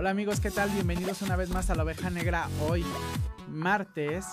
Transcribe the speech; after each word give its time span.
Hola 0.00 0.08
amigos, 0.12 0.40
¿qué 0.40 0.50
tal? 0.50 0.70
Bienvenidos 0.70 1.20
una 1.20 1.36
vez 1.36 1.50
más 1.50 1.68
a 1.68 1.74
la 1.74 1.82
oveja 1.82 2.08
negra 2.08 2.48
hoy 2.66 2.82
martes. 3.50 4.24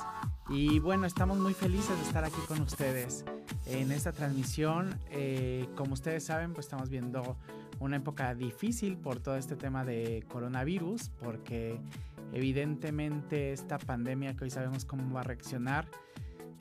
Y 0.48 0.80
bueno, 0.80 1.06
estamos 1.06 1.40
muy 1.40 1.54
felices 1.54 1.94
de 2.00 2.04
estar 2.04 2.24
aquí 2.24 2.40
con 2.48 2.62
ustedes 2.62 3.26
en 3.66 3.92
esta 3.92 4.14
transmisión. 4.14 4.98
Eh, 5.12 5.68
como 5.76 5.96
ustedes 5.96 6.24
saben, 6.24 6.54
pues 6.54 6.68
estamos 6.68 6.90
viendo 6.90 7.36
una 7.82 7.98
época 7.98 8.34
difícil 8.34 8.96
por 8.96 9.20
todo 9.20 9.36
este 9.36 9.58
tema 9.58 9.84
de 9.84 10.24
coronavirus, 10.30 11.10
porque 11.22 11.82
evidentemente 12.32 13.52
esta 13.52 13.78
pandemia 13.78 14.38
que 14.38 14.46
hoy 14.46 14.50
sabemos 14.50 14.86
cómo 14.86 15.14
va 15.14 15.20
a 15.20 15.24
reaccionar, 15.26 15.86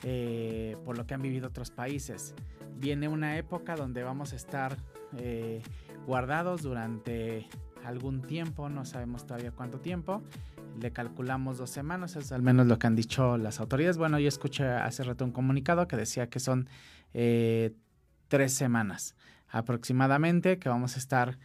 eh, 0.03 0.75
por 0.83 0.97
lo 0.97 1.07
que 1.07 1.13
han 1.13 1.21
vivido 1.21 1.47
otros 1.47 1.71
países. 1.71 2.35
Viene 2.75 3.07
una 3.07 3.37
época 3.37 3.77
donde 3.77 4.03
vamos 4.03 4.33
a 4.33 4.35
estar 4.35 4.75
eh, 5.15 5.61
guardados 6.05 6.61
durante 6.61 7.47
algún 7.87 8.21
tiempo, 8.21 8.67
no 8.69 8.83
sabemos 8.83 9.25
todavía 9.25 9.51
cuánto 9.51 9.79
tiempo. 9.79 10.21
Le 10.79 10.91
calculamos 10.91 11.57
dos 11.57 11.69
semanas, 11.69 12.15
es 12.17 12.31
al 12.31 12.41
menos 12.41 12.67
lo 12.67 12.77
que 12.77 12.85
han 12.85 12.95
dicho 12.95 13.37
las 13.37 13.59
autoridades. 13.59 13.97
Bueno, 13.97 14.19
yo 14.19 14.27
escuché 14.27 14.67
hace 14.67 15.03
rato 15.03 15.23
un 15.23 15.31
comunicado 15.31 15.87
que 15.87 15.95
decía 15.95 16.27
que 16.27 16.39
son 16.39 16.67
eh, 17.13 17.73
tres 18.27 18.53
semanas 18.53 19.15
aproximadamente 19.49 20.59
que 20.59 20.67
vamos 20.67 20.95
a 20.97 20.99
estar 20.99 21.37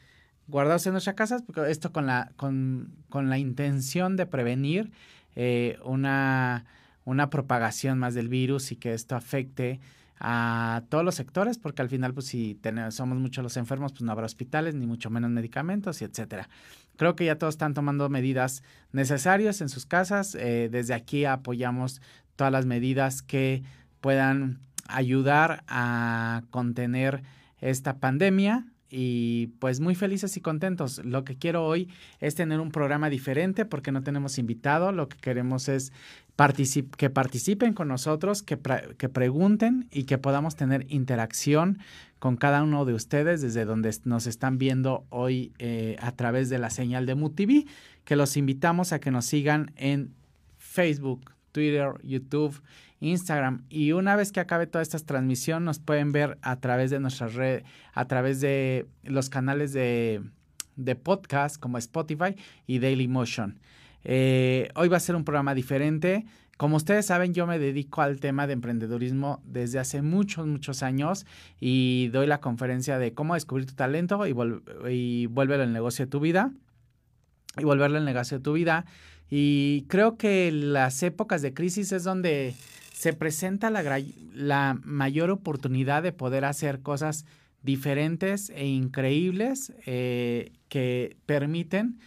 guardados 0.48 0.84
en 0.86 0.92
nuestras 0.92 1.14
casas, 1.14 1.42
porque 1.42 1.70
esto 1.70 1.92
con 1.92 2.06
la, 2.06 2.32
con, 2.36 2.92
con 3.08 3.30
la 3.30 3.38
intención 3.38 4.16
de 4.16 4.26
prevenir 4.26 4.90
eh, 5.36 5.78
una, 5.84 6.64
una 7.04 7.30
propagación 7.30 7.98
más 7.98 8.14
del 8.14 8.28
virus 8.28 8.72
y 8.72 8.76
que 8.76 8.92
esto 8.92 9.14
afecte 9.14 9.78
a 10.24 10.84
todos 10.88 11.04
los 11.04 11.16
sectores, 11.16 11.58
porque 11.58 11.82
al 11.82 11.88
final, 11.88 12.14
pues 12.14 12.26
si 12.26 12.56
somos 12.90 13.18
muchos 13.18 13.42
los 13.42 13.56
enfermos, 13.56 13.90
pues 13.90 14.02
no 14.02 14.12
habrá 14.12 14.24
hospitales, 14.24 14.76
ni 14.76 14.86
mucho 14.86 15.10
menos 15.10 15.32
medicamentos, 15.32 16.00
y 16.00 16.04
etcétera. 16.04 16.48
Creo 16.96 17.16
que 17.16 17.24
ya 17.24 17.38
todos 17.38 17.54
están 17.54 17.74
tomando 17.74 18.08
medidas 18.08 18.62
necesarias 18.92 19.60
en 19.60 19.68
sus 19.68 19.84
casas. 19.84 20.36
Eh, 20.36 20.68
desde 20.70 20.94
aquí 20.94 21.24
apoyamos 21.24 22.00
todas 22.36 22.52
las 22.52 22.66
medidas 22.66 23.20
que 23.20 23.64
puedan 24.00 24.60
ayudar 24.86 25.64
a 25.66 26.42
contener 26.50 27.24
esta 27.60 27.98
pandemia 27.98 28.66
y 28.94 29.46
pues 29.58 29.80
muy 29.80 29.94
felices 29.94 30.36
y 30.36 30.40
contentos. 30.40 31.04
Lo 31.04 31.24
que 31.24 31.36
quiero 31.36 31.64
hoy 31.64 31.88
es 32.20 32.34
tener 32.34 32.60
un 32.60 32.70
programa 32.70 33.08
diferente 33.08 33.64
porque 33.64 33.90
no 33.90 34.02
tenemos 34.02 34.38
invitado. 34.38 34.92
Lo 34.92 35.08
que 35.08 35.16
queremos 35.16 35.68
es 35.68 35.92
que 36.96 37.10
participen 37.10 37.74
con 37.74 37.88
nosotros, 37.88 38.42
que, 38.42 38.58
que, 38.98 39.08
pregunten 39.08 39.86
y 39.90 40.04
que 40.04 40.18
podamos 40.18 40.56
tener 40.56 40.86
interacción 40.88 41.78
con 42.18 42.36
cada 42.36 42.62
uno 42.62 42.84
de 42.84 42.94
ustedes 42.94 43.42
desde 43.42 43.64
donde 43.64 43.94
nos 44.04 44.26
están 44.26 44.58
viendo 44.58 45.04
hoy 45.10 45.52
eh, 45.58 45.96
a 46.00 46.12
través 46.12 46.48
de 46.48 46.58
la 46.58 46.70
señal 46.70 47.06
de 47.06 47.14
MUTV, 47.14 47.66
que 48.04 48.16
los 48.16 48.36
invitamos 48.36 48.92
a 48.92 48.98
que 48.98 49.10
nos 49.10 49.26
sigan 49.26 49.72
en 49.76 50.14
Facebook, 50.56 51.32
Twitter, 51.52 51.92
YouTube, 52.02 52.60
Instagram. 53.00 53.64
Y 53.68 53.92
una 53.92 54.16
vez 54.16 54.32
que 54.32 54.40
acabe 54.40 54.66
toda 54.66 54.82
esta 54.82 54.98
transmisión, 54.98 55.64
nos 55.64 55.78
pueden 55.78 56.12
ver 56.12 56.38
a 56.42 56.60
través 56.60 56.90
de 56.90 57.00
nuestras 57.00 57.34
redes, 57.34 57.64
a 57.92 58.06
través 58.06 58.40
de 58.40 58.86
los 59.02 59.28
canales 59.28 59.72
de, 59.72 60.22
de 60.76 60.94
podcast 60.96 61.60
como 61.60 61.78
Spotify 61.78 62.36
y 62.66 62.78
Daily 62.78 63.08
Motion. 63.08 63.60
Eh, 64.04 64.68
hoy 64.74 64.88
va 64.88 64.96
a 64.96 65.00
ser 65.00 65.16
un 65.16 65.24
programa 65.24 65.54
diferente. 65.54 66.26
Como 66.56 66.76
ustedes 66.76 67.06
saben, 67.06 67.34
yo 67.34 67.46
me 67.46 67.58
dedico 67.58 68.02
al 68.02 68.20
tema 68.20 68.46
de 68.46 68.52
emprendedurismo 68.52 69.42
desde 69.44 69.78
hace 69.78 70.02
muchos, 70.02 70.46
muchos 70.46 70.82
años 70.82 71.26
y 71.60 72.08
doy 72.08 72.26
la 72.26 72.40
conferencia 72.40 72.98
de 72.98 73.14
cómo 73.14 73.34
descubrir 73.34 73.66
tu 73.66 73.74
talento 73.74 74.26
y, 74.26 74.34
y 74.90 75.26
vuélvelo 75.26 75.64
el 75.64 75.72
negocio 75.72 76.04
de 76.04 76.10
tu 76.10 76.20
vida. 76.20 76.52
Y 77.58 77.64
volverlo 77.64 77.98
el 77.98 78.04
negocio 78.04 78.38
de 78.38 78.42
tu 78.44 78.54
vida. 78.54 78.86
Y 79.28 79.86
creo 79.88 80.16
que 80.16 80.50
las 80.52 81.02
épocas 81.02 81.42
de 81.42 81.54
crisis 81.54 81.92
es 81.92 82.04
donde 82.04 82.54
se 82.92 83.12
presenta 83.12 83.70
la, 83.70 84.78
mayor 84.84 85.30
oportunidad 85.30 86.02
de 86.02 86.12
poder 86.12 86.44
hacer 86.44 86.80
cosas 86.80 87.24
diferentes 87.62 88.50
e 88.50 88.66
increíbles 88.66 89.72
eh, 89.86 90.52
que 90.68 91.16
permiten 91.26 91.98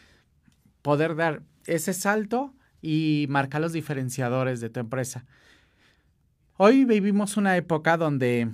poder 0.82 1.16
dar 1.16 1.42
ese 1.66 1.94
salto 1.94 2.54
y 2.82 3.26
marcar 3.30 3.62
los 3.62 3.74
diferenciadores 3.74 4.60
de 4.62 4.70
tu 4.70 4.80
empresa. 4.80 5.26
Hoy 6.58 6.86
vivimos 6.86 7.36
una 7.36 7.58
época 7.58 7.98
donde, 7.98 8.50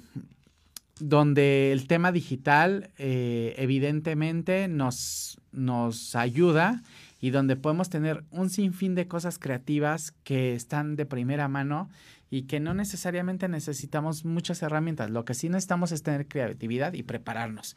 donde 1.00 1.72
el 1.72 1.88
tema 1.88 2.12
digital 2.12 2.90
eh, 2.98 3.54
evidentemente 3.58 4.68
nos, 4.68 5.40
nos 5.52 6.16
ayuda 6.16 6.82
y 7.20 7.30
donde 7.30 7.56
podemos 7.56 7.90
tener 7.90 8.24
un 8.32 8.50
sinfín 8.50 8.96
de 8.96 9.08
cosas 9.08 9.38
creativas 9.38 10.14
que 10.24 10.56
están 10.56 10.96
de 10.96 11.06
primera 11.06 11.48
mano 11.48 11.90
y 12.32 12.44
que 12.44 12.60
no 12.60 12.74
necesariamente 12.74 13.48
necesitamos 13.48 14.26
muchas 14.26 14.64
herramientas. 14.64 15.12
Lo 15.12 15.26
que 15.26 15.36
sí 15.36 15.50
necesitamos 15.50 15.92
es 15.92 16.02
tener 16.02 16.28
creatividad 16.28 16.94
y 16.94 17.04
prepararnos. 17.04 17.76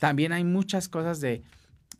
También 0.00 0.32
hay 0.32 0.42
muchas 0.42 0.88
cosas 0.88 1.20
de 1.20 1.42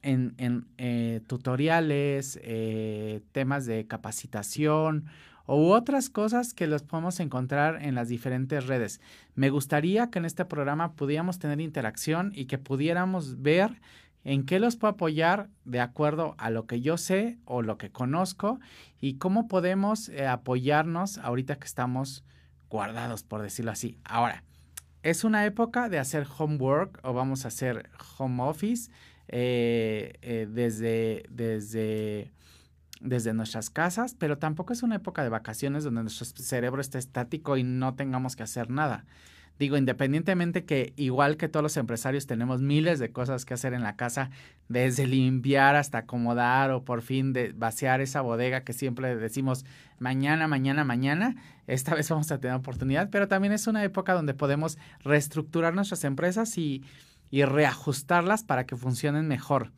en, 0.03 0.67
eh, 0.78 1.21
tutoriales, 1.27 2.39
eh, 2.43 3.21
temas 3.33 3.67
de 3.67 3.87
capacitación 3.87 5.06
u 5.47 5.73
otras 5.73 6.11
cosas 6.11 6.55
que 6.55 6.67
los 6.67 6.83
podemos 6.83 7.19
encontrar 7.21 7.83
en 7.83 7.95
las 7.95 8.09
diferentes 8.09 8.67
redes. 8.67 9.00
Me 9.34 9.50
gustaría 9.50 10.11
que 10.11 10.19
en 10.19 10.25
este 10.25 10.45
programa 10.45 10.93
pudiéramos 10.93 11.39
tener 11.39 11.61
interacción 11.61 12.33
y 12.34 12.47
que 12.47 12.59
pudiéramos 12.59 13.43
ver 13.43 13.81
en 14.23 14.45
qué 14.45 14.61
los 14.61 14.77
puedo 14.77 14.93
apoyar 14.93 15.49
de 15.64 15.81
acuerdo 15.81 16.35
a 16.38 16.50
lo 16.50 16.67
que 16.67 16.81
yo 16.81 16.97
sé 16.99 17.38
o 17.44 17.62
lo 17.62 17.79
que 17.79 17.91
conozco 17.91 18.61
y 19.00 19.14
cómo 19.14 19.49
podemos 19.49 20.09
eh, 20.11 20.26
apoyarnos 20.26 21.19
ahorita 21.19 21.56
que 21.56 21.67
estamos 21.67 22.23
guardados, 22.69 23.23
por 23.23 23.43
decirlo 23.43 23.73
así. 23.73 23.99
Ahora, 24.05 24.44
es 25.03 25.25
una 25.25 25.47
época 25.47 25.88
de 25.88 25.99
hacer 25.99 26.26
homework 26.38 27.00
o 27.03 27.14
vamos 27.14 27.44
a 27.44 27.49
hacer 27.49 27.91
home 28.19 28.43
office 28.43 28.91
eh, 29.32 30.15
eh, 30.23 30.49
desde, 30.50 31.23
desde, 31.31 32.32
desde 33.00 33.32
nuestras 33.32 33.71
casas, 33.71 34.17
pero 34.19 34.38
tampoco 34.38 34.73
es 34.73 34.82
una 34.82 34.97
época 34.97 35.23
de 35.23 35.29
vacaciones 35.29 35.85
donde 35.85 36.03
nuestro 36.03 36.27
cerebro 36.27 36.81
esté 36.81 36.99
estático 36.99 37.56
y 37.56 37.62
no 37.62 37.94
tengamos 37.94 38.35
que 38.35 38.43
hacer 38.43 38.71
nada. 38.71 39.05
Digo, 39.61 39.77
independientemente 39.77 40.65
que 40.65 40.94
igual 40.97 41.37
que 41.37 41.47
todos 41.47 41.62
los 41.62 41.77
empresarios 41.77 42.27
tenemos 42.27 42.61
miles 42.61 42.99
de 42.99 43.12
cosas 43.12 43.44
que 43.44 43.55
hacer 43.55 43.73
en 43.73 43.85
la 43.85 43.94
casa, 43.94 44.31
desde 44.69 45.06
limpiar 45.06 45.76
hasta 45.76 45.99
acomodar 45.99 46.73
o 46.73 46.85
por 46.85 47.03
fin 47.03 47.33
de 47.33 47.53
vaciar 47.53 48.00
esa 48.00 48.23
bodega 48.23 48.65
que 48.65 48.73
siempre 48.73 49.15
decimos 49.15 49.65
mañana, 50.00 50.49
mañana, 50.49 50.83
mañana, 50.83 51.37
esta 51.69 51.94
vez 51.94 52.09
vamos 52.09 52.33
a 52.33 52.38
tener 52.41 52.56
oportunidad, 52.56 53.11
pero 53.11 53.29
también 53.29 53.53
es 53.53 53.69
una 53.69 53.85
época 53.85 54.15
donde 54.15 54.35
podemos 54.35 54.76
reestructurar 55.05 55.75
nuestras 55.75 56.03
empresas 56.03 56.59
y, 56.59 56.83
y 57.31 57.44
reajustarlas 57.44 58.44
para 58.44 58.67
que 58.67 58.77
funcionen 58.77 59.29
mejor. 59.29 59.73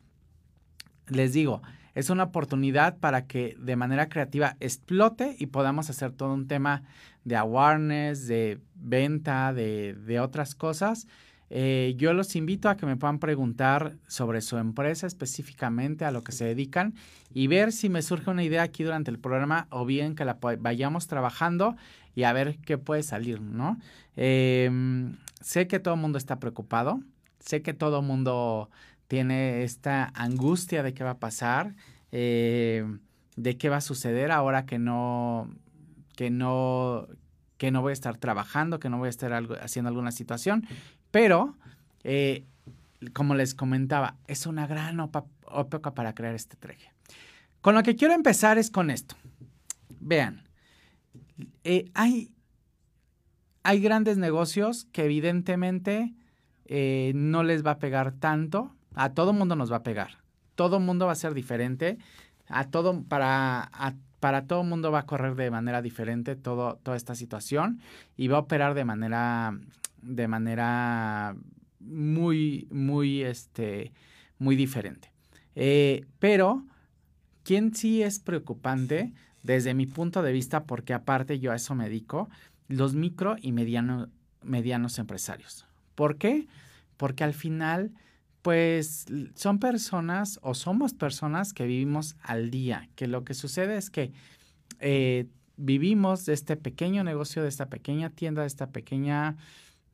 les 1.09 1.33
digo, 1.33 1.63
es 1.95 2.11
una 2.11 2.25
oportunidad 2.25 2.99
para 2.99 3.27
que 3.27 3.57
de 3.59 3.77
manera 3.77 4.09
creativa 4.09 4.57
explote 4.61 5.37
y 5.39 5.47
podamos 5.47 5.91
hacer 5.91 6.13
todo 6.13 6.33
un 6.33 6.49
tema 6.49 6.85
de 7.25 7.37
awareness, 7.37 8.27
de 8.27 8.61
venta, 8.75 9.53
de, 9.53 10.21
otras 10.21 10.55
cosas. 10.55 11.07
Eh, 11.51 11.95
yo 11.99 12.15
los 12.15 12.35
invito 12.35 12.71
a 12.71 12.79
que 12.79 12.87
me 12.87 12.97
puedan 12.97 13.19
preguntar 13.19 13.97
sobre 14.07 14.41
su 14.41 14.57
empresa 14.57 15.07
específicamente, 15.07 16.07
a 16.07 16.11
lo 16.11 16.25
que 16.25 16.33
se 16.33 16.47
dedican 16.47 16.95
y 17.35 17.47
ver 17.47 17.73
si 17.73 17.91
me 17.91 18.01
surge 18.01 18.31
una 18.31 18.43
idea 18.43 18.63
aquí 18.63 18.85
durante 18.85 19.11
el 19.11 19.19
programa 19.19 19.67
o 19.69 19.85
bien 19.85 20.15
que 20.15 20.25
la 20.25 20.39
vayamos 20.59 21.09
trabajando 21.09 21.77
y 22.15 22.23
a 22.23 22.33
ver 22.33 22.57
qué 22.65 22.79
puede 22.79 23.03
salir, 23.03 23.43
¿no? 23.43 23.79
Em, 24.17 25.19
sé 25.43 25.67
que 25.67 25.79
todo 25.79 25.95
el 25.95 26.01
mundo 26.01 26.17
está 26.17 26.41
preocupado, 26.41 27.01
sé 27.45 27.63
que 27.63 27.75
todo 27.75 28.03
mundo 28.03 28.71
tiene 29.09 29.63
esta 29.63 30.11
angustia 30.15 30.83
de 30.83 30.95
qué 30.95 31.05
va 31.05 31.11
a 31.11 31.19
pasar, 31.19 31.75
eh, 32.13 32.87
de 33.37 33.59
qué 33.59 33.69
va 33.69 33.77
a 33.77 33.81
suceder 33.83 34.31
ahora 34.31 34.65
que 34.65 34.79
no, 34.79 35.51
que 36.17 36.31
no, 36.31 37.09
que 37.59 37.71
no 37.71 37.83
voy 37.83 37.91
a 37.91 37.93
estar 37.93 38.17
trabajando, 38.17 38.81
que 38.81 38.89
no 38.89 38.99
voy 38.99 39.09
a 39.09 39.11
estar 39.11 39.33
haciendo 39.61 39.89
alguna 39.89 40.13
situación, 40.13 40.67
pero 41.11 41.57
eh, 42.05 42.45
como 43.13 43.35
les 43.35 43.55
comentaba, 43.55 44.17
es 44.27 44.47
una 44.47 44.67
gran 44.67 44.99
época 45.01 45.95
para 45.95 46.15
crear 46.15 46.35
este 46.35 46.57
traje. 46.57 46.93
Con 47.61 47.75
lo 47.75 47.83
que 47.83 47.97
quiero 47.97 48.15
empezar 48.15 48.59
es 48.59 48.71
con 48.71 48.91
esto. 48.91 49.17
Vean, 50.01 50.43
eh, 51.65 51.91
hay, 51.95 52.33
hay 53.63 53.81
grandes 53.81 54.17
negocios 54.17 54.87
que 54.93 55.05
evidentemente 55.05 56.15
no 56.69 57.43
les 57.43 57.65
va 57.65 57.73
a 57.73 57.79
pegar 57.79 58.13
tanto 58.13 58.73
a 58.95 59.15
todo 59.15 59.33
mundo 59.33 59.57
nos 59.57 59.73
va 59.73 59.77
a 59.77 59.83
pegar. 59.83 60.19
Todo 60.55 60.81
mundo 60.81 61.07
va 61.07 61.13
a 61.13 61.17
ser 61.17 61.35
diferente. 61.35 61.99
A 62.49 62.71
todo, 62.71 63.03
para, 63.05 63.71
para 64.21 64.47
todo 64.47 64.63
mundo 64.63 64.91
va 64.91 65.01
a 65.01 65.07
correr 65.07 65.35
de 65.35 65.51
manera 65.51 65.81
diferente 65.81 66.37
todo, 66.37 66.79
toda 66.83 66.97
esta 66.97 67.15
situación 67.15 67.81
y 68.17 68.29
va 68.29 68.37
a 68.37 68.41
operar 68.41 68.75
de 68.75 68.85
manera, 68.85 69.59
de 70.03 70.29
manera 70.29 71.35
muy, 71.81 72.69
muy, 72.71 73.23
este, 73.23 73.93
muy 74.39 74.57
diferente. 74.57 75.13
Eh, 75.55 76.05
pero, 76.19 76.65
¿quién 77.43 77.75
sí 77.75 78.03
es 78.03 78.21
preocupante 78.21 79.13
desde 79.43 79.75
mi 79.75 79.87
punto 79.87 80.23
de 80.23 80.33
vista? 80.33 80.65
Porque 80.65 80.95
aparte 80.95 81.39
yo 81.39 81.53
a 81.53 81.57
eso 81.57 81.75
me 81.75 81.85
dedico, 81.85 82.29
los 82.69 82.95
micro 82.95 83.37
y 83.41 83.53
mediano, 83.53 84.09
medianos 84.43 84.99
empresarios. 84.99 85.67
¿Por 86.03 86.19
qué? 86.19 86.49
Porque 86.97 87.23
al 87.23 87.33
final 87.33 87.93
pues 88.43 89.07
son 89.37 89.61
personas 89.61 90.41
o 90.43 90.55
somos 90.55 90.95
personas 90.95 91.53
que 91.53 91.65
vivimos 91.65 92.17
al 92.25 92.51
día, 92.51 92.89
que 92.97 93.07
lo 93.07 93.23
que 93.25 93.35
sucede 93.35 93.77
es 93.77 93.89
que 93.89 94.11
eh, 94.81 95.29
vivimos 95.57 96.27
de 96.27 96.33
este 96.33 96.57
pequeño 96.57 97.05
negocio, 97.05 97.45
de 97.45 97.49
esta 97.49 97.67
pequeña 97.67 98.11
tienda, 98.11 98.41
de 98.41 98.49
esta 98.49 98.71
pequeña 98.71 99.37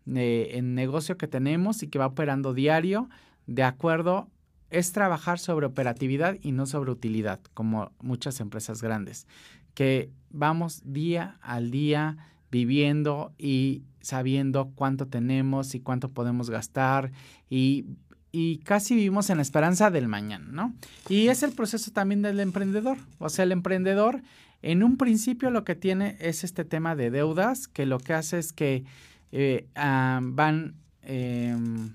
eh, 0.06 0.58
negocio 0.62 1.18
que 1.18 1.28
tenemos 1.28 1.82
y 1.82 1.88
que 1.88 1.98
va 1.98 2.06
operando 2.06 2.54
diario, 2.54 3.10
de 3.46 3.64
acuerdo, 3.64 4.30
es 4.70 4.92
trabajar 4.92 5.38
sobre 5.38 5.66
operatividad 5.66 6.38
y 6.40 6.52
no 6.52 6.64
sobre 6.64 6.90
utilidad, 6.90 7.38
como 7.52 7.92
muchas 8.00 8.40
empresas 8.40 8.80
grandes, 8.80 9.26
que 9.74 10.10
vamos 10.30 10.80
día 10.86 11.36
al 11.42 11.70
día 11.70 12.16
viviendo 12.50 13.32
y 13.38 13.82
sabiendo 14.00 14.72
cuánto 14.74 15.06
tenemos 15.06 15.74
y 15.74 15.80
cuánto 15.80 16.10
podemos 16.10 16.50
gastar 16.50 17.12
y 17.50 17.86
y 18.30 18.58
casi 18.58 18.94
vivimos 18.94 19.30
en 19.30 19.36
la 19.36 19.42
esperanza 19.42 19.90
del 19.90 20.06
mañana, 20.06 20.46
¿no? 20.50 20.74
Y 21.08 21.28
es 21.28 21.42
el 21.42 21.52
proceso 21.52 21.92
también 21.92 22.22
del 22.22 22.40
emprendedor. 22.40 22.98
O 23.18 23.30
sea, 23.30 23.44
el 23.44 23.52
emprendedor 23.52 24.22
en 24.62 24.82
un 24.82 24.96
principio 24.96 25.50
lo 25.50 25.64
que 25.64 25.74
tiene 25.74 26.16
es 26.20 26.44
este 26.44 26.64
tema 26.64 26.94
de 26.96 27.10
deudas, 27.10 27.68
que 27.68 27.86
lo 27.86 27.98
que 27.98 28.14
hace 28.14 28.38
es 28.38 28.52
que 28.52 28.84
eh, 29.32 29.66
ah, 29.76 30.20
van, 30.22 30.74
em, 31.02 31.94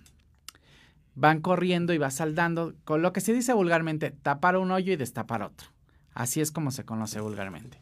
van 1.15 1.41
corriendo 1.41 1.93
y 1.93 1.97
va 1.97 2.09
saldando, 2.09 2.73
con 2.83 3.01
lo 3.01 3.13
que 3.13 3.21
se 3.21 3.33
dice 3.33 3.53
vulgarmente, 3.53 4.11
tapar 4.11 4.57
un 4.57 4.71
hoyo 4.71 4.93
y 4.93 4.95
destapar 4.95 5.43
otro. 5.43 5.67
Así 6.13 6.41
es 6.41 6.51
como 6.51 6.71
se 6.71 6.85
conoce 6.85 7.19
vulgarmente. 7.19 7.79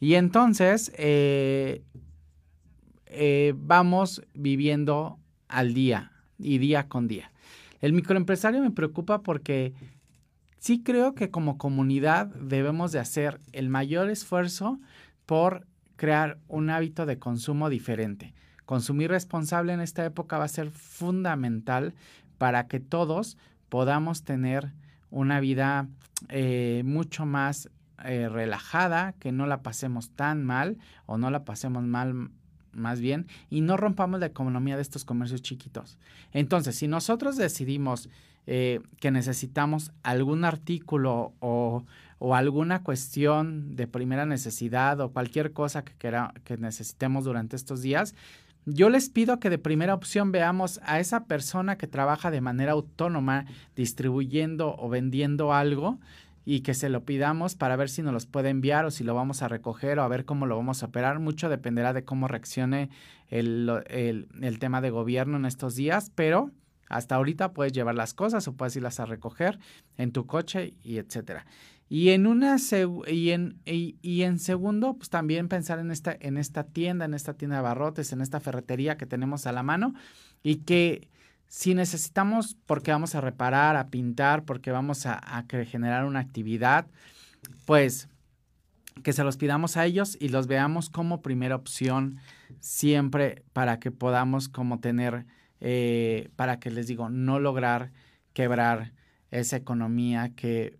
Y 0.00 0.14
entonces 0.14 0.92
eh, 0.96 1.82
eh, 3.12 3.54
vamos 3.56 4.22
viviendo 4.34 5.18
al 5.48 5.74
día 5.74 6.12
y 6.38 6.58
día 6.58 6.88
con 6.88 7.08
día. 7.08 7.32
El 7.80 7.92
microempresario 7.92 8.62
me 8.62 8.70
preocupa 8.70 9.22
porque 9.22 9.74
sí 10.58 10.82
creo 10.82 11.14
que 11.14 11.30
como 11.30 11.58
comunidad 11.58 12.26
debemos 12.26 12.92
de 12.92 13.00
hacer 13.00 13.40
el 13.52 13.68
mayor 13.68 14.10
esfuerzo 14.10 14.78
por 15.26 15.66
crear 15.96 16.38
un 16.48 16.70
hábito 16.70 17.04
de 17.04 17.18
consumo 17.18 17.68
diferente. 17.68 18.34
Consumir 18.64 19.10
responsable 19.10 19.72
en 19.72 19.80
esta 19.80 20.04
época 20.04 20.38
va 20.38 20.44
a 20.44 20.48
ser 20.48 20.70
fundamental 20.70 21.94
para 22.38 22.68
que 22.68 22.80
todos 22.80 23.36
podamos 23.68 24.24
tener 24.24 24.72
una 25.10 25.40
vida 25.40 25.88
eh, 26.28 26.82
mucho 26.84 27.26
más 27.26 27.68
eh, 28.04 28.28
relajada, 28.28 29.14
que 29.18 29.32
no 29.32 29.46
la 29.46 29.62
pasemos 29.62 30.10
tan 30.10 30.44
mal 30.44 30.78
o 31.06 31.18
no 31.18 31.30
la 31.30 31.44
pasemos 31.44 31.82
mal 31.82 32.30
más 32.72 33.00
bien, 33.00 33.26
y 33.48 33.60
no 33.60 33.76
rompamos 33.76 34.20
la 34.20 34.26
economía 34.26 34.76
de 34.76 34.82
estos 34.82 35.04
comercios 35.04 35.42
chiquitos. 35.42 35.98
Entonces, 36.32 36.76
si 36.76 36.88
nosotros 36.88 37.36
decidimos 37.36 38.08
eh, 38.46 38.80
que 38.98 39.10
necesitamos 39.10 39.92
algún 40.02 40.44
artículo 40.44 41.34
o, 41.40 41.84
alguna 42.34 42.82
cuestión 42.82 43.76
de 43.76 43.86
primera 43.86 44.26
necesidad 44.26 45.00
o 45.00 45.10
cualquier 45.10 45.52
cosa 45.52 45.84
que, 45.84 45.94
que 46.44 46.56
necesitemos 46.58 47.24
durante 47.24 47.56
estos 47.56 47.80
días, 47.80 48.14
yo 48.66 48.90
les 48.90 49.08
pido 49.08 49.40
que 49.40 49.50
de 49.50 49.58
primera 49.58 49.94
opción 49.94 50.32
veamos 50.32 50.80
a 50.84 51.00
esa 51.00 51.24
persona 51.24 51.78
que 51.78 51.86
trabaja 51.86 52.30
de 52.30 52.40
manera 52.40 52.72
autónoma 52.72 53.46
distribuyendo 53.74 54.76
o 54.78 54.88
vendiendo 54.88 55.52
algo 55.54 55.98
y 56.44 56.60
que 56.60 56.74
se 56.74 56.88
lo 56.88 57.04
pidamos 57.04 57.54
para 57.54 57.76
ver 57.76 57.88
si 57.88 58.02
nos 58.02 58.12
los 58.12 58.26
puede 58.26 58.48
enviar 58.48 58.84
o 58.84 58.90
si 58.90 59.04
lo 59.04 59.14
vamos 59.14 59.42
a 59.42 59.48
recoger 59.48 59.98
o 59.98 60.02
a 60.02 60.08
ver 60.08 60.24
cómo 60.24 60.46
lo 60.46 60.56
vamos 60.56 60.82
a 60.82 60.86
operar. 60.86 61.18
Mucho 61.18 61.48
dependerá 61.48 61.92
de 61.92 62.04
cómo 62.04 62.28
reaccione 62.28 62.90
el, 63.28 63.70
el, 63.88 64.58
tema 64.58 64.80
de 64.80 64.90
gobierno 64.90 65.36
en 65.36 65.44
estos 65.44 65.74
días, 65.76 66.10
pero 66.14 66.50
hasta 66.88 67.14
ahorita 67.14 67.52
puedes 67.52 67.72
llevar 67.72 67.94
las 67.94 68.14
cosas 68.14 68.48
o 68.48 68.54
puedes 68.54 68.74
irlas 68.76 69.00
a 69.00 69.06
recoger 69.06 69.58
en 69.96 70.12
tu 70.12 70.26
coche 70.26 70.74
y 70.82 70.98
etcétera. 70.98 71.46
Y 71.88 72.10
en 72.10 72.28
una 72.28 72.56
y 73.08 73.30
en, 73.30 73.58
y, 73.64 74.22
en 74.22 74.38
segundo, 74.38 74.94
pues 74.94 75.10
también 75.10 75.48
pensar 75.48 75.80
en 75.80 75.90
esta, 75.90 76.16
en 76.20 76.36
esta 76.36 76.62
tienda, 76.62 77.04
en 77.04 77.14
esta 77.14 77.34
tienda 77.34 77.56
de 77.56 77.62
barrotes, 77.62 78.12
en 78.12 78.20
esta 78.20 78.38
ferretería 78.38 78.96
que 78.96 79.06
tenemos 79.06 79.46
a 79.48 79.52
la 79.52 79.64
mano 79.64 79.94
y 80.44 80.58
que 80.58 81.08
si 81.50 81.74
necesitamos, 81.74 82.56
porque 82.64 82.92
vamos 82.92 83.16
a 83.16 83.20
reparar, 83.20 83.74
a 83.74 83.88
pintar, 83.88 84.44
porque 84.44 84.70
vamos 84.70 85.04
a, 85.04 85.44
generar 85.66 86.04
una 86.04 86.20
actividad, 86.20 86.86
pues 87.64 88.08
que 89.02 89.12
se 89.12 89.24
los 89.24 89.36
pidamos 89.36 89.76
a 89.76 89.84
ellos 89.84 90.16
y 90.20 90.28
los 90.28 90.46
veamos 90.46 90.90
como 90.90 91.22
primera 91.22 91.56
opción 91.56 92.20
siempre 92.60 93.42
para 93.52 93.80
que 93.80 93.90
podamos 93.90 94.48
como 94.48 94.78
tener, 94.78 95.26
eh, 95.60 96.30
para 96.36 96.60
que 96.60 96.70
les 96.70 96.86
digo, 96.86 97.10
no 97.10 97.40
lograr 97.40 97.90
quebrar 98.32 98.92
esa 99.32 99.56
economía 99.56 100.32
que, 100.36 100.78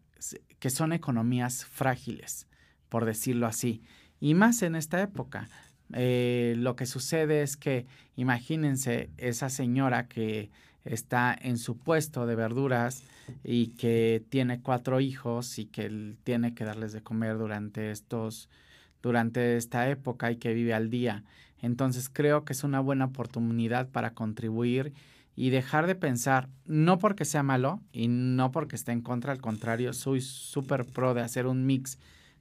que 0.61 0.71
son 0.71 0.93
economías 0.93 1.65
frágiles, 1.65 2.47
por 2.89 3.07
decirlo 3.07 3.49
así. 3.49 3.83
Y 4.21 4.35
más 4.35 4.63
en 4.63 4.77
esta 4.77 5.03
época. 5.03 5.49
Eh, 5.95 6.55
lo 6.57 6.77
que 6.77 6.87
sucede 6.87 7.43
es 7.43 7.57
que 7.57 7.87
imagínense 8.17 9.11
esa 9.17 9.51
señora 9.51 10.07
que 10.07 10.51
está 10.85 11.37
en 11.41 11.59
su 11.59 11.77
puesto 11.79 12.27
de 12.27 12.37
verduras 12.37 13.03
y 13.45 13.69
que 13.69 14.25
tiene 14.29 14.61
cuatro 14.61 15.01
hijos 15.01 15.59
y 15.59 15.67
que 15.67 16.17
tiene 16.25 16.55
que 16.55 16.65
darles 16.65 16.93
de 16.93 17.03
comer 17.03 17.39
durante 17.39 17.91
estos 17.91 18.49
durante 19.03 19.57
esta 19.57 19.89
época 19.89 20.31
y 20.31 20.37
que 20.37 20.53
vive 20.53 20.75
al 20.75 20.91
día. 20.91 21.25
Entonces 21.63 22.09
creo 22.09 22.45
que 22.45 22.53
es 22.53 22.65
una 22.65 22.81
buena 22.81 23.07
oportunidad 23.07 23.89
para 23.89 24.15
contribuir 24.15 24.93
y 25.37 25.51
dejar 25.51 25.87
de 25.87 25.95
pensar, 25.95 26.49
no 26.67 26.99
porque 26.99 27.25
sea 27.25 27.43
malo 27.43 27.81
y 27.93 28.09
no 28.09 28.51
porque 28.51 28.77
esté 28.77 28.93
en 28.93 29.01
contra, 29.01 29.33
al 29.33 29.41
contrario, 29.41 29.93
soy 29.93 30.21
súper 30.21 30.85
pro 30.85 31.15
de 31.15 31.23
hacer 31.23 31.47
un 31.47 31.65
mix 31.65 31.99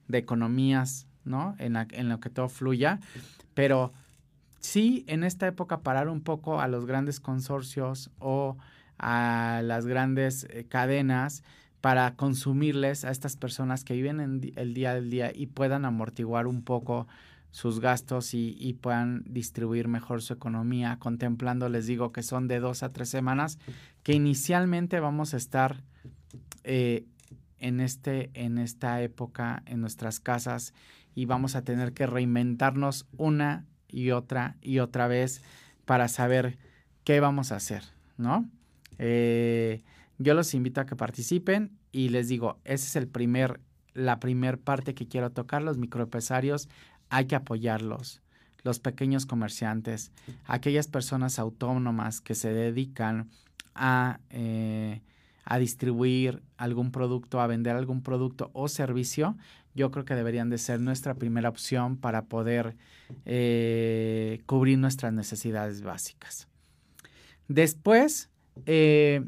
de 0.08 0.18
economías, 0.18 1.06
¿no? 1.24 1.54
En, 1.58 2.08
lo 2.08 2.20
que 2.20 2.30
todo 2.30 2.48
fluya, 2.48 3.00
pero 3.54 3.92
sí 4.58 5.04
en 5.06 5.24
esta 5.24 5.46
época 5.46 5.80
parar 5.80 6.08
un 6.08 6.20
poco 6.20 6.60
a 6.60 6.68
los 6.68 6.86
grandes 6.86 7.20
consorcios 7.20 8.10
o 8.18 8.56
a 8.98 9.62
las 9.64 9.86
grandes 9.86 10.46
eh, 10.50 10.66
cadenas 10.68 11.42
para 11.80 12.14
consumirles 12.14 13.04
a 13.04 13.10
estas 13.10 13.36
personas 13.36 13.84
que 13.84 13.94
viven 13.94 14.20
en 14.20 14.52
el 14.56 14.74
día 14.74 14.94
del 14.94 15.10
día 15.10 15.32
y 15.34 15.46
puedan 15.46 15.84
amortiguar 15.86 16.46
un 16.46 16.62
poco 16.62 17.06
sus 17.52 17.80
gastos 17.80 18.32
y, 18.34 18.76
puedan 18.80 19.24
distribuir 19.26 19.88
mejor 19.88 20.22
su 20.22 20.32
economía, 20.32 20.98
contemplando, 20.98 21.68
les 21.68 21.86
digo, 21.86 22.12
que 22.12 22.22
son 22.22 22.46
de 22.46 22.60
dos 22.60 22.82
a 22.82 22.92
tres 22.92 23.08
semanas, 23.08 23.58
que 24.02 24.12
inicialmente 24.12 25.00
vamos 25.00 25.34
a 25.34 25.36
estar 25.36 25.82
eh, 26.62 27.06
en, 27.58 27.80
este, 27.80 28.30
en 28.34 28.58
esta 28.58 29.02
época 29.02 29.62
en 29.66 29.80
nuestras 29.80 30.20
casas 30.20 30.74
y 31.14 31.26
vamos 31.26 31.56
a 31.56 31.62
tener 31.62 31.92
que 31.92 32.06
reinventarnos 32.06 33.06
una 33.16 33.66
y 33.88 34.10
otra 34.10 34.56
y 34.60 34.78
otra 34.78 35.08
vez 35.08 35.42
para 35.84 36.08
saber 36.08 36.58
qué 37.04 37.20
vamos 37.20 37.52
a 37.52 37.56
hacer, 37.56 37.82
¿no? 38.16 38.48
Eh, 38.98 39.82
yo 40.18 40.34
los 40.34 40.54
invito 40.54 40.80
a 40.80 40.86
que 40.86 40.96
participen 40.96 41.72
y 41.92 42.10
les 42.10 42.28
digo, 42.28 42.58
esa 42.64 42.86
es 42.86 42.96
el 42.96 43.08
primer, 43.08 43.60
la 43.94 44.20
primer 44.20 44.58
parte 44.58 44.94
que 44.94 45.08
quiero 45.08 45.30
tocar, 45.30 45.62
los 45.62 45.78
microempresarios, 45.78 46.68
hay 47.08 47.24
que 47.24 47.34
apoyarlos, 47.34 48.22
los 48.62 48.78
pequeños 48.78 49.26
comerciantes, 49.26 50.12
aquellas 50.44 50.86
personas 50.88 51.38
autónomas 51.38 52.20
que 52.20 52.34
se 52.34 52.52
dedican 52.52 53.30
a, 53.74 54.20
eh, 54.30 55.00
a 55.44 55.58
distribuir 55.58 56.42
algún 56.58 56.92
producto, 56.92 57.40
a 57.40 57.46
vender 57.46 57.74
algún 57.74 58.02
producto 58.02 58.50
o 58.52 58.68
servicio, 58.68 59.36
yo 59.80 59.90
creo 59.90 60.04
que 60.04 60.14
deberían 60.14 60.50
de 60.50 60.58
ser 60.58 60.78
nuestra 60.78 61.14
primera 61.14 61.48
opción 61.48 61.96
para 61.96 62.26
poder 62.26 62.76
eh, 63.24 64.42
cubrir 64.44 64.78
nuestras 64.78 65.14
necesidades 65.14 65.80
básicas. 65.80 66.48
Después, 67.48 68.28
eh, 68.66 69.24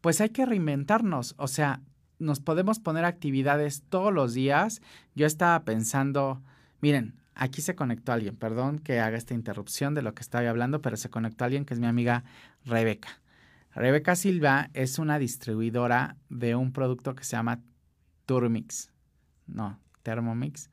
pues 0.00 0.20
hay 0.20 0.30
que 0.30 0.44
reinventarnos, 0.44 1.36
o 1.38 1.46
sea, 1.46 1.80
nos 2.18 2.40
podemos 2.40 2.80
poner 2.80 3.04
actividades 3.04 3.84
todos 3.88 4.12
los 4.12 4.34
días. 4.34 4.82
Yo 5.14 5.26
estaba 5.26 5.64
pensando, 5.64 6.42
miren, 6.80 7.14
aquí 7.36 7.62
se 7.62 7.76
conectó 7.76 8.12
alguien, 8.12 8.34
perdón 8.34 8.80
que 8.80 8.98
haga 8.98 9.16
esta 9.16 9.34
interrupción 9.34 9.94
de 9.94 10.02
lo 10.02 10.14
que 10.14 10.22
estaba 10.22 10.48
hablando, 10.48 10.82
pero 10.82 10.96
se 10.96 11.10
conectó 11.10 11.44
alguien 11.44 11.64
que 11.64 11.74
es 11.74 11.80
mi 11.80 11.86
amiga 11.86 12.24
Rebeca. 12.64 13.20
Rebeca 13.72 14.16
Silva 14.16 14.68
es 14.74 14.98
una 14.98 15.20
distribuidora 15.20 16.16
de 16.28 16.56
un 16.56 16.72
producto 16.72 17.14
que 17.14 17.24
se 17.24 17.36
llama 17.36 17.60
Turmix. 18.26 18.90
No, 19.46 19.78
Thermomix. 20.02 20.70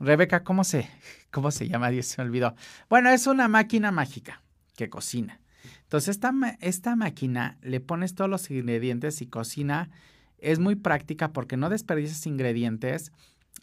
Rebeca, 0.00 0.44
¿cómo 0.44 0.64
se, 0.64 0.88
cómo 1.30 1.50
se 1.50 1.68
llama? 1.68 1.90
Dios 1.90 2.06
se 2.06 2.22
me 2.22 2.28
olvidó. 2.28 2.54
Bueno, 2.88 3.10
es 3.10 3.26
una 3.26 3.48
máquina 3.48 3.90
mágica 3.90 4.42
que 4.76 4.90
cocina. 4.90 5.40
Entonces, 5.82 6.16
esta, 6.16 6.32
esta 6.60 6.96
máquina 6.96 7.58
le 7.62 7.80
pones 7.80 8.14
todos 8.14 8.30
los 8.30 8.50
ingredientes 8.50 9.22
y 9.22 9.26
cocina. 9.26 9.90
Es 10.38 10.58
muy 10.58 10.74
práctica 10.76 11.32
porque 11.32 11.56
no 11.56 11.70
desperdicias 11.70 12.26
ingredientes. 12.26 13.12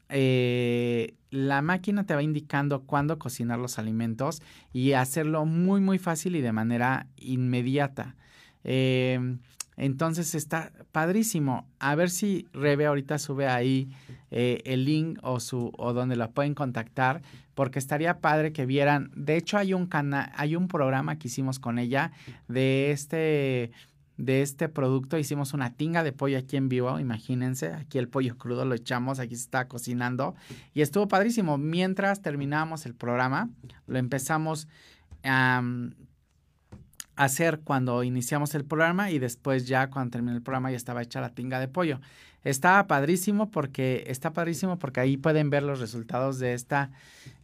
Eh, 0.09 1.15
la 1.29 1.61
máquina 1.61 2.05
te 2.05 2.15
va 2.15 2.23
indicando 2.23 2.83
cuándo 2.83 3.19
cocinar 3.19 3.59
los 3.59 3.79
alimentos 3.79 4.41
y 4.73 4.93
hacerlo 4.93 5.45
muy, 5.45 5.79
muy 5.79 5.99
fácil 5.99 6.35
y 6.35 6.41
de 6.41 6.51
manera 6.51 7.07
inmediata. 7.17 8.15
Eh, 8.63 9.37
entonces 9.77 10.35
está 10.35 10.71
padrísimo. 10.91 11.67
A 11.79 11.95
ver 11.95 12.09
si 12.09 12.47
Rebe 12.53 12.85
ahorita 12.85 13.17
sube 13.19 13.47
ahí 13.47 13.89
eh, 14.29 14.61
el 14.65 14.85
link 14.85 15.19
o 15.23 15.39
su 15.39 15.71
o 15.77 15.93
donde 15.93 16.15
la 16.15 16.31
pueden 16.31 16.53
contactar, 16.53 17.21
porque 17.53 17.79
estaría 17.79 18.19
padre 18.19 18.53
que 18.53 18.65
vieran. 18.65 19.11
De 19.15 19.37
hecho, 19.37 19.57
hay 19.57 19.73
un 19.73 19.87
canal, 19.87 20.31
hay 20.35 20.55
un 20.55 20.67
programa 20.67 21.17
que 21.17 21.27
hicimos 21.27 21.59
con 21.59 21.79
ella 21.79 22.11
de 22.47 22.91
este 22.91 23.71
de 24.17 24.41
este 24.41 24.69
producto. 24.69 25.17
Hicimos 25.17 25.53
una 25.53 25.73
tinga 25.73 26.03
de 26.03 26.11
pollo 26.11 26.37
aquí 26.37 26.57
en 26.57 26.69
vivo, 26.69 26.99
imagínense. 26.99 27.73
Aquí 27.73 27.97
el 27.97 28.07
pollo 28.07 28.37
crudo 28.37 28.65
lo 28.65 28.75
echamos, 28.75 29.19
aquí 29.19 29.35
se 29.35 29.43
está 29.43 29.67
cocinando 29.67 30.35
y 30.73 30.81
estuvo 30.81 31.07
padrísimo. 31.07 31.57
Mientras 31.57 32.21
terminábamos 32.21 32.85
el 32.85 32.93
programa, 32.93 33.49
lo 33.87 33.97
empezamos 33.97 34.67
a 35.23 35.61
hacer 37.23 37.59
cuando 37.59 38.03
iniciamos 38.03 38.55
el 38.55 38.65
programa 38.65 39.11
y 39.11 39.19
después 39.19 39.67
ya 39.67 39.91
cuando 39.91 40.11
terminó 40.11 40.35
el 40.35 40.41
programa 40.41 40.71
ya 40.71 40.77
estaba 40.77 41.03
hecha 41.03 41.21
la 41.21 41.29
tinga 41.29 41.59
de 41.59 41.67
pollo. 41.67 41.99
Estaba 42.43 42.87
padrísimo 42.87 43.51
porque 43.51 44.05
está 44.07 44.33
padrísimo 44.33 44.79
porque 44.79 45.01
ahí 45.01 45.17
pueden 45.17 45.51
ver 45.51 45.61
los 45.61 45.79
resultados 45.79 46.39
de 46.39 46.53
esta 46.53 46.89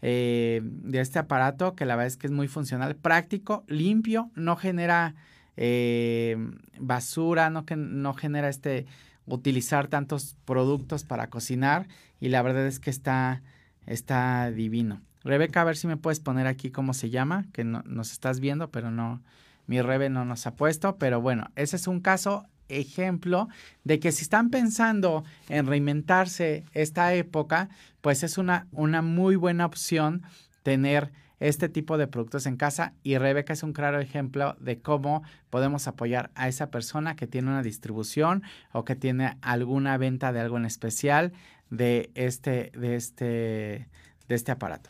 eh, 0.01 0.61
de 0.63 0.99
este 0.99 1.19
aparato 1.19 1.75
que 1.75 1.85
la 1.85 1.95
verdad 1.95 2.07
es 2.07 2.17
que 2.17 2.25
es 2.25 2.33
muy 2.33 2.47
funcional, 2.47 2.95
práctico, 2.95 3.63
limpio, 3.67 4.31
no 4.33 4.55
genera 4.55 5.13
eh, 5.57 6.37
basura, 6.79 7.51
no, 7.51 7.65
que, 7.67 7.75
no 7.75 8.15
genera 8.15 8.49
este 8.49 8.87
utilizar 9.27 9.87
tantos 9.87 10.35
productos 10.45 11.03
para 11.03 11.29
cocinar 11.29 11.87
y 12.19 12.29
la 12.29 12.41
verdad 12.41 12.65
es 12.65 12.79
que 12.79 12.89
está, 12.89 13.43
está 13.85 14.49
divino. 14.49 15.01
Rebeca, 15.23 15.61
a 15.61 15.65
ver 15.65 15.77
si 15.77 15.85
me 15.85 15.97
puedes 15.97 16.19
poner 16.19 16.47
aquí 16.47 16.71
cómo 16.71 16.95
se 16.95 17.11
llama, 17.11 17.45
que 17.53 17.63
no, 17.63 17.83
nos 17.85 18.11
estás 18.11 18.39
viendo, 18.39 18.71
pero 18.71 18.89
no, 18.89 19.21
mi 19.67 19.81
Rebe 19.81 20.09
no 20.09 20.25
nos 20.25 20.47
ha 20.47 20.55
puesto, 20.55 20.97
pero 20.97 21.21
bueno, 21.21 21.51
ese 21.55 21.75
es 21.75 21.87
un 21.87 21.99
caso 21.99 22.47
ejemplo 22.69 23.47
de 23.83 23.99
que 23.99 24.11
si 24.11 24.23
están 24.23 24.49
pensando 24.49 25.23
en 25.49 25.67
reinventarse 25.67 26.65
esta 26.73 27.13
época, 27.13 27.69
pues 28.01 28.23
es 28.23 28.37
una, 28.37 28.67
una 28.71 29.01
muy 29.01 29.35
buena 29.35 29.65
opción 29.65 30.23
tener 30.63 31.11
este 31.39 31.69
tipo 31.69 31.97
de 31.97 32.07
productos 32.07 32.45
en 32.45 32.57
casa 32.57 32.93
y 33.03 33.17
Rebeca 33.17 33.53
es 33.53 33.63
un 33.63 33.73
claro 33.73 33.99
ejemplo 33.99 34.55
de 34.59 34.79
cómo 34.81 35.23
podemos 35.49 35.87
apoyar 35.87 36.31
a 36.35 36.47
esa 36.47 36.71
persona 36.71 37.15
que 37.15 37.27
tiene 37.27 37.49
una 37.49 37.61
distribución 37.61 38.43
o 38.71 38.83
que 38.83 38.95
tiene 38.95 39.37
alguna 39.41 39.97
venta 39.97 40.33
de 40.33 40.39
algo 40.39 40.57
en 40.57 40.65
especial 40.65 41.33
de 41.69 42.11
este, 42.15 42.71
de 42.75 42.95
este, 42.95 43.87
de 44.27 44.35
este 44.35 44.51
aparato. 44.51 44.89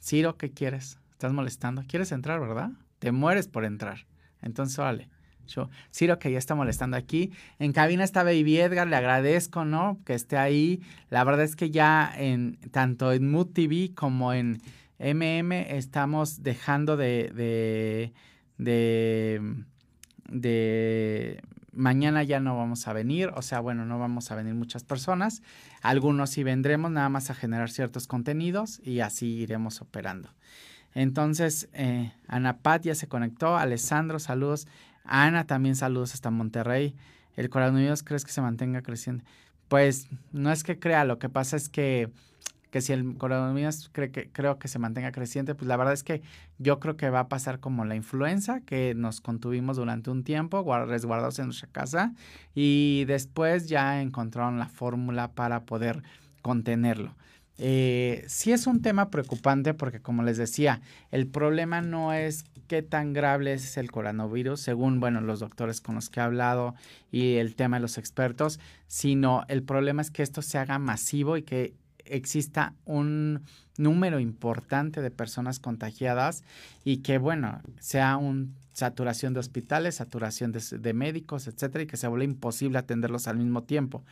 Ciro, 0.00 0.36
¿qué 0.36 0.50
quieres? 0.50 0.98
¿Estás 1.12 1.32
molestando? 1.32 1.82
¿Quieres 1.86 2.12
entrar, 2.12 2.40
verdad? 2.40 2.70
Te 3.02 3.10
mueres 3.10 3.48
por 3.48 3.64
entrar. 3.64 4.06
Entonces, 4.42 4.76
vale. 4.76 5.08
Yo, 5.48 5.68
Ciro, 5.92 6.20
que 6.20 6.30
ya 6.30 6.38
está 6.38 6.54
molestando 6.54 6.96
aquí. 6.96 7.32
En 7.58 7.72
cabina 7.72 8.04
está 8.04 8.22
Baby 8.22 8.60
Edgar, 8.60 8.86
le 8.86 8.94
agradezco, 8.94 9.64
¿no? 9.64 9.98
Que 10.06 10.14
esté 10.14 10.36
ahí. 10.36 10.80
La 11.10 11.24
verdad 11.24 11.44
es 11.44 11.56
que 11.56 11.72
ya 11.72 12.12
en 12.16 12.60
tanto 12.70 13.10
en 13.10 13.28
Mood 13.28 13.48
TV 13.48 13.90
como 13.92 14.32
en 14.32 14.62
MM 15.00 15.52
estamos 15.76 16.44
dejando 16.44 16.96
de, 16.96 17.32
de, 17.34 18.12
de, 18.58 19.64
de 20.28 21.42
mañana 21.72 22.22
ya 22.22 22.38
no 22.38 22.56
vamos 22.56 22.86
a 22.86 22.92
venir, 22.92 23.32
o 23.34 23.42
sea, 23.42 23.58
bueno, 23.58 23.84
no 23.84 23.98
vamos 23.98 24.30
a 24.30 24.36
venir 24.36 24.54
muchas 24.54 24.84
personas. 24.84 25.42
Algunos 25.80 26.30
sí 26.30 26.44
vendremos 26.44 26.92
nada 26.92 27.08
más 27.08 27.30
a 27.30 27.34
generar 27.34 27.68
ciertos 27.68 28.06
contenidos 28.06 28.80
y 28.84 29.00
así 29.00 29.26
iremos 29.26 29.80
operando. 29.80 30.28
Entonces, 30.94 31.68
eh, 31.72 32.12
Ana 32.28 32.58
Pat 32.58 32.82
ya 32.82 32.94
se 32.94 33.08
conectó. 33.08 33.56
Alessandro, 33.56 34.18
saludos. 34.18 34.66
Ana, 35.04 35.46
también 35.46 35.76
saludos 35.76 36.14
hasta 36.14 36.30
Monterrey. 36.30 36.94
¿El 37.36 37.48
coronavirus 37.48 38.02
crees 38.02 38.24
que 38.24 38.32
se 38.32 38.42
mantenga 38.42 38.82
creciendo? 38.82 39.24
Pues 39.68 40.08
no 40.32 40.52
es 40.52 40.64
que 40.64 40.78
crea, 40.78 41.04
lo 41.04 41.18
que 41.18 41.30
pasa 41.30 41.56
es 41.56 41.70
que, 41.70 42.10
que 42.70 42.82
si 42.82 42.92
el 42.92 43.16
coronavirus 43.16 43.88
cree 43.90 44.10
que, 44.10 44.30
creo 44.30 44.58
que 44.58 44.68
se 44.68 44.78
mantenga 44.78 45.12
creciente, 45.12 45.54
pues 45.54 45.66
la 45.66 45.78
verdad 45.78 45.94
es 45.94 46.04
que 46.04 46.20
yo 46.58 46.78
creo 46.78 46.98
que 46.98 47.08
va 47.08 47.20
a 47.20 47.28
pasar 47.28 47.58
como 47.58 47.86
la 47.86 47.96
influenza, 47.96 48.60
que 48.60 48.94
nos 48.94 49.22
contuvimos 49.22 49.78
durante 49.78 50.10
un 50.10 50.24
tiempo, 50.24 50.62
resguardados 50.84 51.38
en 51.38 51.46
nuestra 51.46 51.68
casa, 51.68 52.12
y 52.54 53.04
después 53.06 53.66
ya 53.66 54.02
encontraron 54.02 54.58
la 54.58 54.68
fórmula 54.68 55.32
para 55.32 55.64
poder 55.64 56.02
contenerlo. 56.42 57.14
Eh, 57.58 58.24
sí 58.28 58.52
es 58.52 58.66
un 58.66 58.80
tema 58.82 59.10
preocupante 59.10 59.74
porque, 59.74 60.00
como 60.00 60.22
les 60.22 60.36
decía, 60.36 60.80
el 61.10 61.26
problema 61.26 61.80
no 61.80 62.12
es 62.12 62.44
qué 62.66 62.82
tan 62.82 63.12
grave 63.12 63.52
es 63.52 63.76
el 63.76 63.90
coronavirus, 63.90 64.60
según, 64.60 65.00
bueno, 65.00 65.20
los 65.20 65.40
doctores 65.40 65.80
con 65.80 65.94
los 65.96 66.08
que 66.08 66.20
he 66.20 66.22
hablado 66.22 66.74
y 67.10 67.34
el 67.36 67.54
tema 67.54 67.76
de 67.76 67.82
los 67.82 67.98
expertos, 67.98 68.58
sino 68.86 69.44
el 69.48 69.62
problema 69.62 70.02
es 70.02 70.10
que 70.10 70.22
esto 70.22 70.42
se 70.42 70.58
haga 70.58 70.78
masivo 70.78 71.36
y 71.36 71.42
que 71.42 71.74
exista 72.04 72.74
un 72.84 73.42
número 73.76 74.20
importante 74.20 75.00
de 75.02 75.10
personas 75.10 75.60
contagiadas 75.60 76.44
y 76.84 76.98
que, 76.98 77.18
bueno, 77.18 77.60
sea 77.78 78.16
una 78.16 78.46
saturación 78.72 79.34
de 79.34 79.40
hospitales, 79.40 79.96
saturación 79.96 80.52
de, 80.52 80.60
de 80.78 80.94
médicos, 80.94 81.46
etcétera, 81.46 81.84
y 81.84 81.86
que 81.86 81.96
se 81.96 82.08
vuelva 82.08 82.24
imposible 82.24 82.78
atenderlos 82.78 83.28
al 83.28 83.36
mismo 83.36 83.62
tiempo. 83.64 84.02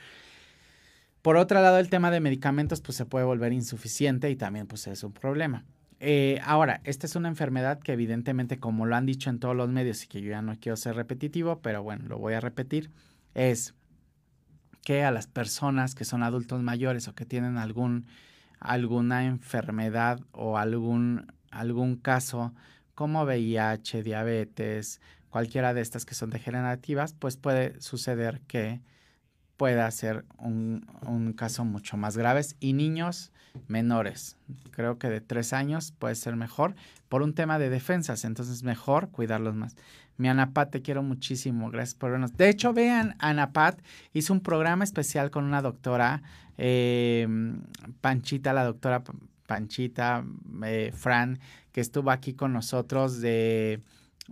Por 1.22 1.36
otro 1.36 1.60
lado, 1.60 1.78
el 1.78 1.90
tema 1.90 2.10
de 2.10 2.20
medicamentos 2.20 2.80
pues 2.80 2.96
se 2.96 3.04
puede 3.04 3.24
volver 3.24 3.52
insuficiente 3.52 4.30
y 4.30 4.36
también 4.36 4.66
pues 4.66 4.86
es 4.86 5.04
un 5.04 5.12
problema. 5.12 5.64
Eh, 5.98 6.40
ahora, 6.44 6.80
esta 6.84 7.06
es 7.06 7.14
una 7.14 7.28
enfermedad 7.28 7.78
que 7.78 7.92
evidentemente, 7.92 8.58
como 8.58 8.86
lo 8.86 8.96
han 8.96 9.04
dicho 9.04 9.28
en 9.28 9.38
todos 9.38 9.54
los 9.54 9.68
medios 9.68 10.02
y 10.02 10.08
que 10.08 10.22
yo 10.22 10.30
ya 10.30 10.40
no 10.40 10.56
quiero 10.58 10.76
ser 10.76 10.96
repetitivo, 10.96 11.60
pero 11.60 11.82
bueno, 11.82 12.06
lo 12.08 12.18
voy 12.18 12.32
a 12.32 12.40
repetir, 12.40 12.90
es 13.34 13.74
que 14.82 15.04
a 15.04 15.10
las 15.10 15.26
personas 15.26 15.94
que 15.94 16.06
son 16.06 16.22
adultos 16.22 16.62
mayores 16.62 17.06
o 17.06 17.14
que 17.14 17.26
tienen 17.26 17.58
algún, 17.58 18.06
alguna 18.58 19.26
enfermedad 19.26 20.20
o 20.32 20.56
algún, 20.56 21.26
algún 21.50 21.96
caso 21.96 22.54
como 22.94 23.24
VIH, 23.24 24.02
diabetes, 24.02 25.02
cualquiera 25.28 25.74
de 25.74 25.82
estas 25.82 26.06
que 26.06 26.14
son 26.14 26.30
degenerativas, 26.30 27.12
pues 27.12 27.36
puede 27.36 27.78
suceder 27.82 28.40
que 28.46 28.80
pueda 29.61 29.90
ser 29.90 30.25
un, 30.38 30.87
un 31.07 31.35
caso 31.35 31.67
mucho 31.67 31.99
más 31.99 32.17
grave. 32.17 32.40
Y 32.61 32.73
niños 32.73 33.31
menores, 33.69 34.38
creo 34.71 34.99
que 34.99 35.11
de 35.11 35.21
tres 35.21 35.52
años 35.52 35.93
puede 35.99 36.14
ser 36.14 36.35
mejor 36.35 36.75
por 37.11 37.21
un 37.21 37.35
tema 37.35 37.59
de 37.59 37.69
defensas, 37.69 38.25
entonces 38.25 38.62
mejor 38.62 39.11
cuidarlos 39.11 39.55
más. 39.55 39.76
Mi 40.17 40.31
Anapat, 40.31 40.71
te 40.71 40.81
quiero 40.81 41.02
muchísimo, 41.02 41.71
gracias 41.71 41.95
por 41.95 42.11
vernos. 42.11 42.35
De 42.38 42.49
hecho, 42.49 42.73
vean, 42.73 43.17
Anapat 43.19 43.79
hizo 44.14 44.33
un 44.33 44.40
programa 44.40 44.83
especial 44.83 45.31
con 45.31 45.45
una 45.45 45.61
doctora, 45.61 46.23
eh, 46.57 47.29
Panchita, 48.00 48.55
la 48.55 48.64
doctora 48.64 49.02
Panchita, 49.47 50.25
eh, 50.64 50.90
Fran, 50.95 51.38
que 51.71 51.83
estuvo 51.83 52.11
aquí 52.11 52.33
con 52.33 52.55
nosotros 52.55 53.21
de 53.21 53.83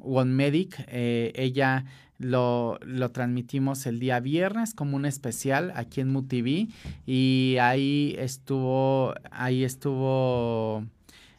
One 0.02 0.32
Medic. 0.32 0.84
Eh, 0.88 1.32
ella 1.34 1.84
lo, 2.18 2.78
lo, 2.82 3.10
transmitimos 3.10 3.86
el 3.86 4.00
día 4.00 4.20
viernes 4.20 4.74
como 4.74 4.96
un 4.96 5.06
especial 5.06 5.72
aquí 5.76 6.00
en 6.00 6.10
MUTV 6.10 6.68
y 7.06 7.56
ahí 7.60 8.16
estuvo, 8.18 9.14
ahí 9.30 9.62
estuvo 9.62 10.84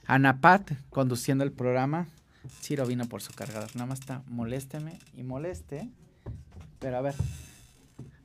Anapat 0.09 0.71
conduciendo 0.89 1.43
el 1.43 1.51
programa. 1.51 2.07
Ciro 2.61 2.87
vino 2.87 3.05
por 3.05 3.21
su 3.21 3.31
cargador, 3.31 3.69
nada 3.75 3.85
más 3.85 3.99
está 3.99 4.23
molésteme 4.27 4.97
y 5.15 5.21
moleste. 5.21 5.87
Pero 6.79 6.97
a 6.97 7.01
ver, 7.01 7.13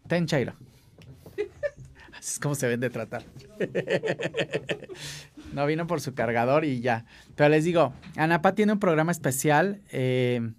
ten 0.09 0.27
Chairo. 0.27 0.55
Así 2.17 2.31
es 2.33 2.39
como 2.39 2.55
se 2.55 2.69
ven 2.69 2.81
de 2.81 2.89
tratar. 2.89 3.23
no 5.55 5.67
vino 5.67 5.87
por 5.87 6.01
su 6.01 6.15
cargador 6.15 6.65
y 6.65 6.81
ya. 6.81 7.05
Pero 7.37 7.49
les 7.49 7.65
digo, 7.65 7.93
Anapat 8.17 8.57
tiene 8.57 8.73
un 8.73 8.81
programa 8.81 9.13
especial. 9.13 9.81
Eh, 9.91 10.53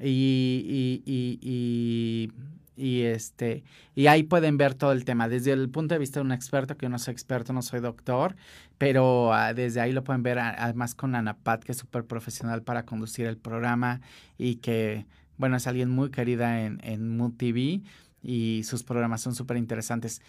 y, 0.00 1.02
y, 1.06 1.40
y, 1.40 2.32
y, 2.76 3.02
este 3.02 3.62
y 3.94 4.08
ahí 4.08 4.24
pueden 4.24 4.56
ver 4.56 4.74
todo 4.74 4.90
el 4.90 5.04
tema 5.04 5.28
desde 5.28 5.52
el 5.52 5.70
punto 5.70 5.94
de 5.94 6.00
vista 6.00 6.18
de 6.18 6.26
un 6.26 6.32
experto 6.32 6.76
que 6.76 6.86
yo 6.86 6.90
no 6.90 6.98
soy 6.98 7.12
experto 7.12 7.52
no 7.52 7.62
soy 7.62 7.78
doctor 7.78 8.34
pero 8.76 9.32
ah, 9.32 9.54
desde 9.54 9.80
ahí 9.80 9.92
lo 9.92 10.02
pueden 10.02 10.24
ver 10.24 10.40
además 10.40 10.96
con 10.96 11.14
Ana 11.14 11.36
Pat 11.36 11.62
que 11.62 11.70
es 11.70 11.78
súper 11.78 12.04
profesional 12.04 12.62
para 12.62 12.84
conducir 12.84 13.26
el 13.26 13.36
programa 13.36 14.00
y 14.36 14.56
que 14.56 15.06
bueno 15.38 15.56
es 15.56 15.68
alguien 15.68 15.90
muy 15.90 16.10
querida 16.10 16.62
en 16.62 16.80
en 16.82 17.16
Mood 17.16 17.34
TV 17.36 17.82
y 18.20 18.62
sus 18.64 18.82
programas 18.82 19.20
son 19.20 19.36
súper 19.36 19.56
interesantes 19.58 20.20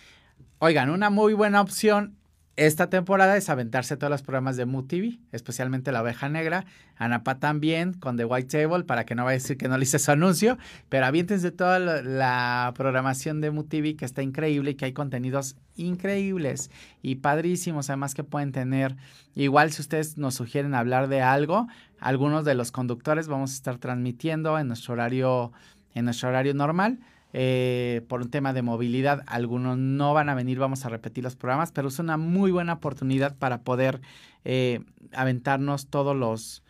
oigan 0.59 0.91
una 0.91 1.09
muy 1.09 1.33
buena 1.33 1.59
opción 1.59 2.15
esta 2.57 2.89
temporada 2.89 3.35
es 3.35 3.49
aventarse 3.49 3.97
todos 3.97 4.09
los 4.09 4.21
programas 4.21 4.55
de 4.55 4.65
Mood 4.65 4.85
TV, 4.85 5.19
especialmente 5.33 5.91
La 5.91 6.01
Oveja 6.01 6.29
Negra, 6.29 6.65
Anapa 6.95 7.37
también 7.37 7.91
con 7.93 8.15
The 8.15 8.23
White 8.23 8.57
Table, 8.57 8.85
para 8.85 9.05
que 9.05 9.13
no 9.13 9.25
vaya 9.25 9.35
a 9.35 9.39
decir 9.39 9.57
que 9.57 9.67
no 9.67 9.77
le 9.77 9.83
hice 9.83 9.99
su 9.99 10.09
anuncio, 10.11 10.57
pero 10.87 11.05
aviéntense 11.05 11.51
toda 11.51 11.79
la, 11.79 12.71
programación 12.77 13.41
de 13.41 13.51
Mood 13.51 13.65
TV 13.65 13.97
que 13.97 14.05
está 14.05 14.21
increíble 14.21 14.71
y 14.71 14.75
que 14.75 14.85
hay 14.85 14.93
contenidos 14.93 15.57
increíbles 15.75 16.71
y 17.01 17.15
padrísimos, 17.15 17.89
además 17.89 18.13
que 18.13 18.23
pueden 18.23 18.53
tener, 18.53 18.95
igual 19.33 19.73
si 19.73 19.81
ustedes 19.81 20.17
nos 20.17 20.35
sugieren 20.35 20.75
hablar 20.75 21.09
de 21.09 21.21
algo, 21.21 21.67
algunos 21.99 22.45
de 22.45 22.55
los 22.55 22.71
conductores 22.71 23.27
vamos 23.27 23.51
a 23.51 23.55
estar 23.55 23.77
transmitiendo 23.79 24.57
en 24.57 24.67
nuestro 24.69 24.93
horario, 24.93 25.51
en 25.93 26.05
nuestro 26.05 26.29
horario 26.29 26.53
normal 26.53 26.99
eh, 27.37 28.01
por 28.07 28.21
un 28.21 28.29
tema 28.29 28.53
de 28.53 28.61
movilidad. 28.61 29.23
Algunos 29.27 29.77
no 29.77 30.13
van 30.13 30.29
a 30.29 30.35
venir, 30.35 30.57
vamos 30.57 30.85
a 30.85 30.89
repetir 30.89 31.21
los 31.21 31.35
programas, 31.35 31.73
pero 31.73 31.89
es 31.89 31.99
una 31.99 32.15
muy 32.15 32.49
buena 32.49 32.71
oportunidad 32.71 33.35
para 33.35 33.59
poder 33.63 33.99
eh, 34.45 34.79
aventarnos 35.11 35.87
todos 35.87 36.15
los, 36.15 36.63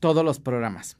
todos 0.00 0.24
los 0.24 0.40
programas. 0.40 0.96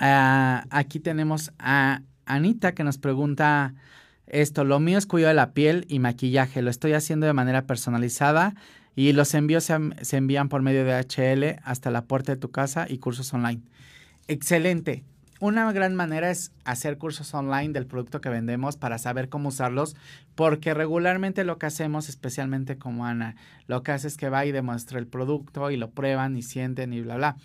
Ah, 0.00 0.64
aquí 0.70 0.98
tenemos 0.98 1.52
a 1.60 2.02
Anita 2.26 2.74
que 2.74 2.82
nos 2.82 2.98
pregunta 2.98 3.74
esto, 4.26 4.64
lo 4.64 4.80
mío 4.80 4.98
es 4.98 5.06
cuidado 5.06 5.28
de 5.28 5.34
la 5.34 5.52
piel 5.52 5.86
y 5.88 6.00
maquillaje, 6.00 6.60
lo 6.60 6.70
estoy 6.70 6.94
haciendo 6.94 7.26
de 7.26 7.34
manera 7.34 7.68
personalizada 7.68 8.56
y 8.96 9.12
los 9.12 9.32
envíos 9.34 9.62
se, 9.62 9.78
se 10.00 10.16
envían 10.16 10.48
por 10.48 10.62
medio 10.62 10.84
de 10.84 10.98
HL 10.98 11.60
hasta 11.62 11.92
la 11.92 12.02
puerta 12.06 12.32
de 12.32 12.40
tu 12.40 12.50
casa 12.50 12.86
y 12.88 12.98
cursos 12.98 13.32
online. 13.32 13.62
Excelente. 14.26 15.04
Una 15.42 15.72
gran 15.72 15.96
manera 15.96 16.30
es 16.30 16.52
hacer 16.64 16.98
cursos 16.98 17.34
online 17.34 17.70
del 17.70 17.84
producto 17.84 18.20
que 18.20 18.28
vendemos 18.28 18.76
para 18.76 18.96
saber 18.98 19.28
cómo 19.28 19.48
usarlos, 19.48 19.96
porque 20.36 20.72
regularmente 20.72 21.42
lo 21.42 21.58
que 21.58 21.66
hacemos, 21.66 22.08
especialmente 22.08 22.78
como 22.78 23.06
Ana, 23.06 23.34
lo 23.66 23.82
que 23.82 23.90
hace 23.90 24.06
es 24.06 24.16
que 24.16 24.28
va 24.28 24.46
y 24.46 24.52
demuestra 24.52 25.00
el 25.00 25.08
producto 25.08 25.72
y 25.72 25.76
lo 25.76 25.90
prueban 25.90 26.36
y 26.36 26.42
sienten 26.42 26.92
y 26.92 27.00
bla, 27.00 27.16
bla. 27.16 27.36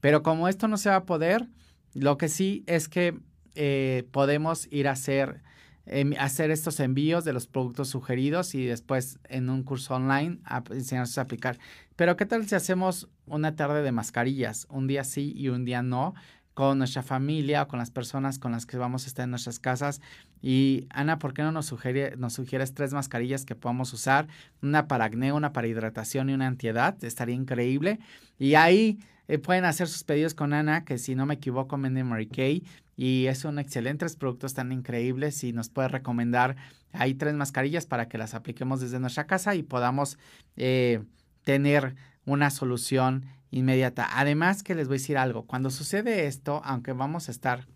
Pero 0.00 0.22
como 0.22 0.48
esto 0.48 0.68
no 0.68 0.76
se 0.76 0.90
va 0.90 0.96
a 0.96 1.04
poder, 1.06 1.48
lo 1.94 2.18
que 2.18 2.28
sí 2.28 2.62
es 2.66 2.90
que 2.90 3.18
eh, 3.54 4.06
podemos 4.10 4.68
ir 4.70 4.86
a 4.86 4.90
hacer, 4.90 5.40
em, 5.86 6.12
hacer 6.18 6.50
estos 6.50 6.78
envíos 6.78 7.24
de 7.24 7.32
los 7.32 7.46
productos 7.46 7.88
sugeridos 7.88 8.54
y 8.54 8.66
después 8.66 9.18
en 9.30 9.48
un 9.48 9.62
curso 9.62 9.94
online 9.94 10.40
a, 10.44 10.62
enseñarnos 10.72 11.16
a 11.16 11.22
aplicar. 11.22 11.58
Pero 11.96 12.18
¿qué 12.18 12.26
tal 12.26 12.46
si 12.46 12.54
hacemos 12.54 13.08
una 13.24 13.56
tarde 13.56 13.80
de 13.80 13.92
mascarillas? 13.92 14.66
Un 14.68 14.86
día 14.86 15.04
sí 15.04 15.32
y 15.34 15.48
un 15.48 15.64
día 15.64 15.82
no 15.82 16.12
con 16.56 16.78
nuestra 16.78 17.02
familia 17.02 17.64
o 17.64 17.68
con 17.68 17.78
las 17.78 17.90
personas 17.90 18.38
con 18.38 18.50
las 18.50 18.64
que 18.64 18.78
vamos 18.78 19.04
a 19.04 19.08
estar 19.08 19.24
en 19.24 19.30
nuestras 19.30 19.60
casas. 19.60 20.00
Y 20.40 20.86
Ana, 20.88 21.18
¿por 21.18 21.34
qué 21.34 21.42
no 21.42 21.52
nos, 21.52 21.66
sugiere, 21.66 22.16
nos 22.16 22.32
sugieres 22.32 22.72
tres 22.72 22.94
mascarillas 22.94 23.44
que 23.44 23.54
podamos 23.54 23.92
usar? 23.92 24.26
Una 24.62 24.88
para 24.88 25.04
acné, 25.04 25.34
una 25.34 25.52
para 25.52 25.66
hidratación 25.66 26.30
y 26.30 26.32
una 26.32 26.46
antiedad. 26.46 26.96
Estaría 27.04 27.34
increíble. 27.34 27.98
Y 28.38 28.54
ahí 28.54 28.98
eh, 29.28 29.36
pueden 29.36 29.66
hacer 29.66 29.86
sus 29.86 30.02
pedidos 30.02 30.32
con 30.32 30.54
Ana, 30.54 30.86
que 30.86 30.96
si 30.96 31.14
no 31.14 31.26
me 31.26 31.34
equivoco, 31.34 31.76
vende 31.76 32.02
Mary 32.04 32.26
Kay. 32.26 32.64
Y 32.96 33.28
son 33.34 33.58
excelentes 33.58 34.16
productos 34.16 34.54
tan 34.54 34.72
increíbles 34.72 35.44
y 35.44 35.52
nos 35.52 35.68
puede 35.68 35.88
recomendar 35.88 36.56
ahí 36.94 37.12
tres 37.12 37.34
mascarillas 37.34 37.84
para 37.84 38.08
que 38.08 38.16
las 38.16 38.32
apliquemos 38.32 38.80
desde 38.80 38.98
nuestra 38.98 39.26
casa 39.26 39.54
y 39.54 39.62
podamos 39.62 40.18
eh, 40.56 41.02
tener 41.44 41.96
una 42.24 42.48
solución 42.48 43.26
inmediata. 43.56 44.06
Además 44.18 44.62
que 44.62 44.74
les 44.74 44.88
voy 44.88 44.96
a 44.96 45.00
decir 45.00 45.18
algo, 45.18 45.46
cuando 45.46 45.70
sucede 45.70 46.26
esto, 46.26 46.60
aunque 46.64 46.92
vamos 46.92 47.28
a 47.28 47.32
estar 47.32 47.66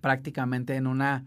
prácticamente 0.00 0.74
en 0.76 0.86
una, 0.86 1.26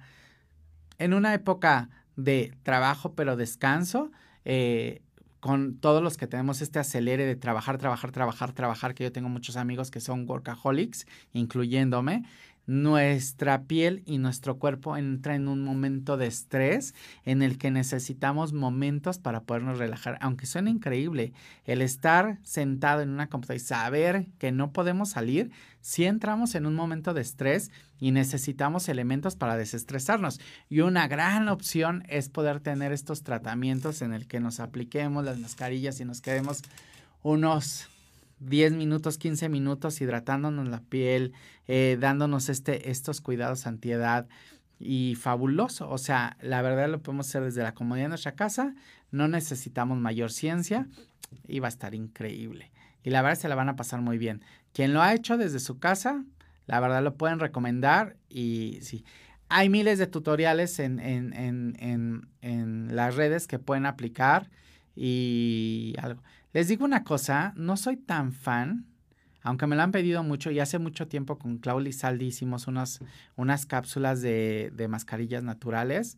en 0.97 1.13
una 1.13 1.33
época 1.33 1.89
de 2.15 2.53
trabajo 2.63 3.13
pero 3.13 3.35
descanso, 3.35 4.11
eh, 4.45 5.01
con 5.39 5.77
todos 5.77 6.01
los 6.01 6.15
que 6.15 6.25
tenemos 6.25 6.61
este 6.61 6.79
acelere 6.79 7.25
de 7.25 7.35
trabajar, 7.35 7.77
trabajar, 7.77 8.11
trabajar, 8.11 8.53
trabajar, 8.53 8.93
que 8.93 9.03
yo 9.03 9.11
tengo 9.11 9.27
muchos 9.27 9.57
amigos 9.57 9.91
que 9.91 9.99
son 9.99 10.25
workaholics, 10.27 11.05
incluyéndome, 11.33 12.23
nuestra 12.65 13.63
piel 13.63 14.03
y 14.05 14.17
nuestro 14.17 14.57
cuerpo 14.57 14.95
entra 14.95 15.35
en 15.35 15.47
un 15.47 15.63
momento 15.63 16.17
de 16.17 16.27
estrés 16.27 16.95
en 17.25 17.41
el 17.41 17.57
que 17.57 17.71
necesitamos 17.71 18.53
momentos 18.53 19.17
para 19.17 19.41
podernos 19.41 19.77
relajar. 19.77 20.17
Aunque 20.21 20.45
suene 20.45 20.71
increíble, 20.71 21.33
el 21.65 21.81
estar 21.81 22.39
sentado 22.43 23.01
en 23.01 23.09
una 23.09 23.27
computadora 23.27 23.57
y 23.57 23.59
saber 23.59 24.27
que 24.39 24.51
no 24.51 24.71
podemos 24.71 25.09
salir, 25.09 25.51
si 25.81 26.05
entramos 26.05 26.55
en 26.55 26.65
un 26.65 26.75
momento 26.75 27.13
de 27.13 27.21
estrés 27.21 27.69
y 27.99 28.11
necesitamos 28.11 28.87
elementos 28.87 29.35
para 29.35 29.57
desestresarnos. 29.57 30.39
Y 30.69 30.79
una 30.79 31.07
gran 31.07 31.49
opción 31.49 32.03
es 32.07 32.29
poder 32.29 32.61
tener 32.61 32.93
estos 32.93 33.23
tratamientos 33.23 34.01
en 34.01 34.13
el 34.13 34.27
que 34.27 34.39
nos 34.39 34.59
apliquemos 34.61 35.25
las 35.25 35.39
mascarillas 35.39 35.99
y 35.99 36.05
nos 36.05 36.21
quedemos 36.21 36.63
unos 37.21 37.87
10 38.45 38.73
minutos, 38.73 39.17
15 39.17 39.49
minutos 39.49 40.01
hidratándonos 40.01 40.67
la 40.67 40.81
piel, 40.81 41.33
eh, 41.67 41.97
dándonos 41.99 42.49
este, 42.49 42.89
estos 42.89 43.21
cuidados 43.21 43.67
antiedad 43.67 44.27
y 44.79 45.15
fabuloso. 45.15 45.89
O 45.89 45.97
sea, 45.97 46.37
la 46.41 46.61
verdad 46.61 46.89
lo 46.89 47.01
podemos 47.01 47.27
hacer 47.27 47.43
desde 47.43 47.63
la 47.63 47.73
comodidad 47.73 48.05
de 48.05 48.09
nuestra 48.09 48.35
casa, 48.35 48.75
no 49.11 49.27
necesitamos 49.27 49.97
mayor 49.97 50.31
ciencia 50.31 50.87
y 51.47 51.59
va 51.59 51.67
a 51.67 51.69
estar 51.69 51.95
increíble. 51.95 52.71
Y 53.03 53.09
la 53.09 53.21
verdad 53.21 53.39
se 53.39 53.49
la 53.49 53.55
van 53.55 53.69
a 53.69 53.75
pasar 53.75 54.01
muy 54.01 54.17
bien. 54.17 54.41
Quien 54.73 54.93
lo 54.93 55.01
ha 55.01 55.13
hecho 55.13 55.37
desde 55.37 55.59
su 55.59 55.79
casa, 55.79 56.23
la 56.67 56.79
verdad 56.79 57.03
lo 57.03 57.15
pueden 57.15 57.39
recomendar 57.39 58.15
y 58.29 58.79
sí. 58.81 59.05
Hay 59.49 59.69
miles 59.69 59.99
de 59.99 60.07
tutoriales 60.07 60.79
en, 60.79 60.99
en, 60.99 61.33
en, 61.33 61.75
en, 61.79 62.27
en 62.41 62.95
las 62.95 63.15
redes 63.15 63.45
que 63.45 63.59
pueden 63.59 63.85
aplicar 63.85 64.49
y 64.95 65.95
algo. 65.99 66.23
Les 66.53 66.67
digo 66.67 66.85
una 66.85 67.03
cosa, 67.03 67.53
no 67.55 67.77
soy 67.77 67.97
tan 67.97 68.31
fan, 68.31 68.85
aunque 69.41 69.65
me 69.65 69.75
lo 69.75 69.81
han 69.81 69.91
pedido 69.91 70.21
mucho 70.21 70.51
y 70.51 70.59
hace 70.59 70.77
mucho 70.77 71.07
tiempo 71.07 71.39
con 71.39 71.57
Claudia 71.57 71.89
y 71.89 71.93
Saldi 71.93 72.27
hicimos 72.27 72.67
unas, 72.67 72.99
unas 73.35 73.65
cápsulas 73.65 74.21
de, 74.21 74.71
de 74.75 74.87
mascarillas 74.87 75.43
naturales 75.43 76.17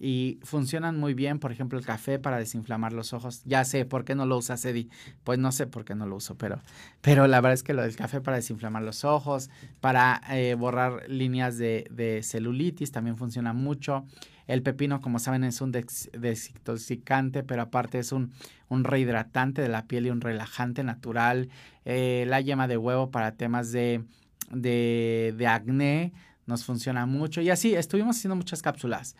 y 0.00 0.40
funcionan 0.42 0.98
muy 0.98 1.12
bien. 1.14 1.38
Por 1.38 1.52
ejemplo, 1.52 1.78
el 1.78 1.84
café 1.84 2.18
para 2.18 2.38
desinflamar 2.38 2.92
los 2.92 3.12
ojos. 3.12 3.42
Ya 3.44 3.64
sé 3.64 3.84
por 3.84 4.04
qué 4.04 4.14
no 4.14 4.24
lo 4.24 4.38
usa 4.38 4.56
Cedi. 4.56 4.88
Pues 5.24 5.38
no 5.38 5.52
sé 5.52 5.66
por 5.66 5.84
qué 5.84 5.94
no 5.94 6.06
lo 6.06 6.16
uso, 6.16 6.36
pero, 6.36 6.58
pero 7.02 7.26
la 7.26 7.40
verdad 7.40 7.52
es 7.54 7.62
que 7.62 7.74
lo 7.74 7.82
del 7.82 7.94
café 7.96 8.20
para 8.22 8.38
desinflamar 8.38 8.82
los 8.82 9.04
ojos, 9.04 9.50
para 9.80 10.22
eh, 10.30 10.54
borrar 10.54 11.08
líneas 11.08 11.58
de, 11.58 11.86
de, 11.90 12.22
celulitis, 12.22 12.92
también 12.92 13.18
funciona 13.18 13.52
mucho. 13.52 14.06
El 14.50 14.62
pepino, 14.62 15.00
como 15.00 15.20
saben, 15.20 15.44
es 15.44 15.60
un 15.60 15.70
desintoxicante, 15.70 17.44
pero 17.44 17.62
aparte 17.62 18.00
es 18.00 18.10
un, 18.10 18.32
rehidratante 18.68 19.62
de 19.62 19.68
la 19.68 19.86
piel 19.86 20.06
y 20.06 20.10
un 20.10 20.20
relajante 20.20 20.82
natural. 20.82 21.48
Eh, 21.84 22.24
la 22.26 22.40
yema 22.40 22.66
de 22.66 22.76
huevo 22.76 23.12
para 23.12 23.36
temas 23.36 23.70
de, 23.70 24.02
de, 24.50 25.34
de 25.38 25.46
acné 25.46 26.12
nos 26.46 26.64
funciona 26.64 27.06
mucho. 27.06 27.40
Y 27.40 27.50
así, 27.50 27.76
estuvimos 27.76 28.16
haciendo 28.16 28.34
muchas 28.34 28.60
cápsulas. 28.60 29.14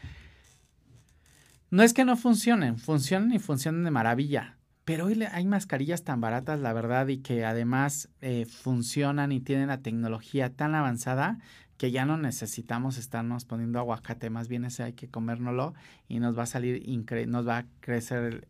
No 1.71 1.85
es 1.85 1.95
que 1.95 2.05
no 2.05 2.17
funcionen, 2.17 2.77
funcionan 2.77 3.33
y 3.33 3.39
funcionan 3.39 3.85
de 3.85 3.93
maravilla. 3.93 4.57
Pero 4.85 5.07
hoy 5.07 5.23
hay 5.31 5.47
mascarillas 5.47 6.03
tan 6.03 6.21
baratas, 6.21 6.59
la 6.59 6.73
verdad, 6.73 7.07
y 7.07 7.19
que 7.19 7.45
además 7.45 8.09
eh, 8.21 8.47
funcionan 8.47 9.31
y 9.31 9.39
tienen 9.39 9.69
la 9.69 9.79
tecnología 9.79 10.51
tan 10.51 10.75
avanzada 10.75 11.39
que 11.81 11.91
ya 11.91 12.05
no 12.05 12.19
necesitamos 12.19 12.99
estarnos 12.99 13.47
poniendo 13.47 13.79
aguacate, 13.79 14.29
más 14.29 14.49
bien 14.49 14.67
ese 14.67 14.83
hay 14.83 14.93
que 14.93 15.09
comérnoslo 15.09 15.73
y 16.09 16.19
nos 16.19 16.37
va 16.39 16.43
a 16.43 16.47
salir 16.47 16.85
nos 17.27 17.49
va 17.49 17.57
a 17.57 17.67
crecer 17.81 18.47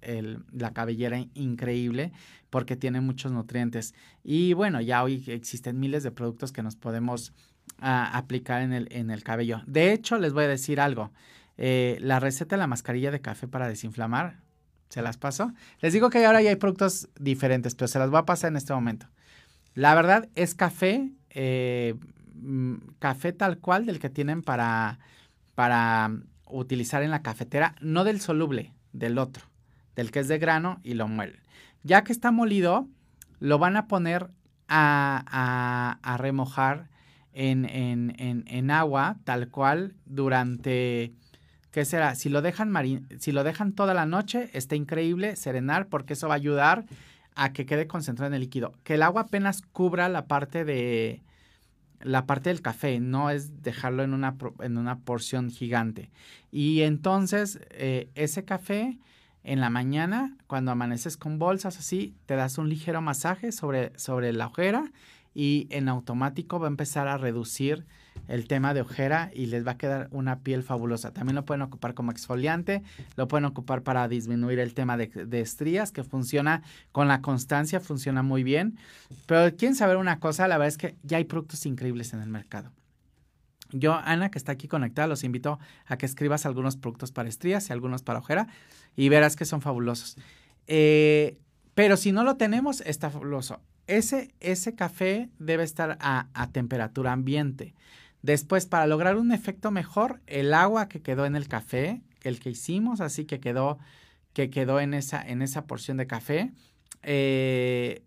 la 0.50 0.72
cabellera 0.72 1.24
increíble 1.34 2.10
porque 2.50 2.74
tiene 2.74 3.00
muchos 3.00 3.30
nutrientes. 3.30 3.94
Y 4.24 4.52
bueno, 4.54 4.80
ya 4.80 5.04
hoy 5.04 5.22
existen 5.28 5.78
miles 5.78 6.02
de 6.02 6.10
productos 6.10 6.50
que 6.50 6.64
nos 6.64 6.74
podemos 6.74 7.32
ah, 7.78 8.10
aplicar 8.18 8.62
en 8.62 8.72
el, 8.72 8.88
en 8.90 9.12
el 9.12 9.22
cabello. 9.22 9.62
De 9.64 9.92
hecho, 9.92 10.18
les 10.18 10.32
voy 10.32 10.42
a 10.42 10.48
decir 10.48 10.80
algo. 10.80 11.12
Eh, 11.56 11.98
la 12.00 12.18
receta 12.18 12.56
de 12.56 12.58
la 12.58 12.66
mascarilla 12.66 13.12
de 13.12 13.20
café 13.20 13.46
para 13.46 13.68
desinflamar, 13.68 14.40
se 14.88 15.02
las 15.02 15.18
paso. 15.18 15.52
Les 15.78 15.92
digo 15.92 16.10
que 16.10 16.26
ahora 16.26 16.42
ya 16.42 16.50
hay 16.50 16.56
productos 16.56 17.08
diferentes, 17.16 17.76
pero 17.76 17.86
se 17.86 18.00
las 18.00 18.10
voy 18.10 18.18
a 18.18 18.26
pasar 18.26 18.50
en 18.50 18.56
este 18.56 18.72
momento. 18.72 19.06
La 19.74 19.94
verdad 19.94 20.28
es 20.34 20.56
café 20.56 21.12
eh, 21.30 21.94
Mm, 22.42 22.76
café 22.98 23.33
tal 23.33 23.59
cual 23.59 23.85
del 23.85 23.98
que 23.98 24.09
tienen 24.09 24.42
para, 24.42 24.98
para 25.55 26.11
utilizar 26.46 27.03
en 27.03 27.11
la 27.11 27.22
cafetera, 27.22 27.74
no 27.81 28.05
del 28.05 28.20
soluble, 28.20 28.72
del 28.92 29.18
otro, 29.18 29.44
del 29.94 30.11
que 30.11 30.20
es 30.20 30.29
de 30.29 30.38
grano 30.38 30.81
y 30.83 30.94
lo 30.94 31.07
muelen. 31.07 31.40
Ya 31.83 32.03
que 32.03 32.12
está 32.12 32.31
molido, 32.31 32.88
lo 33.40 33.59
van 33.59 33.76
a 33.76 33.88
poner 33.88 34.31
a, 34.68 35.98
a, 36.03 36.16
remojar 36.16 36.88
en, 37.33 37.64
en, 37.68 38.14
en, 38.18 38.70
agua 38.70 39.16
tal 39.24 39.48
cual 39.48 39.94
durante, 40.07 41.12
¿qué 41.72 41.85
será? 41.85 42.14
Si 42.14 42.29
lo, 42.29 42.40
dejan 42.40 42.72
si 43.18 43.33
lo 43.33 43.44
dejan 43.44 43.72
toda 43.72 43.94
la 43.94 44.07
noche, 44.07 44.50
está 44.53 44.76
increíble 44.76 45.37
serenar 45.37 45.88
porque 45.88 46.12
eso 46.12 46.29
va 46.29 46.35
a 46.35 46.37
ayudar 46.37 46.85
a 47.35 47.53
que 47.53 47.66
quede 47.66 47.87
concentrado 47.87 48.29
en 48.29 48.35
el 48.35 48.42
líquido. 48.42 48.72
Que 48.85 48.94
el 48.94 49.03
agua 49.03 49.22
apenas 49.22 49.62
cubra 49.72 50.09
la 50.09 50.26
parte 50.26 50.64
de, 50.64 51.22
la 52.00 52.26
parte 52.26 52.50
del 52.50 52.62
café, 52.62 53.00
no 53.00 53.30
es 53.30 53.62
dejarlo 53.62 54.02
en 54.02 54.14
una, 54.14 54.36
en 54.60 54.78
una 54.78 55.00
porción 55.00 55.50
gigante. 55.50 56.10
Y 56.50 56.82
entonces 56.82 57.60
eh, 57.70 58.10
ese 58.14 58.44
café 58.44 58.98
en 59.42 59.60
la 59.60 59.70
mañana, 59.70 60.36
cuando 60.46 60.70
amaneces 60.70 61.16
con 61.16 61.38
bolsas 61.38 61.78
así, 61.78 62.14
te 62.26 62.36
das 62.36 62.58
un 62.58 62.68
ligero 62.68 63.00
masaje 63.00 63.52
sobre, 63.52 63.98
sobre 63.98 64.32
la 64.32 64.46
ojera 64.46 64.92
y 65.34 65.66
en 65.70 65.88
automático 65.88 66.58
va 66.58 66.66
a 66.66 66.70
empezar 66.70 67.08
a 67.08 67.16
reducir 67.16 67.86
el 68.30 68.46
tema 68.46 68.74
de 68.74 68.82
ojera 68.82 69.30
y 69.34 69.46
les 69.46 69.66
va 69.66 69.72
a 69.72 69.76
quedar 69.76 70.08
una 70.12 70.38
piel 70.38 70.62
fabulosa. 70.62 71.12
También 71.12 71.34
lo 71.34 71.44
pueden 71.44 71.62
ocupar 71.62 71.94
como 71.94 72.12
exfoliante, 72.12 72.82
lo 73.16 73.26
pueden 73.26 73.44
ocupar 73.44 73.82
para 73.82 74.06
disminuir 74.06 74.60
el 74.60 74.72
tema 74.72 74.96
de, 74.96 75.40
estrías, 75.40 75.90
que 75.90 76.04
funciona 76.04 76.62
con 76.92 77.08
la 77.08 77.22
constancia, 77.22 77.80
funciona 77.80 78.22
muy 78.22 78.44
bien. 78.44 78.78
Pero 79.26 79.54
quieren 79.56 79.74
saber 79.74 79.96
una 79.96 80.20
cosa, 80.20 80.46
la 80.46 80.58
verdad 80.58 80.68
es 80.68 80.78
que 80.78 80.94
ya 81.02 81.16
hay 81.16 81.24
productos 81.24 81.66
increíbles 81.66 82.12
en 82.12 82.20
el 82.20 82.28
mercado. 82.28 82.70
Yo, 83.72 83.94
Ana, 83.94 84.30
que 84.30 84.38
está 84.38 84.52
aquí 84.52 84.68
conectada, 84.68 85.08
los 85.08 85.24
invito 85.24 85.58
a 85.86 85.96
que 85.96 86.06
escribas 86.06 86.46
algunos 86.46 86.76
productos 86.76 87.10
para 87.10 87.28
estrías 87.28 87.68
y 87.68 87.72
algunos 87.72 88.02
para 88.02 88.20
ojera 88.20 88.46
y 88.96 89.08
verás 89.08 89.34
que 89.34 89.44
son 89.44 89.60
fabulosos. 89.60 90.16
Eh, 90.68 91.36
pero 91.74 91.96
si 91.96 92.12
no 92.12 92.22
lo 92.22 92.36
tenemos, 92.36 92.80
está 92.82 93.10
fabuloso. 93.10 93.60
Ese, 93.88 94.34
ese 94.38 94.76
café 94.76 95.30
debe 95.40 95.64
estar 95.64 95.98
a, 96.00 96.28
a 96.32 96.52
temperatura 96.52 97.10
ambiente. 97.10 97.74
Después, 98.22 98.66
para 98.66 98.87
lograr 98.87 99.16
un 99.16 99.33
efecto 99.33 99.70
mejor, 99.70 100.20
el 100.26 100.52
agua 100.52 100.88
que 100.88 101.00
quedó 101.00 101.24
en 101.26 101.37
el 101.37 101.48
café, 101.48 102.02
el 102.22 102.38
que 102.40 102.50
hicimos, 102.50 103.00
así 103.00 103.24
que 103.24 103.40
quedó, 103.40 103.78
que 104.33 104.50
quedó 104.50 104.80
en 104.80 104.94
esa, 104.94 105.22
en 105.22 105.42
esa 105.42 105.66
porción 105.66 105.96
de 105.96 106.06
café, 106.06 106.52
eh, 107.02 108.04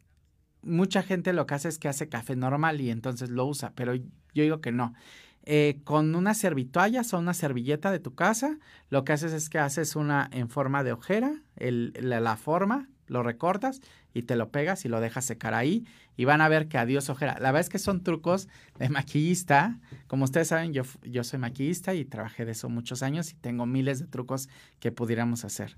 mucha 0.61 1.03
gente 1.03 1.33
lo 1.33 1.45
que 1.45 1.55
hace 1.55 1.69
es 1.69 1.79
que 1.79 1.87
hace 1.87 2.09
café 2.09 2.35
normal 2.35 2.79
y 2.81 2.89
entonces 2.89 3.29
lo 3.29 3.45
usa, 3.45 3.73
pero 3.75 3.95
yo 3.95 4.03
digo 4.33 4.61
que 4.61 4.71
no. 4.71 4.93
Eh, 5.45 5.81
con 5.83 6.15
una 6.15 6.33
servitoalla 6.35 7.01
o 7.11 7.17
una 7.17 7.33
servilleta 7.33 7.91
de 7.91 7.99
tu 7.99 8.15
casa, 8.15 8.59
lo 8.89 9.03
que 9.03 9.11
haces 9.11 9.33
es 9.33 9.49
que 9.49 9.59
haces 9.59 9.95
una 9.95 10.29
en 10.31 10.47
forma 10.47 10.83
de 10.83 10.93
ojera, 10.93 11.41
la 11.57 12.37
forma, 12.37 12.87
lo 13.07 13.23
recortas 13.23 13.81
y 14.13 14.23
te 14.23 14.35
lo 14.35 14.49
pegas 14.49 14.85
y 14.85 14.89
lo 14.89 15.01
dejas 15.01 15.25
secar 15.25 15.53
ahí 15.53 15.85
y 16.15 16.25
van 16.25 16.41
a 16.41 16.47
ver 16.47 16.67
que 16.67 16.77
adiós 16.77 17.09
ojera. 17.09 17.33
La 17.39 17.51
verdad 17.51 17.61
es 17.61 17.69
que 17.69 17.79
son 17.79 18.03
trucos 18.03 18.47
de 18.77 18.89
maquillista. 18.89 19.79
Como 20.07 20.25
ustedes 20.25 20.49
saben, 20.49 20.73
yo, 20.73 20.83
yo 21.03 21.23
soy 21.23 21.39
maquillista 21.39 21.95
y 21.95 22.05
trabajé 22.05 22.45
de 22.45 22.51
eso 22.51 22.69
muchos 22.69 23.01
años 23.01 23.31
y 23.31 23.35
tengo 23.35 23.65
miles 23.65 23.99
de 23.99 24.07
trucos 24.07 24.49
que 24.79 24.91
pudiéramos 24.91 25.43
hacer. 25.45 25.77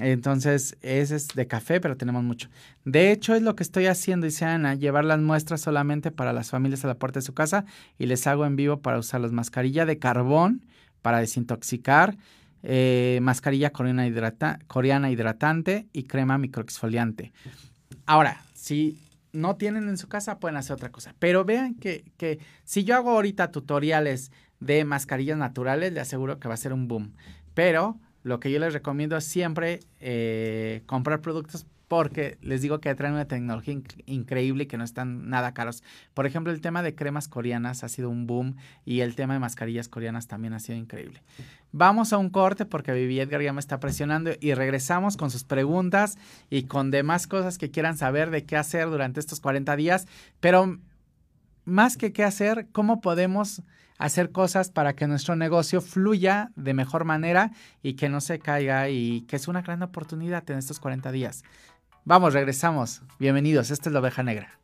Entonces, 0.00 0.76
ese 0.82 1.16
es 1.16 1.28
de 1.28 1.46
café, 1.46 1.80
pero 1.80 1.96
tenemos 1.96 2.24
mucho. 2.24 2.48
De 2.84 3.12
hecho, 3.12 3.34
es 3.34 3.42
lo 3.42 3.54
que 3.54 3.62
estoy 3.62 3.86
haciendo, 3.86 4.26
dice 4.26 4.44
Ana, 4.44 4.74
llevar 4.74 5.04
las 5.04 5.20
muestras 5.20 5.60
solamente 5.60 6.10
para 6.10 6.32
las 6.32 6.50
familias 6.50 6.84
a 6.84 6.88
la 6.88 6.94
puerta 6.98 7.20
de 7.20 7.26
su 7.26 7.34
casa 7.34 7.64
y 7.98 8.06
les 8.06 8.26
hago 8.26 8.46
en 8.46 8.56
vivo 8.56 8.80
para 8.80 8.98
usarlos. 8.98 9.32
Mascarilla 9.32 9.86
de 9.86 9.98
carbón 9.98 10.66
para 11.02 11.18
desintoxicar 11.18 12.16
eh, 12.62 13.18
mascarilla 13.22 13.70
coreana, 13.70 14.06
hidratante 15.10 15.88
y 15.92 16.04
crema 16.04 16.38
microexfoliante. 16.38 17.32
Ahora, 18.06 18.42
si 18.54 18.98
no 19.32 19.56
tienen 19.56 19.88
en 19.88 19.96
su 19.96 20.08
casa, 20.08 20.38
pueden 20.38 20.56
hacer 20.56 20.74
otra 20.74 20.90
cosa. 20.90 21.14
Pero 21.18 21.44
vean 21.44 21.74
que, 21.74 22.04
que 22.16 22.38
si 22.64 22.84
yo 22.84 22.96
hago 22.96 23.10
ahorita 23.10 23.50
tutoriales 23.50 24.32
de 24.58 24.84
mascarillas 24.84 25.38
naturales, 25.38 25.92
le 25.92 26.00
aseguro 26.00 26.38
que 26.38 26.48
va 26.48 26.54
a 26.54 26.58
ser 26.58 26.72
un 26.72 26.88
boom. 26.88 27.14
Pero 27.54 27.98
lo 28.22 28.40
que 28.40 28.50
yo 28.50 28.58
les 28.58 28.72
recomiendo 28.72 29.16
es 29.16 29.24
siempre 29.24 29.80
eh, 30.00 30.82
comprar 30.86 31.20
productos 31.20 31.66
porque 31.90 32.38
les 32.40 32.62
digo 32.62 32.80
que 32.80 32.94
traen 32.94 33.14
una 33.14 33.24
tecnología 33.24 33.76
increíble 34.06 34.62
y 34.62 34.66
que 34.68 34.76
no 34.76 34.84
están 34.84 35.28
nada 35.28 35.54
caros. 35.54 35.82
Por 36.14 36.24
ejemplo, 36.24 36.52
el 36.52 36.60
tema 36.60 36.84
de 36.84 36.94
cremas 36.94 37.26
coreanas 37.26 37.82
ha 37.82 37.88
sido 37.88 38.10
un 38.10 38.28
boom 38.28 38.54
y 38.84 39.00
el 39.00 39.16
tema 39.16 39.34
de 39.34 39.40
mascarillas 39.40 39.88
coreanas 39.88 40.28
también 40.28 40.52
ha 40.52 40.60
sido 40.60 40.78
increíble. 40.78 41.20
Vamos 41.72 42.12
a 42.12 42.18
un 42.18 42.30
corte 42.30 42.64
porque 42.64 42.92
Vivi 42.92 43.18
Edgar 43.18 43.42
ya 43.42 43.52
me 43.52 43.58
está 43.58 43.80
presionando 43.80 44.30
y 44.40 44.54
regresamos 44.54 45.16
con 45.16 45.32
sus 45.32 45.42
preguntas 45.42 46.16
y 46.48 46.62
con 46.62 46.92
demás 46.92 47.26
cosas 47.26 47.58
que 47.58 47.72
quieran 47.72 47.96
saber 47.96 48.30
de 48.30 48.44
qué 48.44 48.56
hacer 48.56 48.88
durante 48.88 49.18
estos 49.18 49.40
40 49.40 49.74
días, 49.74 50.06
pero 50.38 50.78
más 51.64 51.96
que 51.96 52.12
qué 52.12 52.22
hacer, 52.22 52.68
cómo 52.70 53.00
podemos 53.00 53.64
hacer 54.00 54.32
cosas 54.32 54.70
para 54.70 54.94
que 54.94 55.06
nuestro 55.06 55.36
negocio 55.36 55.82
fluya 55.82 56.50
de 56.56 56.72
mejor 56.72 57.04
manera 57.04 57.52
y 57.82 57.94
que 57.94 58.08
no 58.08 58.22
se 58.22 58.38
caiga 58.38 58.88
y 58.88 59.22
que 59.22 59.36
es 59.36 59.46
una 59.46 59.60
gran 59.60 59.82
oportunidad 59.82 60.50
en 60.50 60.56
estos 60.56 60.80
40 60.80 61.12
días. 61.12 61.44
Vamos, 62.04 62.32
regresamos. 62.32 63.02
Bienvenidos, 63.18 63.70
esta 63.70 63.90
es 63.90 63.92
la 63.92 64.00
oveja 64.00 64.22
negra. 64.22 64.59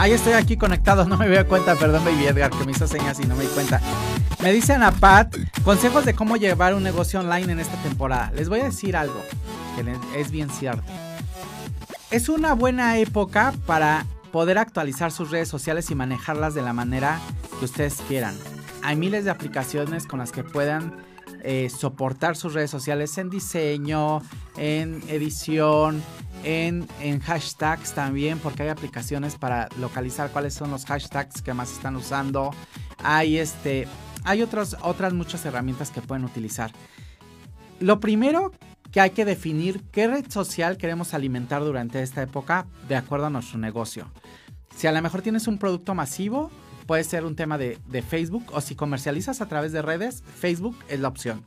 Ahí 0.00 0.12
estoy 0.12 0.32
aquí 0.32 0.56
conectado, 0.56 1.04
no 1.08 1.18
me 1.18 1.28
doy 1.28 1.44
cuenta, 1.44 1.76
perdón 1.76 2.02
Baby 2.06 2.24
Edgar 2.24 2.50
que 2.50 2.64
me 2.64 2.72
hizo 2.72 2.86
señas 2.86 3.20
y 3.20 3.26
no 3.26 3.36
me 3.36 3.42
di 3.42 3.50
cuenta. 3.50 3.82
Me 4.42 4.50
dicen 4.50 4.82
a 4.82 4.92
Pat, 4.92 5.36
consejos 5.62 6.06
de 6.06 6.14
cómo 6.14 6.38
llevar 6.38 6.74
un 6.74 6.82
negocio 6.82 7.20
online 7.20 7.52
en 7.52 7.60
esta 7.60 7.76
temporada. 7.82 8.32
Les 8.34 8.48
voy 8.48 8.60
a 8.60 8.64
decir 8.64 8.96
algo 8.96 9.20
que 9.76 10.18
es 10.18 10.30
bien 10.30 10.48
cierto. 10.48 10.90
Es 12.10 12.30
una 12.30 12.54
buena 12.54 12.96
época 12.96 13.52
para 13.66 14.06
poder 14.32 14.56
actualizar 14.56 15.12
sus 15.12 15.30
redes 15.30 15.48
sociales 15.48 15.90
y 15.90 15.94
manejarlas 15.94 16.54
de 16.54 16.62
la 16.62 16.72
manera 16.72 17.20
que 17.58 17.66
ustedes 17.66 17.96
quieran. 18.08 18.34
Hay 18.82 18.96
miles 18.96 19.26
de 19.26 19.32
aplicaciones 19.32 20.06
con 20.06 20.18
las 20.18 20.32
que 20.32 20.44
puedan 20.44 20.94
eh, 21.42 21.68
soportar 21.68 22.36
sus 22.36 22.54
redes 22.54 22.70
sociales 22.70 23.18
en 23.18 23.28
diseño, 23.28 24.22
en 24.56 25.02
edición, 25.08 26.02
en, 26.44 26.86
hashtags 27.20 27.92
también, 27.92 28.38
porque 28.38 28.64
hay 28.64 28.68
aplicaciones 28.68 29.36
para 29.36 29.68
localizar 29.78 30.30
cuáles 30.30 30.54
son 30.54 30.70
los 30.70 30.84
hashtags 30.86 31.42
que 31.42 31.54
más 31.54 31.72
están 31.72 31.96
usando. 31.96 32.50
Hay 33.02 33.38
este. 33.38 33.86
Hay 34.24 34.42
otras 34.42 34.76
muchas 35.14 35.44
herramientas 35.46 35.90
que 35.90 36.02
pueden 36.02 36.24
utilizar. 36.24 36.72
Lo 37.78 38.00
primero 38.00 38.52
que 38.92 39.00
hay 39.00 39.10
que 39.10 39.24
definir 39.24 39.82
qué 39.92 40.08
red 40.08 40.30
social 40.30 40.76
queremos 40.76 41.14
alimentar 41.14 41.62
durante 41.62 42.02
esta 42.02 42.22
época 42.22 42.66
de 42.88 42.96
acuerdo 42.96 43.26
a 43.26 43.30
nuestro 43.30 43.58
negocio. 43.58 44.10
Si 44.76 44.86
a 44.86 44.92
lo 44.92 45.00
mejor 45.00 45.22
tienes 45.22 45.46
un 45.46 45.58
producto 45.58 45.94
masivo, 45.94 46.50
puede 46.86 47.04
ser 47.04 47.24
un 47.24 47.36
tema 47.36 47.56
de, 47.56 47.78
Facebook 48.08 48.44
o 48.52 48.60
si 48.60 48.74
comercializas 48.74 49.40
a 49.40 49.46
través 49.46 49.72
de 49.72 49.82
redes, 49.82 50.22
Facebook 50.36 50.76
es 50.88 51.00
la 51.00 51.08
opción. 51.08 51.44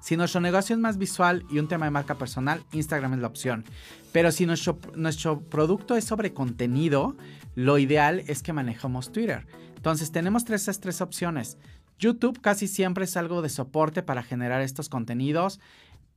Si 0.00 0.16
nuestro 0.16 0.40
negocio 0.40 0.74
es 0.74 0.80
más 0.80 0.98
visual 0.98 1.44
y 1.50 1.58
un 1.58 1.68
tema 1.68 1.86
de 1.86 1.90
marca 1.90 2.16
personal, 2.16 2.62
Instagram 2.72 3.14
es 3.14 3.18
la 3.20 3.26
opción. 3.26 3.64
Pero 4.12 4.32
si 4.32 4.46
nuestro, 4.46 4.78
nuestro 4.94 5.40
producto 5.40 5.96
es 5.96 6.04
sobre 6.04 6.32
contenido, 6.32 7.16
lo 7.54 7.78
ideal 7.78 8.22
es 8.26 8.42
que 8.42 8.52
manejemos 8.52 9.12
Twitter. 9.12 9.46
Entonces 9.76 10.12
tenemos 10.12 10.44
tres, 10.44 10.62
esas 10.62 10.80
tres 10.80 11.00
opciones. 11.00 11.58
YouTube 11.98 12.40
casi 12.40 12.68
siempre 12.68 13.04
es 13.04 13.16
algo 13.16 13.42
de 13.42 13.48
soporte 13.48 14.02
para 14.02 14.22
generar 14.22 14.60
estos 14.60 14.88
contenidos 14.88 15.60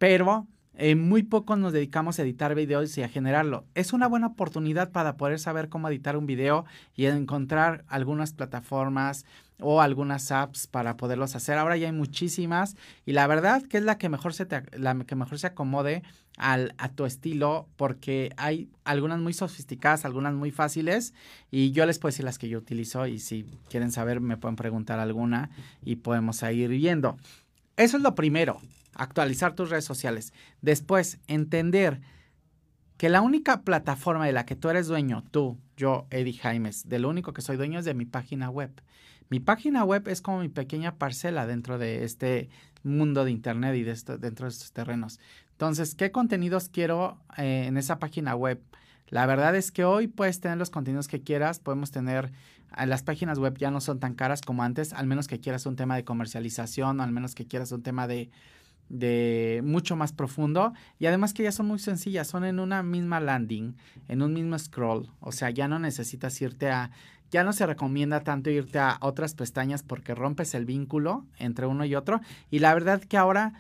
pero 0.02 0.48
eh, 0.78 0.96
muy 0.96 1.22
poco 1.22 1.56
nos 1.56 1.74
dedicamos 1.74 2.18
a 2.18 2.24
editar 2.24 2.56
videos 2.56 2.98
y 2.98 3.04
a 3.04 3.08
generarlo. 3.08 3.66
Es 3.76 3.94
una 3.94 4.08
buena 4.08 4.26
oportunidad 4.26 4.92
para 4.92 5.16
poder 5.16 5.38
saber 5.38 5.70
cómo 5.70 5.88
editar 5.90 6.18
un 6.18 6.26
video 6.26 6.66
y 6.96 7.06
encontrar 7.06 7.86
algunas 7.88 8.34
plataformas 8.34 9.26
o 9.62 9.82
algunas 9.82 10.32
apps 10.32 10.68
para 10.68 10.98
poderlos 10.98 11.36
hacer. 11.36 11.58
Ahora 11.58 11.78
ya 11.78 11.88
hay 11.88 11.94
muchísimas 11.94 12.76
y 13.06 13.14
la 13.14 13.28
verdad 13.28 13.64
que 13.64 13.78
es 13.78 13.84
la 13.84 13.98
que 13.98 14.10
mejor 14.10 14.34
se, 14.34 14.48
la 14.74 14.96
que 15.06 15.16
mejor 15.16 15.40
se 15.40 15.48
acomode 15.48 16.04
al, 16.38 16.74
a 16.78 16.90
tu 16.90 17.06
estilo 17.06 17.68
porque 17.78 18.32
hay 18.38 18.70
algunas 18.84 19.20
muy 19.20 19.34
sofisticadas, 19.34 20.06
algunas 20.06 20.34
muy 20.34 20.52
fáciles 20.52 21.14
y 21.50 21.72
yo 21.72 21.86
les 21.86 22.00
puedo 22.00 22.12
decir 22.12 22.26
las 22.26 22.38
que 22.38 22.50
yo 22.50 22.58
utilizo 22.58 23.08
y 23.08 23.20
si 23.20 23.46
quieren 23.70 23.92
saber 23.92 24.22
me 24.22 24.38
pueden 24.38 24.56
preguntar 24.56 25.00
alguna 25.00 25.50
y 25.84 25.98
podemos 25.98 26.42
ir 26.44 26.70
viendo. 26.70 27.18
Eso 27.78 27.98
es 27.98 28.04
lo 28.04 28.16
primero 28.16 28.60
actualizar 28.96 29.54
tus 29.56 29.70
redes 29.70 29.86
sociales. 29.86 30.34
Después, 30.62 31.20
entender 31.28 32.02
que 32.98 33.10
la 33.10 33.22
única 33.22 33.62
plataforma 33.62 34.26
de 34.26 34.34
la 34.34 34.46
que 34.46 34.56
tú 34.56 34.70
eres 34.70 34.88
dueño, 34.88 35.24
tú, 35.32 35.58
yo, 35.76 36.06
Eddie 36.12 36.34
Jaimes, 36.38 36.88
de 36.88 37.00
lo 37.00 37.10
único 37.10 37.34
que 37.34 37.42
soy 37.42 37.58
dueño 37.58 37.80
es 37.80 37.86
de 37.86 37.96
mi 37.96 38.06
página 38.06 38.50
web. 38.50 38.72
Mi 39.32 39.40
página 39.40 39.86
web 39.86 40.10
es 40.10 40.22
como 40.22 40.42
mi 40.42 40.50
pequeña 40.50 40.96
parcela 40.96 41.48
dentro 41.48 41.78
de 41.78 42.04
este 42.04 42.50
mundo 42.84 43.24
de 43.24 43.32
Internet 43.32 43.78
y 43.78 43.84
de 43.84 43.96
dentro 44.20 44.46
de 44.46 44.52
estos 44.52 44.74
terrenos. 44.74 45.22
Entonces, 45.54 45.96
¿qué 45.96 46.12
contenidos 46.12 46.68
quiero 46.68 47.18
eh, 47.38 47.64
en 47.66 47.78
esa 47.78 47.98
página 47.98 48.36
web? 48.36 48.62
La 49.08 49.26
verdad 49.26 49.56
es 49.56 49.72
que 49.72 49.86
hoy 49.86 50.08
puedes 50.08 50.42
tener 50.42 50.58
los 50.58 50.70
contenidos 50.70 51.08
que 51.08 51.22
quieras, 51.22 51.62
podemos 51.62 51.92
tener, 51.92 52.34
eh, 52.78 52.86
las 52.86 53.04
páginas 53.04 53.40
web 53.40 53.58
ya 53.58 53.72
no 53.72 53.80
son 53.80 54.02
tan 54.02 54.16
caras 54.16 54.42
como 54.42 54.64
antes, 54.64 54.92
al 54.92 55.08
menos 55.08 55.30
que 55.30 55.40
quieras 55.40 55.66
un 55.66 55.78
tema 55.78 55.96
de 55.96 56.04
comercialización, 56.04 57.00
al 57.00 57.14
menos 57.14 57.34
que 57.34 57.48
quieras 57.48 57.72
un 57.72 57.84
tema 57.84 58.08
de, 58.08 58.30
de 58.90 59.62
mucho 59.64 59.96
más 59.96 60.12
profundo 60.12 60.74
y 61.00 61.06
además 61.06 61.34
que 61.34 61.44
ya 61.44 61.54
son 61.54 61.68
muy 61.68 61.80
sencillas, 61.80 62.28
son 62.28 62.44
en 62.44 62.60
una 62.60 62.84
misma 62.84 63.22
landing, 63.22 63.78
en 64.10 64.22
un 64.22 64.34
mismo 64.34 64.60
scroll, 64.60 65.10
o 65.22 65.32
sea, 65.32 65.52
ya 65.52 65.70
no 65.70 65.80
necesitas 65.80 66.42
irte 66.42 66.70
a, 66.70 66.92
ya 67.32 67.44
no 67.44 67.54
se 67.54 67.66
recomienda 67.66 68.20
tanto 68.22 68.50
irte 68.50 68.78
a 68.78 68.98
otras 69.02 69.34
pestañas 69.34 69.84
porque 69.84 70.14
rompes 70.14 70.54
el 70.54 70.66
vínculo 70.66 71.26
entre 71.40 71.66
uno 71.66 71.86
y 71.86 71.96
otro 71.96 72.22
y 72.50 72.60
la 72.60 72.74
verdad 72.74 73.02
que 73.02 73.18
ahora 73.18 73.54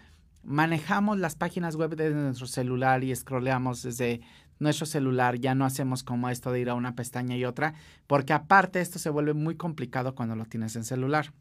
manejamos 0.43 1.17
las 1.19 1.35
páginas 1.35 1.75
web 1.75 1.95
desde 1.95 2.15
nuestro 2.15 2.47
celular 2.47 3.03
y 3.03 3.15
scrolleamos 3.15 3.83
desde 3.83 4.21
nuestro 4.59 4.85
celular, 4.85 5.39
ya 5.39 5.55
no 5.55 5.65
hacemos 5.65 6.03
como 6.03 6.29
esto 6.29 6.51
de 6.51 6.59
ir 6.59 6.69
a 6.69 6.75
una 6.75 6.95
pestaña 6.95 7.35
y 7.35 7.45
otra, 7.45 7.73
porque 8.05 8.33
aparte 8.33 8.79
esto 8.79 8.99
se 8.99 9.09
vuelve 9.09 9.33
muy 9.33 9.55
complicado 9.55 10.13
cuando 10.13 10.35
lo 10.35 10.45
tienes 10.45 10.75
en 10.75 10.83
celular. 10.83 11.33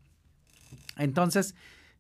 Entonces, 0.97 1.55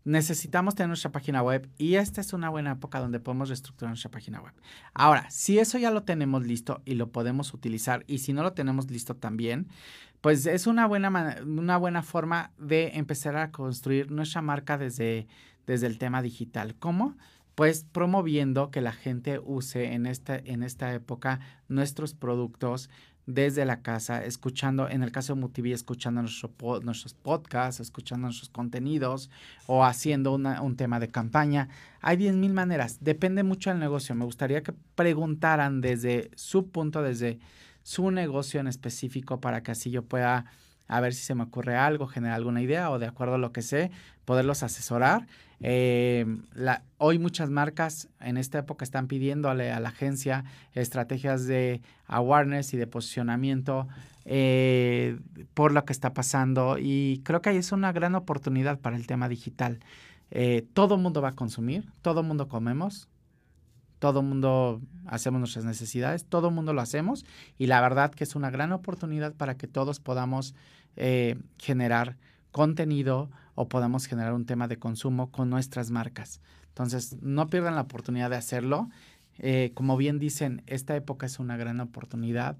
necesitamos 0.04 0.74
tener 0.74 0.88
nuestra 0.88 1.12
página 1.12 1.42
web 1.42 1.68
y 1.76 1.96
esta 1.96 2.22
es 2.22 2.32
una 2.32 2.48
buena 2.48 2.72
época 2.72 3.00
donde 3.00 3.20
podemos 3.20 3.48
reestructurar 3.48 3.90
nuestra 3.90 4.10
página 4.10 4.40
web. 4.40 4.54
Ahora, 4.94 5.30
si 5.30 5.58
eso 5.58 5.76
ya 5.78 5.90
lo 5.90 6.04
tenemos 6.04 6.46
listo 6.46 6.80
y 6.86 6.94
lo 6.94 7.10
podemos 7.10 7.52
utilizar 7.52 8.04
y 8.06 8.18
si 8.18 8.32
no 8.32 8.42
lo 8.42 8.54
tenemos 8.54 8.90
listo 8.90 9.14
también, 9.14 9.68
pues 10.20 10.46
es 10.46 10.66
una 10.66 10.86
buena, 10.86 11.38
una 11.44 11.76
buena 11.76 12.02
forma 12.02 12.52
de 12.58 12.92
empezar 12.94 13.36
a 13.36 13.50
construir 13.50 14.10
nuestra 14.10 14.42
marca 14.42 14.78
desde, 14.78 15.26
desde 15.66 15.86
el 15.86 15.98
tema 15.98 16.22
digital. 16.22 16.74
¿Cómo? 16.78 17.16
Pues 17.54 17.84
promoviendo 17.90 18.70
que 18.70 18.80
la 18.80 18.92
gente 18.92 19.38
use 19.38 19.92
en 19.92 20.06
esta, 20.06 20.36
en 20.36 20.62
esta 20.62 20.92
época 20.94 21.40
nuestros 21.68 22.14
productos, 22.14 22.90
desde 23.34 23.64
la 23.64 23.82
casa, 23.82 24.24
escuchando, 24.24 24.88
en 24.88 25.02
el 25.02 25.12
caso 25.12 25.34
de 25.34 25.40
MUTV, 25.40 25.72
escuchando 25.72 26.22
nuestro, 26.22 26.50
nuestros 26.82 27.14
podcasts, 27.14 27.80
escuchando 27.80 28.26
nuestros 28.26 28.48
contenidos 28.48 29.30
o 29.66 29.84
haciendo 29.84 30.34
un 30.34 30.76
tema 30.76 31.00
de 31.00 31.08
campaña. 31.08 31.68
Hay 32.00 32.16
10.000 32.16 32.52
maneras, 32.52 32.98
depende 33.00 33.42
mucho 33.42 33.70
del 33.70 33.78
negocio. 33.78 34.14
Me 34.14 34.24
gustaría 34.24 34.62
que 34.62 34.72
preguntaran 34.94 35.80
desde 35.80 36.30
su 36.34 36.70
punto, 36.70 37.02
desde 37.02 37.38
su 37.82 38.10
negocio 38.10 38.60
en 38.60 38.66
específico, 38.66 39.40
para 39.40 39.62
que 39.62 39.72
así 39.72 39.90
yo 39.90 40.02
pueda 40.02 40.46
a 40.90 41.00
ver 41.00 41.14
si 41.14 41.22
se 41.22 41.36
me 41.36 41.44
ocurre 41.44 41.76
algo, 41.76 42.08
generar 42.08 42.36
alguna 42.36 42.60
idea 42.60 42.90
o 42.90 42.98
de 42.98 43.06
acuerdo 43.06 43.36
a 43.36 43.38
lo 43.38 43.52
que 43.52 43.62
sé, 43.62 43.92
poderlos 44.24 44.64
asesorar. 44.64 45.28
Eh, 45.60 46.26
hoy 46.98 47.18
muchas 47.18 47.48
marcas 47.48 48.08
en 48.18 48.36
esta 48.36 48.58
época 48.58 48.84
están 48.84 49.06
pidiéndole 49.06 49.70
a 49.70 49.78
la 49.78 49.90
agencia 49.90 50.44
estrategias 50.72 51.46
de 51.46 51.80
awareness 52.06 52.74
y 52.74 52.76
de 52.76 52.88
posicionamiento 52.88 53.86
eh, 54.24 55.18
por 55.54 55.72
lo 55.72 55.84
que 55.84 55.92
está 55.92 56.12
pasando 56.12 56.76
y 56.78 57.20
creo 57.24 57.40
que 57.40 57.50
ahí 57.50 57.56
es 57.58 57.72
una 57.72 57.92
gran 57.92 58.16
oportunidad 58.16 58.78
para 58.80 58.96
el 58.96 59.06
tema 59.06 59.28
digital. 59.28 59.78
Eh, 60.32 60.66
todo 60.74 60.96
mundo 60.96 61.22
va 61.22 61.30
a 61.30 61.36
consumir, 61.36 61.84
todo 62.02 62.22
mundo 62.22 62.48
comemos, 62.48 63.08
todo 64.00 64.22
mundo 64.22 64.80
hacemos 65.06 65.38
nuestras 65.38 65.64
necesidades, 65.64 66.24
todo 66.24 66.50
mundo 66.50 66.72
lo 66.72 66.80
hacemos 66.80 67.24
y 67.58 67.66
la 67.66 67.80
verdad 67.80 68.10
que 68.10 68.24
es 68.24 68.34
una 68.34 68.50
gran 68.50 68.72
oportunidad 68.72 69.34
para 69.34 69.56
que 69.56 69.68
todos 69.68 70.00
podamos 70.00 70.54
eh, 70.96 71.36
generar 71.58 72.16
contenido 72.50 73.30
o 73.54 73.68
podamos 73.68 74.06
generar 74.06 74.32
un 74.32 74.46
tema 74.46 74.66
de 74.68 74.78
consumo 74.78 75.30
con 75.30 75.50
nuestras 75.50 75.90
marcas. 75.90 76.40
Entonces, 76.68 77.18
no 77.20 77.48
pierdan 77.48 77.74
la 77.74 77.82
oportunidad 77.82 78.30
de 78.30 78.36
hacerlo. 78.36 78.88
Eh, 79.38 79.72
como 79.74 79.96
bien 79.96 80.18
dicen, 80.18 80.62
esta 80.66 80.96
época 80.96 81.26
es 81.26 81.38
una 81.38 81.58
gran 81.58 81.78
oportunidad 81.80 82.56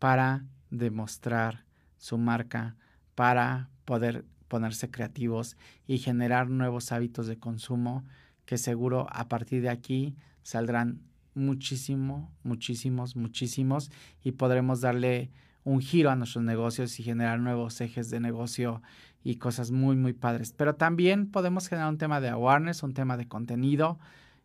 para 0.00 0.44
demostrar 0.70 1.64
su 1.98 2.18
marca, 2.18 2.76
para 3.14 3.70
poder 3.84 4.24
ponerse 4.48 4.90
creativos 4.90 5.56
y 5.86 5.98
generar 5.98 6.50
nuevos 6.50 6.90
hábitos 6.90 7.28
de 7.28 7.38
consumo 7.38 8.04
que 8.44 8.58
seguro 8.58 9.06
a 9.10 9.28
partir 9.28 9.62
de 9.62 9.68
aquí 9.68 10.16
saldrán 10.42 11.00
muchísimo, 11.34 12.30
muchísimos, 12.42 13.16
muchísimos 13.16 13.90
y 14.22 14.32
podremos 14.32 14.80
darle 14.80 15.30
un 15.64 15.80
giro 15.80 16.10
a 16.10 16.16
nuestros 16.16 16.44
negocios 16.44 16.98
y 16.98 17.02
generar 17.02 17.38
nuevos 17.38 17.80
ejes 17.80 18.10
de 18.10 18.20
negocio 18.20 18.82
y 19.22 19.36
cosas 19.36 19.70
muy, 19.70 19.96
muy 19.96 20.12
padres. 20.12 20.52
Pero 20.56 20.74
también 20.74 21.30
podemos 21.30 21.68
generar 21.68 21.90
un 21.90 21.98
tema 21.98 22.20
de 22.20 22.30
awareness, 22.30 22.82
un 22.82 22.94
tema 22.94 23.16
de 23.16 23.28
contenido 23.28 23.98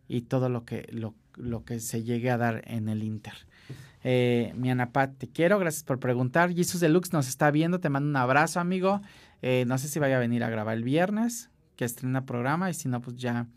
y 0.08 0.22
todo 0.22 0.50
lo 0.50 0.66
que, 0.66 0.88
lo, 0.92 1.16
lo 1.36 1.64
que 1.64 1.80
se 1.80 2.04
llegue 2.04 2.30
a 2.30 2.38
dar 2.38 2.64
en 2.66 2.90
el 2.90 3.04
Inter. 3.04 3.34
Eh, 4.04 4.54
mi 4.56 4.70
Anapat, 4.70 5.18
te 5.18 5.28
quiero, 5.28 5.58
gracias 5.58 5.84
por 5.84 6.00
preguntar. 6.00 6.54
Jesus 6.54 6.80
Deluxe 6.80 7.12
nos 7.12 7.28
está 7.28 7.50
viendo, 7.50 7.80
te 7.80 7.90
mando 7.90 8.08
un 8.08 8.16
abrazo, 8.16 8.60
amigo. 8.60 9.02
Eh, 9.42 9.64
no 9.68 9.78
sé 9.80 9.88
si 9.88 9.98
vaya 9.98 10.18
a 10.18 10.20
venir 10.20 10.44
a 10.44 10.50
grabar 10.50 10.78
el 10.78 10.84
viernes, 10.84 11.50
que 11.76 11.86
estrena 11.86 12.26
programa, 12.26 12.70
y 12.70 12.76
si 12.76 12.88
no, 12.88 13.02
pues 13.02 13.18
ya, 13.18 13.48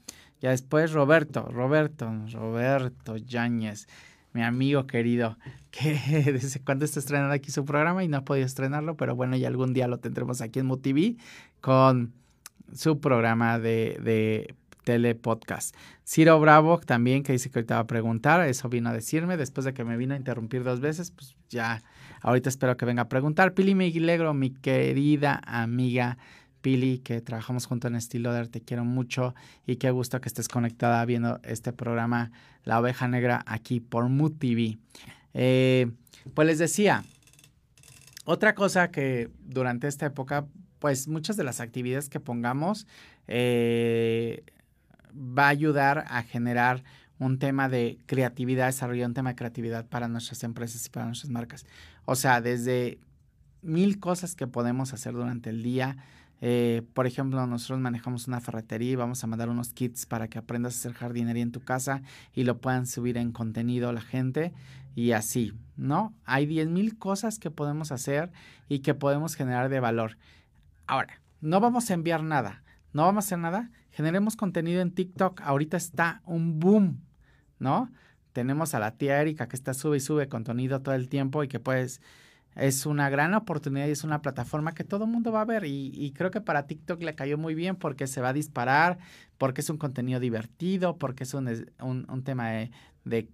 ya 0.40 0.50
después. 0.50 0.92
Roberto, 0.92 1.48
Roberto, 1.50 2.10
Roberto 2.32 3.16
Yáñez 3.16 3.86
mi 4.32 4.42
amigo 4.42 4.86
querido, 4.86 5.36
que 5.70 5.94
desde 6.32 6.60
cuando 6.60 6.84
está 6.84 7.00
estrenando 7.00 7.34
aquí 7.34 7.50
su 7.50 7.64
programa 7.64 8.04
y 8.04 8.08
no 8.08 8.18
ha 8.18 8.24
podido 8.24 8.46
estrenarlo, 8.46 8.96
pero 8.96 9.14
bueno, 9.16 9.36
ya 9.36 9.48
algún 9.48 9.72
día 9.74 9.88
lo 9.88 9.98
tendremos 9.98 10.40
aquí 10.40 10.60
en 10.60 10.66
MoTV 10.66 11.16
con 11.60 12.12
su 12.72 13.00
programa 13.00 13.58
de, 13.58 13.98
de 14.02 14.54
telepodcast. 14.84 15.74
Ciro 16.06 16.38
Bravo 16.40 16.78
también, 16.78 17.22
que 17.22 17.32
dice 17.32 17.50
que 17.50 17.58
ahorita 17.58 17.74
va 17.74 17.80
a 17.80 17.86
preguntar, 17.86 18.46
eso 18.46 18.68
vino 18.68 18.90
a 18.90 18.92
decirme, 18.92 19.36
después 19.36 19.64
de 19.64 19.74
que 19.74 19.84
me 19.84 19.96
vino 19.96 20.14
a 20.14 20.16
interrumpir 20.16 20.64
dos 20.64 20.80
veces, 20.80 21.10
pues 21.10 21.34
ya, 21.48 21.82
ahorita 22.20 22.48
espero 22.48 22.76
que 22.76 22.86
venga 22.86 23.02
a 23.02 23.08
preguntar. 23.08 23.54
Pili 23.54 23.74
Miguelegro, 23.74 24.34
mi 24.34 24.50
querida 24.50 25.40
amiga 25.44 26.18
Pili, 26.68 26.98
que 26.98 27.22
trabajamos 27.22 27.64
junto 27.64 27.88
en 27.88 27.94
Estilo 27.94 28.30
de 28.30 28.40
Arte, 28.40 28.60
te 28.60 28.60
quiero 28.60 28.84
mucho 28.84 29.34
y 29.64 29.76
qué 29.76 29.90
gusto 29.90 30.20
que 30.20 30.28
estés 30.28 30.48
conectada 30.48 31.02
viendo 31.06 31.40
este 31.42 31.72
programa 31.72 32.30
La 32.62 32.78
Oveja 32.78 33.08
Negra 33.08 33.42
aquí 33.46 33.80
por 33.80 34.10
Mood 34.10 34.32
TV. 34.32 34.76
Eh, 35.32 35.90
pues 36.34 36.46
les 36.46 36.58
decía, 36.58 37.04
otra 38.26 38.54
cosa 38.54 38.90
que 38.90 39.30
durante 39.40 39.88
esta 39.88 40.04
época, 40.04 40.46
pues 40.78 41.08
muchas 41.08 41.38
de 41.38 41.44
las 41.44 41.60
actividades 41.60 42.10
que 42.10 42.20
pongamos 42.20 42.86
eh, 43.28 44.44
va 45.10 45.46
a 45.46 45.48
ayudar 45.48 46.04
a 46.08 46.22
generar 46.22 46.84
un 47.18 47.38
tema 47.38 47.70
de 47.70 47.96
creatividad, 48.04 48.66
desarrollar 48.66 49.08
un 49.08 49.14
tema 49.14 49.30
de 49.30 49.36
creatividad 49.36 49.86
para 49.86 50.06
nuestras 50.06 50.44
empresas 50.44 50.84
y 50.84 50.90
para 50.90 51.06
nuestras 51.06 51.30
marcas. 51.30 51.64
O 52.04 52.14
sea, 52.14 52.42
desde 52.42 52.98
mil 53.62 53.98
cosas 54.00 54.34
que 54.34 54.46
podemos 54.46 54.92
hacer 54.92 55.14
durante 55.14 55.48
el 55.48 55.62
día. 55.62 55.96
Eh, 56.40 56.82
por 56.94 57.06
ejemplo, 57.06 57.44
nosotros 57.46 57.80
manejamos 57.80 58.28
una 58.28 58.40
ferretería 58.40 58.92
y 58.92 58.96
vamos 58.96 59.24
a 59.24 59.26
mandar 59.26 59.48
unos 59.48 59.72
kits 59.72 60.06
para 60.06 60.28
que 60.28 60.38
aprendas 60.38 60.74
a 60.74 60.78
hacer 60.78 60.92
jardinería 60.92 61.42
en 61.42 61.52
tu 61.52 61.60
casa 61.60 62.02
y 62.32 62.44
lo 62.44 62.58
puedan 62.58 62.86
subir 62.86 63.16
en 63.16 63.32
contenido 63.32 63.92
la 63.92 64.00
gente 64.00 64.52
y 64.94 65.12
así, 65.12 65.52
¿no? 65.76 66.14
Hay 66.24 66.46
10 66.46 66.68
mil 66.68 66.98
cosas 66.98 67.38
que 67.38 67.50
podemos 67.50 67.92
hacer 67.92 68.32
y 68.68 68.80
que 68.80 68.94
podemos 68.94 69.34
generar 69.34 69.68
de 69.68 69.80
valor. 69.80 70.16
Ahora, 70.86 71.20
no 71.40 71.60
vamos 71.60 71.90
a 71.90 71.94
enviar 71.94 72.22
nada, 72.22 72.62
no 72.92 73.02
vamos 73.02 73.24
a 73.24 73.26
hacer 73.26 73.38
nada, 73.38 73.70
generemos 73.90 74.36
contenido 74.36 74.80
en 74.80 74.92
TikTok. 74.92 75.40
Ahorita 75.42 75.76
está 75.76 76.22
un 76.24 76.60
boom, 76.60 77.00
¿no? 77.58 77.90
Tenemos 78.32 78.74
a 78.74 78.78
la 78.78 78.92
tía 78.92 79.20
Erika 79.20 79.48
que 79.48 79.56
está 79.56 79.74
sube 79.74 79.96
y 79.96 80.00
sube 80.00 80.28
contenido 80.28 80.80
todo 80.80 80.94
el 80.94 81.08
tiempo 81.08 81.42
y 81.42 81.48
que 81.48 81.58
pues 81.58 82.00
es 82.58 82.86
una 82.86 83.08
gran 83.10 83.34
oportunidad 83.34 83.86
y 83.86 83.92
es 83.92 84.04
una 84.04 84.20
plataforma 84.22 84.74
que 84.74 84.84
todo 84.84 85.04
el 85.04 85.10
mundo 85.10 85.32
va 85.32 85.42
a 85.42 85.44
ver 85.44 85.64
y, 85.64 86.12
creo 86.16 86.30
que 86.30 86.40
para 86.40 86.66
TikTok 86.66 87.02
le 87.02 87.14
cayó 87.14 87.38
muy 87.38 87.54
bien 87.54 87.76
porque 87.76 88.06
se 88.06 88.20
va 88.20 88.30
a 88.30 88.32
disparar, 88.32 88.98
porque 89.38 89.60
es 89.60 89.70
un 89.70 89.78
contenido 89.78 90.20
divertido, 90.20 90.98
porque 90.98 91.24
es 91.24 91.34
un, 91.34 91.66
un, 91.80 92.22
tema 92.24 92.50
de, 92.50 92.70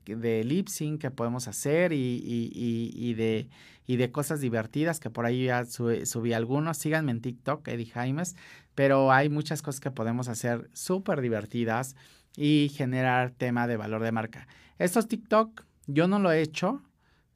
de, 0.04 0.44
lip 0.44 0.68
sync 0.68 1.00
que 1.00 1.10
podemos 1.10 1.48
hacer 1.48 1.92
y, 1.92 2.20
y, 2.24 3.14
de, 3.14 3.48
y 3.86 3.96
de 3.96 4.12
cosas 4.12 4.40
divertidas 4.40 5.00
que 5.00 5.10
por 5.10 5.24
ahí 5.24 5.46
ya 5.46 5.64
subí 5.64 6.32
algunos. 6.32 6.76
Síganme 6.76 7.12
en 7.12 7.20
TikTok, 7.20 7.66
Eddie 7.68 7.86
Jaimes 7.86 8.36
pero 8.74 9.12
hay 9.12 9.28
muchas 9.28 9.62
cosas 9.62 9.80
que 9.80 9.90
podemos 9.90 10.28
hacer 10.28 10.68
súper 10.72 11.20
divertidas 11.20 11.96
y 12.36 12.70
generar 12.74 13.30
tema 13.30 13.66
de 13.66 13.76
valor 13.76 14.02
de 14.02 14.12
marca. 14.12 14.48
Estos 14.78 15.06
TikTok 15.08 15.64
yo 15.86 16.08
no 16.08 16.18
lo 16.18 16.32
he 16.32 16.40
hecho, 16.40 16.82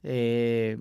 eh, 0.03 0.77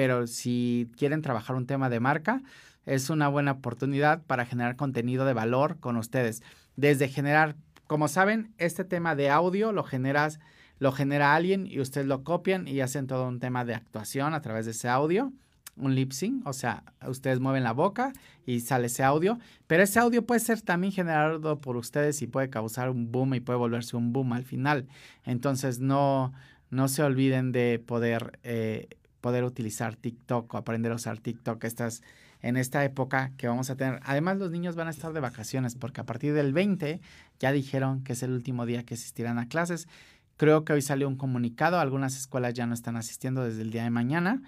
pero 0.00 0.26
si 0.26 0.90
quieren 0.96 1.20
trabajar 1.20 1.56
un 1.56 1.66
tema 1.66 1.90
de 1.90 2.00
marca, 2.00 2.40
es 2.86 3.10
una 3.10 3.28
buena 3.28 3.52
oportunidad 3.52 4.22
para 4.22 4.46
generar 4.46 4.74
contenido 4.74 5.26
de 5.26 5.34
valor 5.34 5.76
con 5.78 5.98
ustedes. 5.98 6.42
Desde 6.74 7.06
generar, 7.06 7.54
como 7.86 8.08
saben, 8.08 8.54
este 8.56 8.84
tema 8.84 9.14
de 9.14 9.28
audio 9.28 9.72
lo 9.72 9.84
generas, 9.84 10.40
lo 10.78 10.90
genera 10.90 11.34
alguien 11.34 11.66
y 11.66 11.80
ustedes 11.80 12.06
lo 12.06 12.24
copian 12.24 12.66
y 12.66 12.80
hacen 12.80 13.08
todo 13.08 13.28
un 13.28 13.40
tema 13.40 13.66
de 13.66 13.74
actuación 13.74 14.32
a 14.32 14.40
través 14.40 14.64
de 14.64 14.70
ese 14.70 14.88
audio 14.88 15.34
un 15.76 15.94
lip 15.94 16.12
sync, 16.12 16.46
o 16.46 16.54
sea, 16.54 16.82
ustedes 17.06 17.40
mueven 17.40 17.62
la 17.62 17.72
boca 17.72 18.12
y 18.46 18.60
sale 18.60 18.86
ese 18.86 19.02
audio, 19.02 19.38
pero 19.66 19.82
ese 19.82 19.98
audio 19.98 20.26
puede 20.26 20.40
ser 20.40 20.60
también 20.62 20.92
generado 20.92 21.60
por 21.60 21.76
ustedes 21.76 22.20
y 22.22 22.26
puede 22.26 22.50
causar 22.50 22.88
un 22.90 23.12
boom 23.12 23.34
y 23.34 23.40
puede 23.40 23.58
volverse 23.58 23.96
un 23.96 24.12
boom 24.12 24.32
al 24.32 24.44
final. 24.44 24.88
Entonces 25.24 25.78
no, 25.78 26.32
no 26.70 26.88
se 26.88 27.02
olviden 27.02 27.52
de 27.52 27.82
poder, 27.84 28.38
eh, 28.42 28.88
poder 29.20 29.44
utilizar 29.44 29.96
TikTok 29.96 30.54
o 30.54 30.56
aprender 30.56 30.92
a 30.92 30.96
usar 30.96 31.18
TikTok 31.18 31.62
estas, 31.64 32.02
en 32.42 32.56
esta 32.56 32.84
época 32.84 33.32
que 33.36 33.48
vamos 33.48 33.70
a 33.70 33.76
tener. 33.76 34.00
Además 34.04 34.38
los 34.38 34.50
niños 34.50 34.76
van 34.76 34.88
a 34.88 34.90
estar 34.90 35.12
de 35.12 35.20
vacaciones 35.20 35.74
porque 35.74 36.00
a 36.00 36.04
partir 36.04 36.32
del 36.34 36.52
20 36.52 37.00
ya 37.38 37.52
dijeron 37.52 38.02
que 38.02 38.14
es 38.14 38.22
el 38.22 38.32
último 38.32 38.66
día 38.66 38.84
que 38.84 38.94
asistirán 38.94 39.38
a 39.38 39.48
clases. 39.48 39.88
Creo 40.36 40.64
que 40.64 40.72
hoy 40.72 40.82
salió 40.82 41.06
un 41.06 41.16
comunicado, 41.16 41.78
algunas 41.78 42.16
escuelas 42.16 42.54
ya 42.54 42.66
no 42.66 42.74
están 42.74 42.96
asistiendo 42.96 43.44
desde 43.44 43.62
el 43.62 43.70
día 43.70 43.84
de 43.84 43.90
mañana, 43.90 44.42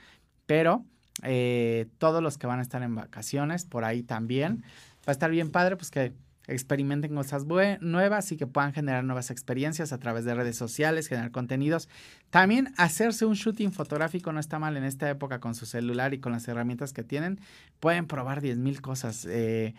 pero 0.47 0.85
eh, 1.23 1.87
todos 1.99 2.23
los 2.23 2.39
que 2.39 2.47
van 2.47 2.61
a 2.61 2.63
estar 2.63 2.83
en 2.83 2.95
vacaciones, 2.95 3.67
por 3.67 3.85
ahí 3.85 4.03
también. 4.03 4.65
Va 5.01 5.09
a 5.09 5.13
estar 5.13 5.31
bien 5.31 5.51
padre, 5.51 5.77
pues 5.77 5.91
que 5.91 6.13
experimenten 6.47 7.15
cosas 7.15 7.45
nuevas 7.81 8.33
y 8.33 8.37
que 8.37 8.47
puedan 8.47 8.73
generar 8.73 9.05
nuevas 9.05 9.31
experiencias 9.31 9.93
a 9.93 9.99
través 9.99 10.25
de 10.25 10.35
redes 10.35 10.57
sociales, 10.57 11.09
generar 11.09 11.31
contenidos. 11.31 11.89
También 12.31 12.73
hacerse 12.77 13.27
un 13.27 13.35
shooting 13.35 13.73
fotográfico 13.73 14.33
no 14.33 14.41
está 14.41 14.59
mal 14.59 14.77
en 14.77 14.85
esta 14.85 15.09
época 15.09 15.41
con 15.41 15.55
su 15.55 15.67
celular 15.67 16.15
y 16.15 16.19
con 16.19 16.33
las 16.33 16.49
herramientas 16.49 16.93
que 16.93 17.05
tienen. 17.05 17.41
Pueden 17.81 18.07
probar 18.07 18.43
10.000 18.43 18.81
cosas. 18.81 19.27
Eh, 19.29 19.75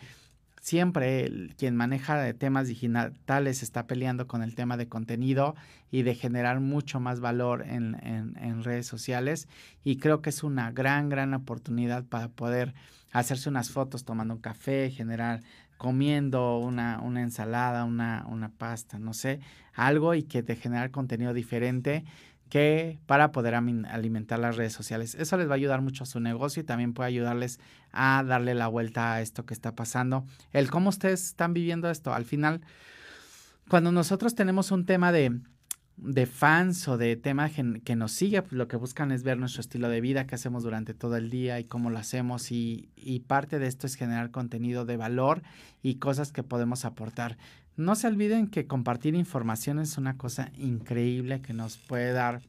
siempre 0.63 1.29
quien 1.57 1.75
maneja 1.75 2.31
temas 2.35 2.69
digitales 2.69 3.63
está 3.63 3.85
peleando 3.85 4.27
con 4.27 4.41
el 4.41 4.55
tema 4.55 4.77
de 4.77 4.87
contenido 4.87 5.55
y 5.91 6.03
de 6.03 6.15
generar 6.15 6.61
mucho 6.61 7.01
más 7.01 7.19
valor 7.19 7.65
en, 7.67 7.97
en, 8.01 8.63
redes 8.63 8.87
sociales 8.87 9.49
y 9.83 9.97
creo 9.97 10.21
que 10.21 10.29
es 10.29 10.41
una 10.41 10.71
gran, 10.71 11.09
gran 11.09 11.33
oportunidad 11.33 12.05
para 12.05 12.29
poder 12.29 12.73
hacerse 13.11 13.49
unas 13.49 13.71
fotos 13.71 14.05
tomando 14.05 14.35
un 14.35 14.39
café, 14.39 14.89
generar 14.89 15.41
comiendo 15.83 16.59
una, 16.59 17.01
una 17.01 17.21
ensalada, 17.21 17.83
una, 17.83 18.25
una 18.29 18.47
pasta, 18.47 18.99
no 18.99 19.13
sé, 19.13 19.41
algo 19.73 20.15
y 20.15 20.23
que 20.23 20.41
te 20.41 20.55
generar 20.55 20.91
contenido 20.91 21.33
diferente 21.33 22.05
que 22.47 23.01
para 23.05 23.33
poder 23.33 23.53
alimentar 23.55 24.39
las 24.39 24.55
redes 24.55 24.71
sociales. 24.71 25.13
Eso 25.13 25.35
les 25.35 25.49
va 25.49 25.51
a 25.51 25.55
ayudar 25.55 25.81
mucho 25.81 26.03
a 26.03 26.07
su 26.07 26.21
negocio 26.21 26.61
y 26.61 26.65
también 26.65 26.93
puede 26.93 27.09
ayudarles 27.09 27.59
a 27.91 28.23
darle 28.25 28.53
la 28.53 28.69
vuelta 28.69 29.11
a 29.11 29.21
esto 29.21 29.45
que 29.45 29.53
está 29.53 29.75
pasando. 29.75 30.23
El 30.53 30.71
cómo 30.71 30.87
ustedes 30.87 31.25
están 31.25 31.53
viviendo 31.53 31.89
esto. 31.89 32.13
Al 32.13 32.23
final, 32.23 32.61
cuando 33.67 33.91
nosotros 33.91 34.35
tenemos 34.35 34.71
un 34.71 34.85
tema 34.85 35.11
de, 35.11 35.37
de 35.97 36.25
fans 36.25 36.87
o 36.87 36.97
de 36.97 37.15
tema 37.15 37.49
que 37.49 37.95
nos 37.95 38.11
sigue, 38.11 38.41
pues 38.41 38.53
lo 38.53 38.67
que 38.67 38.77
buscan 38.77 39.11
es 39.11 39.23
ver 39.23 39.37
nuestro 39.37 39.61
estilo 39.61 39.89
de 39.89 40.01
vida, 40.01 40.25
qué 40.25 40.35
hacemos 40.35 40.63
durante 40.63 40.93
todo 40.93 41.15
el 41.17 41.29
día 41.29 41.59
y 41.59 41.65
cómo 41.65 41.89
lo 41.89 41.99
hacemos. 41.99 42.51
Y, 42.51 42.89
y 42.95 43.21
parte 43.21 43.59
de 43.59 43.67
esto 43.67 43.87
es 43.87 43.95
generar 43.95 44.31
contenido 44.31 44.85
de 44.85 44.97
valor 44.97 45.43
y 45.81 45.95
cosas 45.95 46.31
que 46.31 46.43
podemos 46.43 46.85
aportar. 46.85 47.37
No 47.75 47.95
se 47.95 48.07
olviden 48.07 48.47
que 48.47 48.67
compartir 48.67 49.15
información 49.15 49.79
es 49.79 49.97
una 49.97 50.17
cosa 50.17 50.51
increíble 50.57 51.41
que 51.41 51.53
nos 51.53 51.77
puede 51.77 52.11
dar 52.11 52.41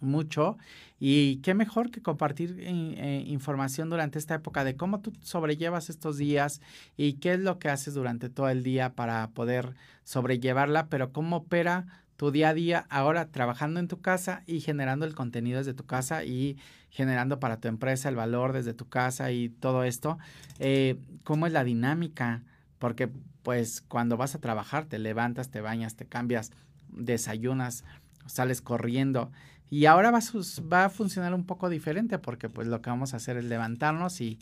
mucho 0.00 0.56
y 0.98 1.36
qué 1.36 1.54
mejor 1.54 1.90
que 1.90 2.02
compartir 2.02 2.56
eh, 2.60 2.68
eh, 2.68 3.24
información 3.26 3.90
durante 3.90 4.18
esta 4.18 4.34
época 4.34 4.64
de 4.64 4.76
cómo 4.76 5.00
tú 5.00 5.12
sobrellevas 5.22 5.90
estos 5.90 6.18
días 6.18 6.60
y 6.96 7.14
qué 7.14 7.34
es 7.34 7.40
lo 7.40 7.58
que 7.58 7.68
haces 7.68 7.94
durante 7.94 8.28
todo 8.28 8.48
el 8.48 8.62
día 8.62 8.94
para 8.94 9.28
poder 9.30 9.74
sobrellevarla, 10.04 10.88
pero 10.88 11.12
cómo 11.12 11.36
opera 11.36 11.99
tu 12.20 12.30
día 12.30 12.50
a 12.50 12.54
día 12.54 12.86
ahora 12.90 13.30
trabajando 13.30 13.80
en 13.80 13.88
tu 13.88 14.02
casa 14.02 14.42
y 14.46 14.60
generando 14.60 15.06
el 15.06 15.14
contenido 15.14 15.56
desde 15.56 15.72
tu 15.72 15.86
casa 15.86 16.22
y 16.22 16.58
generando 16.90 17.40
para 17.40 17.62
tu 17.62 17.68
empresa 17.68 18.10
el 18.10 18.14
valor 18.14 18.52
desde 18.52 18.74
tu 18.74 18.90
casa 18.90 19.32
y 19.32 19.48
todo 19.48 19.84
esto, 19.84 20.18
eh, 20.58 20.98
cómo 21.24 21.46
es 21.46 21.54
la 21.54 21.64
dinámica, 21.64 22.42
porque 22.78 23.08
pues 23.42 23.80
cuando 23.80 24.18
vas 24.18 24.34
a 24.34 24.38
trabajar 24.38 24.84
te 24.84 24.98
levantas, 24.98 25.50
te 25.50 25.62
bañas, 25.62 25.96
te 25.96 26.04
cambias, 26.04 26.52
desayunas, 26.90 27.84
sales 28.26 28.60
corriendo. 28.60 29.32
Y 29.70 29.86
ahora 29.86 30.10
va 30.10 30.18
a, 30.18 30.60
va 30.70 30.84
a 30.84 30.90
funcionar 30.90 31.32
un 31.32 31.46
poco 31.46 31.70
diferente 31.70 32.18
porque 32.18 32.50
pues 32.50 32.68
lo 32.68 32.82
que 32.82 32.90
vamos 32.90 33.14
a 33.14 33.16
hacer 33.16 33.38
es 33.38 33.46
levantarnos 33.46 34.20
y 34.20 34.38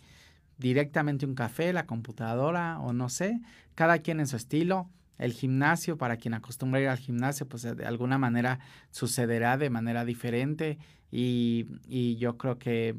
directamente 0.56 1.26
un 1.26 1.36
café, 1.36 1.72
la 1.72 1.86
computadora 1.86 2.80
o 2.80 2.92
no 2.92 3.08
sé, 3.08 3.40
cada 3.76 3.98
quien 3.98 4.18
en 4.18 4.26
su 4.26 4.34
estilo. 4.34 4.90
El 5.18 5.32
gimnasio, 5.32 5.98
para 5.98 6.16
quien 6.16 6.34
acostumbra 6.34 6.80
ir 6.80 6.88
al 6.88 6.98
gimnasio, 6.98 7.48
pues 7.48 7.62
de 7.62 7.84
alguna 7.84 8.18
manera 8.18 8.60
sucederá 8.90 9.58
de 9.58 9.68
manera 9.68 10.04
diferente 10.04 10.78
y, 11.10 11.66
y 11.86 12.16
yo 12.16 12.36
creo 12.38 12.58
que 12.58 12.94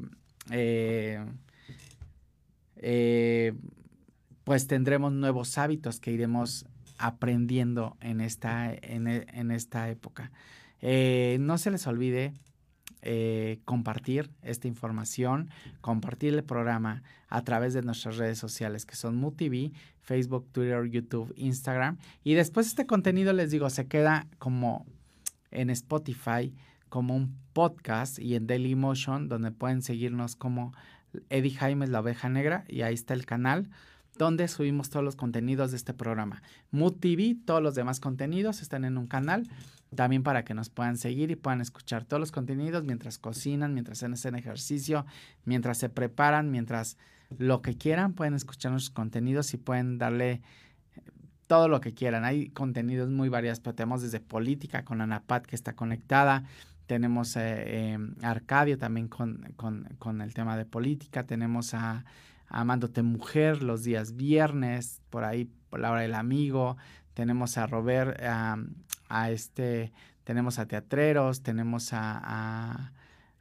eh, 0.50 1.24
eh, 2.76 3.52
pues 4.44 4.66
tendremos 4.66 5.12
nuevos 5.12 5.58
hábitos 5.58 6.00
que 6.00 6.12
iremos 6.12 6.66
aprendiendo 6.98 7.96
en 8.00 8.20
esta, 8.20 8.72
en, 8.72 9.06
e, 9.06 9.54
esta 9.54 9.88
época. 9.90 10.32
Eh, 10.80 11.38
no 11.40 11.58
se 11.58 11.70
les 11.70 11.86
olvide 11.86 12.34
eh, 13.02 13.60
compartir 13.64 14.30
esta 14.42 14.68
información, 14.68 15.50
compartir 15.80 16.34
el 16.34 16.44
programa 16.44 17.02
a 17.28 17.42
través 17.42 17.72
de 17.72 17.82
nuestras 17.82 18.16
redes 18.16 18.38
sociales 18.38 18.84
que 18.84 18.96
son 18.96 19.16
MUTV, 19.16 19.72
Facebook, 20.02 20.48
Twitter, 20.52 20.84
YouTube, 20.90 21.32
Instagram. 21.36 21.98
Y 22.24 22.34
después 22.34 22.66
este 22.66 22.86
contenido, 22.86 23.32
les 23.32 23.50
digo, 23.50 23.70
se 23.70 23.86
queda 23.86 24.26
como 24.38 24.86
en 25.50 25.70
Spotify, 25.70 26.54
como 26.88 27.16
un 27.16 27.36
podcast 27.52 28.18
y 28.18 28.34
en 28.34 28.46
Daily 28.46 28.74
Motion, 28.74 29.28
donde 29.28 29.50
pueden 29.50 29.82
seguirnos 29.82 30.36
como 30.36 30.74
Eddie 31.28 31.54
Jaime, 31.54 31.86
la 31.86 32.00
oveja 32.00 32.28
negra, 32.28 32.64
y 32.68 32.82
ahí 32.82 32.94
está 32.94 33.14
el 33.14 33.26
canal 33.26 33.70
donde 34.18 34.48
subimos 34.48 34.90
todos 34.90 35.04
los 35.04 35.16
contenidos 35.16 35.70
de 35.70 35.78
este 35.78 35.94
programa. 35.94 36.42
Mood 36.70 36.96
TV, 37.00 37.36
todos 37.46 37.62
los 37.62 37.74
demás 37.74 38.00
contenidos 38.00 38.60
están 38.60 38.84
en 38.84 38.98
un 38.98 39.06
canal, 39.06 39.48
también 39.94 40.22
para 40.22 40.44
que 40.44 40.54
nos 40.54 40.70
puedan 40.70 40.96
seguir 40.96 41.30
y 41.30 41.36
puedan 41.36 41.60
escuchar 41.60 42.04
todos 42.04 42.20
los 42.20 42.32
contenidos 42.32 42.84
mientras 42.84 43.18
cocinan, 43.18 43.74
mientras 43.74 44.02
hacen 44.02 44.34
ejercicio, 44.34 45.06
mientras 45.44 45.78
se 45.78 45.88
preparan, 45.88 46.50
mientras 46.50 46.96
lo 47.38 47.62
que 47.62 47.76
quieran, 47.76 48.12
pueden 48.12 48.34
escuchar 48.34 48.72
nuestros 48.72 48.94
contenidos 48.94 49.54
y 49.54 49.56
pueden 49.56 49.98
darle 49.98 50.42
todo 51.46 51.68
lo 51.68 51.80
que 51.80 51.94
quieran. 51.94 52.24
Hay 52.24 52.50
contenidos 52.50 53.10
muy 53.10 53.28
variados, 53.28 53.60
pero 53.60 53.74
tenemos 53.74 54.02
desde 54.02 54.20
política 54.20 54.84
con 54.84 55.00
Anapat 55.00 55.44
que 55.46 55.56
está 55.56 55.74
conectada, 55.74 56.44
tenemos 56.86 57.36
a 57.36 57.48
eh, 57.48 57.92
em, 57.92 58.14
Arcadio 58.22 58.78
también 58.78 59.08
con, 59.08 59.54
con, 59.56 60.20
el 60.20 60.34
tema 60.34 60.56
de 60.56 60.64
política, 60.64 61.24
tenemos 61.24 61.74
a, 61.74 62.04
Amándote 62.48 63.02
Mujer 63.02 63.62
los 63.62 63.84
días 63.84 64.16
viernes, 64.16 65.00
por 65.08 65.22
ahí 65.22 65.48
por 65.70 65.78
la 65.78 65.92
hora 65.92 66.00
del 66.00 66.14
amigo, 66.14 66.76
tenemos 67.14 67.56
a 67.58 67.66
Robert, 67.68 68.20
a 68.22 68.56
este, 69.30 69.92
tenemos 70.24 70.58
a 70.58 70.66
Teatreros, 70.66 71.42
tenemos 71.42 71.92
a, 71.92 72.20
a, 72.22 72.92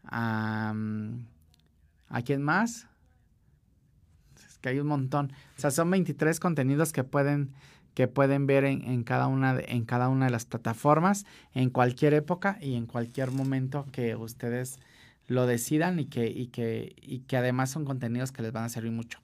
a, 0.03 0.73
mm, 0.73 1.25
¿a 2.09 2.21
quién 2.21 2.41
más? 2.41 2.87
Es 4.47 4.57
que 4.57 4.69
hay 4.69 4.79
un 4.79 4.87
montón. 4.87 5.31
O 5.57 5.61
sea, 5.61 5.71
son 5.71 5.91
23 5.91 6.39
contenidos 6.39 6.91
que 6.91 7.03
pueden 7.03 7.53
que 7.99 8.07
pueden 8.07 8.47
ver 8.47 8.63
en, 8.63 9.03
cada 9.03 9.27
una 9.27 9.53
de, 9.53 9.65
en 9.67 9.83
cada 9.83 10.07
una 10.07 10.25
de 10.27 10.31
las 10.31 10.45
plataformas 10.45 11.25
en 11.53 11.69
cualquier 11.69 12.13
época 12.13 12.57
y 12.61 12.75
en 12.75 12.85
cualquier 12.85 13.31
momento 13.31 13.85
que 13.91 14.15
ustedes 14.15 14.79
lo 15.27 15.45
decidan 15.45 15.99
y 15.99 16.05
que, 16.05 16.27
y 16.27 16.47
que, 16.47 16.95
y 17.01 17.19
que 17.19 17.35
además 17.35 17.71
son 17.71 17.83
contenidos 17.83 18.31
que 18.31 18.41
les 18.41 18.53
van 18.53 18.63
a 18.63 18.69
servir 18.69 18.93
mucho. 18.93 19.19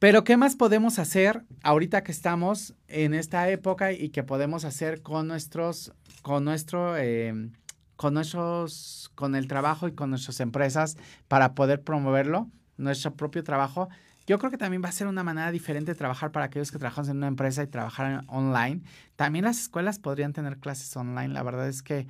Pero 0.00 0.24
¿qué 0.24 0.38
más 0.38 0.56
podemos 0.56 0.98
hacer 0.98 1.44
ahorita 1.62 2.02
que 2.02 2.10
estamos 2.10 2.74
en 2.88 3.12
esta 3.12 3.50
época 3.50 3.92
y 3.92 4.08
que 4.08 4.22
podemos 4.22 4.64
hacer 4.64 5.02
con 5.02 5.28
nuestros, 5.28 5.92
con 6.22 6.42
nuestro, 6.42 6.96
em, 6.96 7.52
con 7.96 8.14
nuestros, 8.14 9.12
con 9.14 9.34
el 9.34 9.46
trabajo 9.46 9.88
y 9.88 9.92
con 9.92 10.08
nuestras 10.08 10.40
empresas 10.40 10.96
para 11.28 11.54
poder 11.54 11.82
promoverlo, 11.82 12.48
nuestro 12.78 13.14
propio 13.14 13.44
trabajo? 13.44 13.90
Yo 14.26 14.38
creo 14.38 14.50
que 14.50 14.56
también 14.56 14.82
va 14.82 14.88
a 14.88 14.92
ser 14.92 15.06
una 15.06 15.22
manera 15.22 15.52
diferente 15.52 15.92
de 15.92 15.98
trabajar 15.98 16.32
para 16.32 16.46
aquellos 16.46 16.72
que 16.72 16.78
trabajamos 16.78 17.10
en 17.10 17.18
una 17.18 17.28
empresa 17.28 17.62
y 17.62 17.66
trabajar 17.66 18.24
online. 18.26 18.80
También 19.16 19.44
las 19.44 19.60
escuelas 19.60 19.98
podrían 19.98 20.32
tener 20.32 20.60
clases 20.60 20.96
online. 20.96 21.28
La 21.28 21.42
verdad 21.42 21.68
es 21.68 21.82
que 21.82 22.06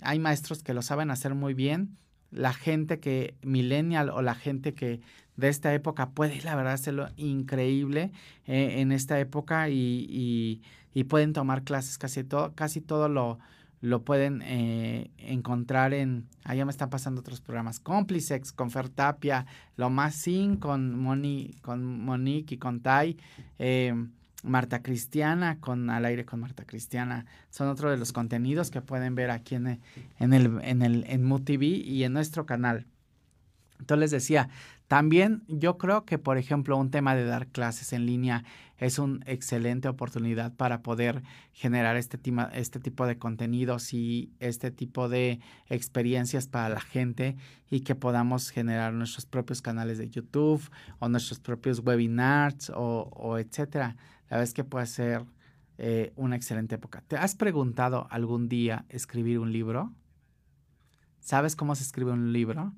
hay 0.00 0.18
maestros 0.18 0.62
que 0.62 0.72
lo 0.72 0.80
saben 0.80 1.10
hacer 1.10 1.34
muy 1.34 1.52
bien. 1.52 1.98
La 2.30 2.54
gente 2.54 2.98
que 2.98 3.36
millennial 3.42 4.08
o 4.08 4.22
la 4.22 4.34
gente 4.34 4.72
que 4.72 5.02
de 5.36 5.48
esta 5.48 5.72
época 5.74 6.10
puede, 6.10 6.40
la 6.42 6.54
verdad, 6.54 6.72
hacerlo 6.72 7.08
increíble 7.16 8.12
eh, 8.46 8.80
en 8.80 8.92
esta 8.92 9.18
época 9.20 9.68
y, 9.68 10.06
y, 10.08 11.04
pueden 11.04 11.34
tomar 11.34 11.62
clases 11.62 11.98
casi 11.98 12.24
todo, 12.24 12.54
casi 12.54 12.80
todo 12.80 13.10
lo, 13.10 13.38
lo 13.82 14.02
pueden 14.02 14.42
eh, 14.42 15.10
encontrar 15.18 15.92
en, 15.92 16.26
allá 16.44 16.64
me 16.64 16.70
están 16.70 16.88
pasando 16.88 17.20
otros 17.20 17.42
programas, 17.42 17.80
Complicex, 17.80 18.52
con 18.52 18.70
Fertapia, 18.70 19.44
Lo 19.76 19.90
Más 19.90 20.14
Sin, 20.14 20.56
con, 20.56 20.98
Moni, 20.98 21.54
con 21.60 21.84
Monique 21.84 22.54
y 22.54 22.58
con 22.58 22.80
Tai, 22.80 23.18
eh, 23.58 23.94
Marta 24.42 24.82
Cristiana, 24.82 25.60
con 25.60 25.90
Al 25.90 26.06
Aire 26.06 26.24
con 26.24 26.40
Marta 26.40 26.64
Cristiana, 26.64 27.26
son 27.50 27.68
otro 27.68 27.90
de 27.90 27.98
los 27.98 28.12
contenidos 28.12 28.70
que 28.70 28.80
pueden 28.80 29.14
ver 29.14 29.30
aquí 29.30 29.54
en, 29.56 29.80
en 30.18 30.32
el, 30.32 30.58
en 30.62 30.82
el, 30.82 31.04
en 31.08 31.24
MUTV 31.24 31.62
y 31.62 32.04
en 32.04 32.12
nuestro 32.14 32.46
canal. 32.46 32.86
Entonces 33.78 34.00
les 34.00 34.10
decía, 34.10 34.48
también 34.88 35.42
yo 35.48 35.78
creo 35.78 36.04
que, 36.04 36.18
por 36.18 36.38
ejemplo, 36.38 36.76
un 36.76 36.90
tema 36.90 37.14
de 37.14 37.24
dar 37.24 37.48
clases 37.48 37.92
en 37.92 38.06
línea 38.06 38.44
es 38.78 38.98
una 38.98 39.24
excelente 39.26 39.88
oportunidad 39.88 40.54
para 40.54 40.82
poder 40.82 41.22
generar 41.52 41.96
este, 41.96 42.20
este 42.52 42.78
tipo 42.78 43.06
de 43.06 43.18
contenidos 43.18 43.92
y 43.94 44.30
este 44.38 44.70
tipo 44.70 45.08
de 45.08 45.40
experiencias 45.68 46.46
para 46.46 46.68
la 46.68 46.80
gente 46.80 47.36
y 47.70 47.80
que 47.80 47.94
podamos 47.94 48.50
generar 48.50 48.92
nuestros 48.92 49.26
propios 49.26 49.60
canales 49.60 49.98
de 49.98 50.08
YouTube 50.08 50.62
o 50.98 51.08
nuestros 51.08 51.40
propios 51.40 51.80
webinars 51.80 52.70
o, 52.70 53.10
o 53.12 53.38
etcétera. 53.38 53.96
La 54.28 54.36
verdad 54.36 54.44
es 54.44 54.54
que 54.54 54.64
puede 54.64 54.86
ser 54.86 55.24
eh, 55.78 56.12
una 56.16 56.36
excelente 56.36 56.74
época. 56.76 57.02
¿Te 57.08 57.16
has 57.16 57.34
preguntado 57.34 58.06
algún 58.10 58.48
día 58.48 58.84
escribir 58.88 59.38
un 59.38 59.52
libro? 59.52 59.92
¿Sabes 61.20 61.56
cómo 61.56 61.74
se 61.74 61.82
escribe 61.82 62.12
un 62.12 62.32
libro? 62.32 62.72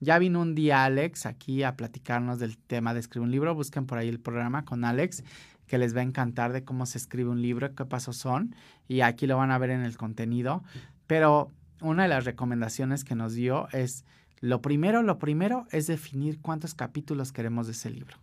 Ya 0.00 0.18
vino 0.18 0.40
un 0.40 0.54
día 0.54 0.84
Alex 0.84 1.26
aquí 1.26 1.62
a 1.62 1.76
platicarnos 1.76 2.38
del 2.38 2.56
tema 2.56 2.94
de 2.94 3.00
escribir 3.00 3.26
un 3.26 3.30
libro. 3.30 3.54
Busquen 3.54 3.84
por 3.84 3.98
ahí 3.98 4.08
el 4.08 4.18
programa 4.18 4.64
con 4.64 4.84
Alex, 4.84 5.22
que 5.66 5.76
les 5.76 5.94
va 5.94 6.00
a 6.00 6.04
encantar 6.04 6.54
de 6.54 6.64
cómo 6.64 6.86
se 6.86 6.96
escribe 6.96 7.28
un 7.28 7.42
libro, 7.42 7.74
qué 7.74 7.84
pasos 7.84 8.16
son. 8.16 8.56
Y 8.88 9.02
aquí 9.02 9.26
lo 9.26 9.36
van 9.36 9.50
a 9.50 9.58
ver 9.58 9.68
en 9.68 9.82
el 9.82 9.98
contenido. 9.98 10.64
Pero 11.06 11.52
una 11.82 12.04
de 12.04 12.08
las 12.08 12.24
recomendaciones 12.24 13.04
que 13.04 13.14
nos 13.14 13.34
dio 13.34 13.68
es, 13.72 14.06
lo 14.40 14.62
primero, 14.62 15.02
lo 15.02 15.18
primero 15.18 15.66
es 15.70 15.86
definir 15.86 16.40
cuántos 16.40 16.74
capítulos 16.74 17.30
queremos 17.30 17.66
de 17.66 17.72
ese 17.72 17.90
libro. 17.90 18.16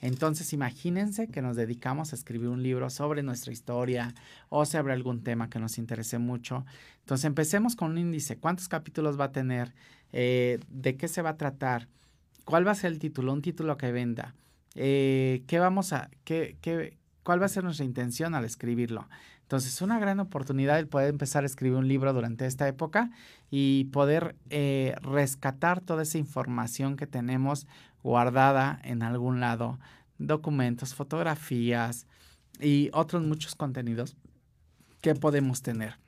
Entonces, 0.00 0.52
imagínense 0.52 1.28
que 1.28 1.42
nos 1.42 1.54
dedicamos 1.54 2.12
a 2.12 2.16
escribir 2.16 2.48
un 2.48 2.64
libro 2.64 2.90
sobre 2.90 3.22
nuestra 3.22 3.52
historia 3.52 4.12
o 4.48 4.66
sobre 4.66 4.92
algún 4.92 5.22
tema 5.22 5.48
que 5.48 5.60
nos 5.60 5.78
interese 5.78 6.18
mucho. 6.18 6.66
Entonces, 6.98 7.26
empecemos 7.26 7.76
con 7.76 7.92
un 7.92 7.98
índice. 7.98 8.36
¿Cuántos 8.38 8.66
capítulos 8.66 9.18
va 9.18 9.26
a 9.26 9.32
tener? 9.32 9.72
Eh, 10.12 10.60
¿De 10.68 10.96
qué 10.96 11.08
se 11.08 11.22
va 11.22 11.30
a 11.30 11.36
tratar? 11.36 11.88
¿Cuál 12.44 12.66
va 12.66 12.72
a 12.72 12.76
ser 12.76 12.92
el 12.92 12.98
título? 12.98 13.32
Un 13.32 13.42
título 13.42 13.76
que 13.76 13.92
venda. 13.92 14.34
Eh, 14.74 15.42
¿Qué 15.46 15.58
vamos 15.58 15.92
a, 15.92 16.10
qué, 16.24 16.56
qué, 16.60 16.96
cuál 17.22 17.40
va 17.40 17.46
a 17.46 17.48
ser 17.48 17.64
nuestra 17.64 17.84
intención 17.84 18.34
al 18.34 18.44
escribirlo? 18.44 19.08
Entonces, 19.52 19.74
es 19.74 19.82
una 19.82 19.98
gran 19.98 20.18
oportunidad 20.18 20.78
el 20.78 20.88
poder 20.88 21.10
empezar 21.10 21.42
a 21.42 21.46
escribir 21.46 21.76
un 21.76 21.86
libro 21.86 22.14
durante 22.14 22.46
esta 22.46 22.66
época 22.66 23.10
y 23.50 23.84
poder 23.92 24.34
eh, 24.48 24.94
rescatar 25.02 25.82
toda 25.82 26.04
esa 26.04 26.16
información 26.16 26.96
que 26.96 27.06
tenemos 27.06 27.66
guardada 28.02 28.80
en 28.82 29.02
algún 29.02 29.40
lado, 29.40 29.78
documentos, 30.16 30.94
fotografías 30.94 32.06
y 32.60 32.88
otros 32.94 33.24
muchos 33.24 33.54
contenidos 33.54 34.16
que 35.02 35.14
podemos 35.14 35.60
tener. 35.60 35.98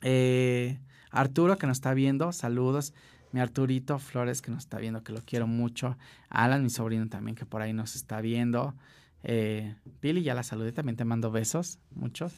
Eh, 0.00 0.80
Arturo 1.12 1.58
que 1.58 1.66
nos 1.66 1.76
está 1.76 1.94
viendo, 1.94 2.32
saludos. 2.32 2.92
Mi 3.32 3.40
Arturito 3.40 3.98
Flores 3.98 4.42
que 4.42 4.50
nos 4.50 4.64
está 4.64 4.78
viendo, 4.78 5.04
que 5.04 5.12
lo 5.12 5.20
quiero 5.22 5.46
mucho. 5.46 5.96
Alan, 6.28 6.62
mi 6.62 6.70
sobrino 6.70 7.08
también, 7.08 7.34
que 7.34 7.46
por 7.46 7.62
ahí 7.62 7.72
nos 7.72 7.94
está 7.94 8.20
viendo. 8.20 8.74
Eh, 9.22 9.74
Billy, 10.00 10.22
ya 10.22 10.34
la 10.34 10.42
saludé, 10.42 10.72
también 10.72 10.96
te 10.96 11.04
mando 11.04 11.30
besos, 11.30 11.78
muchos. 11.94 12.32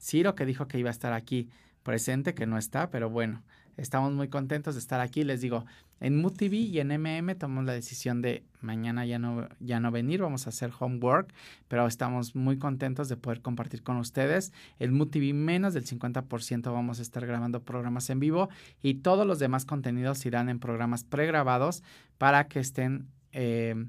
Ciro 0.00 0.34
que 0.34 0.44
dijo 0.44 0.68
que 0.68 0.78
iba 0.78 0.90
a 0.90 0.92
estar 0.92 1.12
aquí 1.12 1.48
presente, 1.82 2.34
que 2.34 2.46
no 2.46 2.58
está, 2.58 2.90
pero 2.90 3.08
bueno, 3.10 3.42
estamos 3.76 4.12
muy 4.12 4.28
contentos 4.28 4.74
de 4.74 4.80
estar 4.80 5.00
aquí. 5.00 5.24
Les 5.24 5.40
digo, 5.40 5.64
en 6.00 6.20
Mood 6.20 6.32
TV 6.32 6.56
y 6.56 6.80
en 6.80 6.88
MM 6.88 7.34
tomamos 7.36 7.64
la 7.64 7.72
decisión 7.72 8.22
de 8.22 8.44
mañana 8.60 9.06
ya 9.06 9.18
no, 9.18 9.48
ya 9.60 9.80
no 9.80 9.90
venir, 9.90 10.20
vamos 10.20 10.46
a 10.46 10.50
hacer 10.50 10.70
homework, 10.78 11.32
pero 11.68 11.86
estamos 11.86 12.34
muy 12.34 12.58
contentos 12.58 13.08
de 13.08 13.16
poder 13.16 13.40
compartir 13.40 13.82
con 13.82 13.96
ustedes. 13.96 14.52
En 14.78 14.94
Mood 14.94 15.08
TV 15.08 15.32
menos 15.32 15.74
del 15.74 15.86
50% 15.86 16.72
vamos 16.72 16.98
a 16.98 17.02
estar 17.02 17.26
grabando 17.26 17.62
programas 17.62 18.10
en 18.10 18.20
vivo 18.20 18.48
y 18.82 18.94
todos 18.94 19.26
los 19.26 19.38
demás 19.38 19.64
contenidos 19.64 20.24
irán 20.26 20.48
en 20.48 20.58
programas 20.58 21.04
pregrabados 21.04 21.82
para 22.18 22.48
que 22.48 22.60
estén 22.60 23.08
eh, 23.32 23.86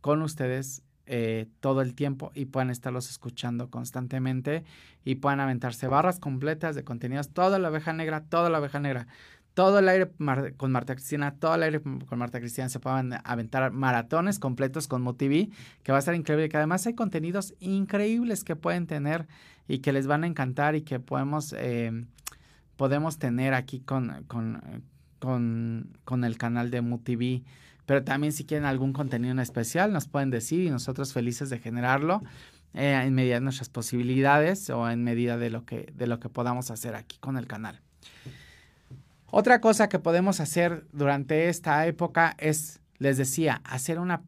con 0.00 0.22
ustedes 0.22 0.82
eh, 1.12 1.48
todo 1.58 1.82
el 1.82 1.96
tiempo 1.96 2.30
y 2.36 2.44
puedan 2.44 2.70
estarlos 2.70 3.10
escuchando 3.10 3.68
constantemente 3.68 4.62
y 5.04 5.16
puedan 5.16 5.40
aventarse 5.40 5.88
barras 5.88 6.20
completas 6.20 6.76
de 6.76 6.84
contenidos, 6.84 7.30
toda 7.30 7.58
la 7.58 7.68
oveja 7.68 7.92
negra, 7.92 8.22
toda 8.22 8.48
la 8.48 8.60
oveja 8.60 8.78
negra, 8.78 9.08
todo 9.54 9.80
el 9.80 9.88
aire 9.88 10.08
con 10.56 10.70
Marta 10.70 10.94
Cristina, 10.94 11.34
todo 11.34 11.56
el 11.56 11.64
aire 11.64 11.80
con 11.82 12.16
Marta 12.16 12.38
Cristina, 12.38 12.68
se 12.68 12.78
puedan 12.78 13.14
aventar 13.24 13.72
maratones 13.72 14.38
completos 14.38 14.86
con 14.86 15.02
MoTV, 15.02 15.50
que 15.82 15.90
va 15.90 15.96
a 15.96 15.98
estar 15.98 16.14
increíble, 16.14 16.48
que 16.48 16.58
además 16.58 16.86
hay 16.86 16.94
contenidos 16.94 17.54
increíbles 17.58 18.44
que 18.44 18.54
pueden 18.54 18.86
tener 18.86 19.26
y 19.66 19.80
que 19.80 19.92
les 19.92 20.06
van 20.06 20.22
a 20.22 20.28
encantar 20.28 20.76
y 20.76 20.82
que 20.82 21.00
podemos, 21.00 21.56
eh, 21.58 22.04
podemos 22.76 23.18
tener 23.18 23.54
aquí 23.54 23.80
con, 23.80 24.22
con, 24.28 24.84
con, 25.18 25.98
con 26.04 26.22
el 26.22 26.38
canal 26.38 26.70
de 26.70 26.82
MoTV 26.82 27.42
pero 27.86 28.04
también 28.04 28.32
si 28.32 28.44
quieren 28.44 28.66
algún 28.66 28.92
contenido 28.92 29.32
en 29.32 29.40
especial, 29.40 29.92
nos 29.92 30.06
pueden 30.06 30.30
decir 30.30 30.60
y 30.60 30.70
nosotros 30.70 31.12
felices 31.12 31.50
de 31.50 31.58
generarlo 31.58 32.22
eh, 32.74 33.00
en 33.04 33.14
medida 33.14 33.34
de 33.34 33.40
nuestras 33.40 33.68
posibilidades 33.68 34.70
o 34.70 34.88
en 34.88 35.02
medida 35.02 35.38
de 35.38 35.50
lo, 35.50 35.64
que, 35.64 35.92
de 35.94 36.06
lo 36.06 36.20
que 36.20 36.28
podamos 36.28 36.70
hacer 36.70 36.94
aquí 36.94 37.18
con 37.18 37.36
el 37.36 37.46
canal. 37.46 37.80
Otra 39.26 39.60
cosa 39.60 39.88
que 39.88 39.98
podemos 39.98 40.40
hacer 40.40 40.86
durante 40.92 41.48
esta 41.48 41.86
época 41.86 42.34
es, 42.38 42.80
les 42.98 43.16
decía, 43.16 43.60
hacer 43.64 43.98
una 43.98 44.22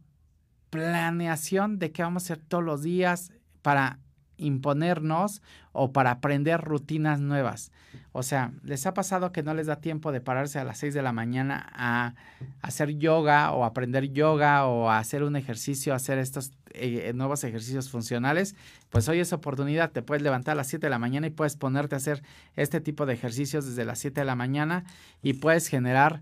planeación 0.70 1.78
de 1.78 1.92
qué 1.92 2.02
vamos 2.02 2.22
a 2.22 2.26
hacer 2.34 2.44
todos 2.46 2.64
los 2.64 2.82
días 2.82 3.32
para 3.62 3.98
imponernos 4.42 5.42
o 5.72 5.92
para 5.92 6.10
aprender 6.10 6.60
rutinas 6.60 7.20
nuevas. 7.20 7.72
O 8.12 8.22
sea, 8.22 8.52
¿les 8.62 8.86
ha 8.86 8.94
pasado 8.94 9.32
que 9.32 9.42
no 9.42 9.54
les 9.54 9.66
da 9.66 9.76
tiempo 9.76 10.12
de 10.12 10.20
pararse 10.20 10.58
a 10.58 10.64
las 10.64 10.78
6 10.78 10.94
de 10.94 11.02
la 11.02 11.12
mañana 11.12 11.70
a 11.74 12.14
hacer 12.60 12.98
yoga 12.98 13.52
o 13.52 13.64
aprender 13.64 14.12
yoga 14.12 14.66
o 14.66 14.90
a 14.90 14.98
hacer 14.98 15.22
un 15.22 15.36
ejercicio, 15.36 15.94
hacer 15.94 16.18
estos, 16.18 16.52
eh, 16.74 17.12
nuevos 17.14 17.44
ejercicios 17.44 17.90
funcionales, 17.90 18.54
pues 18.90 19.08
hoy 19.08 19.20
es 19.20 19.32
oportunidad, 19.32 19.90
te 19.90 20.02
puedes 20.02 20.22
levantar 20.22 20.52
a 20.52 20.56
las 20.56 20.68
7 20.68 20.86
de 20.86 20.90
la 20.90 20.98
mañana 20.98 21.26
y 21.26 21.30
puedes 21.30 21.56
ponerte 21.56 21.94
a 21.94 21.98
hacer 21.98 22.22
este 22.56 22.80
tipo 22.80 23.06
de 23.06 23.14
ejercicios 23.14 23.66
desde 23.66 23.84
las 23.84 23.98
7 23.98 24.20
de 24.20 24.24
la 24.24 24.36
mañana 24.36 24.84
y 25.22 25.34
puedes 25.34 25.68
generar 25.68 26.20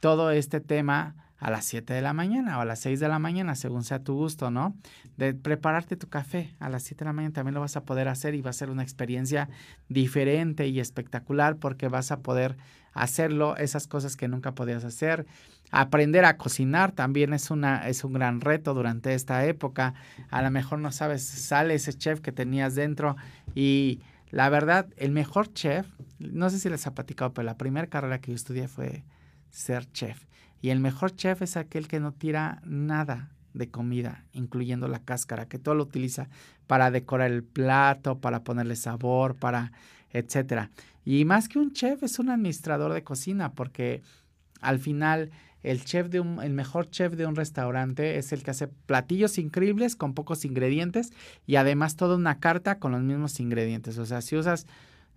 todo 0.00 0.30
este 0.30 0.60
tema 0.60 1.14
a 1.40 1.50
las 1.50 1.64
7 1.64 1.92
de 1.92 2.02
la 2.02 2.12
mañana 2.12 2.58
o 2.58 2.60
a 2.60 2.64
las 2.64 2.80
6 2.80 3.00
de 3.00 3.08
la 3.08 3.18
mañana, 3.18 3.54
según 3.54 3.82
sea 3.82 4.04
tu 4.04 4.14
gusto, 4.14 4.50
¿no? 4.50 4.76
De 5.16 5.34
prepararte 5.34 5.96
tu 5.96 6.08
café 6.08 6.54
a 6.60 6.68
las 6.68 6.82
7 6.82 7.00
de 7.00 7.04
la 7.06 7.12
mañana 7.14 7.32
también 7.32 7.54
lo 7.54 7.60
vas 7.60 7.76
a 7.76 7.84
poder 7.84 8.08
hacer 8.08 8.34
y 8.34 8.42
va 8.42 8.50
a 8.50 8.52
ser 8.52 8.70
una 8.70 8.82
experiencia 8.82 9.48
diferente 9.88 10.68
y 10.68 10.80
espectacular 10.80 11.56
porque 11.56 11.88
vas 11.88 12.12
a 12.12 12.20
poder 12.20 12.56
hacerlo, 12.92 13.56
esas 13.56 13.86
cosas 13.86 14.16
que 14.16 14.28
nunca 14.28 14.54
podías 14.54 14.84
hacer. 14.84 15.26
Aprender 15.70 16.24
a 16.24 16.36
cocinar 16.36 16.92
también 16.92 17.32
es, 17.32 17.50
una, 17.50 17.88
es 17.88 18.04
un 18.04 18.12
gran 18.12 18.40
reto 18.40 18.74
durante 18.74 19.14
esta 19.14 19.44
época. 19.46 19.94
A 20.30 20.42
lo 20.42 20.50
mejor 20.50 20.78
no 20.78 20.92
sabes, 20.92 21.22
sale 21.22 21.74
ese 21.74 21.94
chef 21.94 22.20
que 22.20 22.32
tenías 22.32 22.74
dentro 22.74 23.16
y 23.54 24.00
la 24.30 24.48
verdad, 24.48 24.86
el 24.96 25.10
mejor 25.10 25.52
chef, 25.52 25.86
no 26.18 26.50
sé 26.50 26.58
si 26.58 26.68
les 26.68 26.86
ha 26.86 26.94
platicado, 26.94 27.32
pero 27.32 27.46
la 27.46 27.56
primera 27.56 27.88
carrera 27.88 28.20
que 28.20 28.30
yo 28.30 28.36
estudié 28.36 28.68
fue 28.68 29.04
ser 29.50 29.90
chef. 29.92 30.24
Y 30.60 30.70
el 30.70 30.80
mejor 30.80 31.14
chef 31.14 31.42
es 31.42 31.56
aquel 31.56 31.88
que 31.88 32.00
no 32.00 32.12
tira 32.12 32.60
nada 32.64 33.30
de 33.54 33.70
comida, 33.70 34.24
incluyendo 34.32 34.88
la 34.88 35.00
cáscara, 35.00 35.46
que 35.46 35.58
todo 35.58 35.74
lo 35.74 35.84
utiliza 35.84 36.28
para 36.66 36.90
decorar 36.90 37.30
el 37.30 37.42
plato, 37.42 38.18
para 38.18 38.44
ponerle 38.44 38.76
sabor, 38.76 39.34
para 39.34 39.72
etcétera. 40.12 40.70
Y 41.04 41.24
más 41.24 41.48
que 41.48 41.58
un 41.58 41.72
chef 41.72 42.02
es 42.02 42.18
un 42.18 42.30
administrador 42.30 42.92
de 42.92 43.02
cocina, 43.02 43.52
porque 43.52 44.02
al 44.60 44.78
final 44.78 45.30
el 45.62 45.84
chef 45.84 46.08
de 46.08 46.20
un, 46.20 46.42
el 46.42 46.52
mejor 46.52 46.90
chef 46.90 47.14
de 47.14 47.26
un 47.26 47.36
restaurante 47.36 48.18
es 48.18 48.32
el 48.32 48.42
que 48.42 48.50
hace 48.50 48.68
platillos 48.68 49.38
increíbles 49.38 49.96
con 49.96 50.14
pocos 50.14 50.44
ingredientes 50.44 51.12
y 51.46 51.56
además 51.56 51.96
toda 51.96 52.16
una 52.16 52.38
carta 52.38 52.78
con 52.78 52.92
los 52.92 53.02
mismos 53.02 53.40
ingredientes. 53.40 53.98
O 53.98 54.06
sea, 54.06 54.20
si 54.20 54.36
usas, 54.36 54.66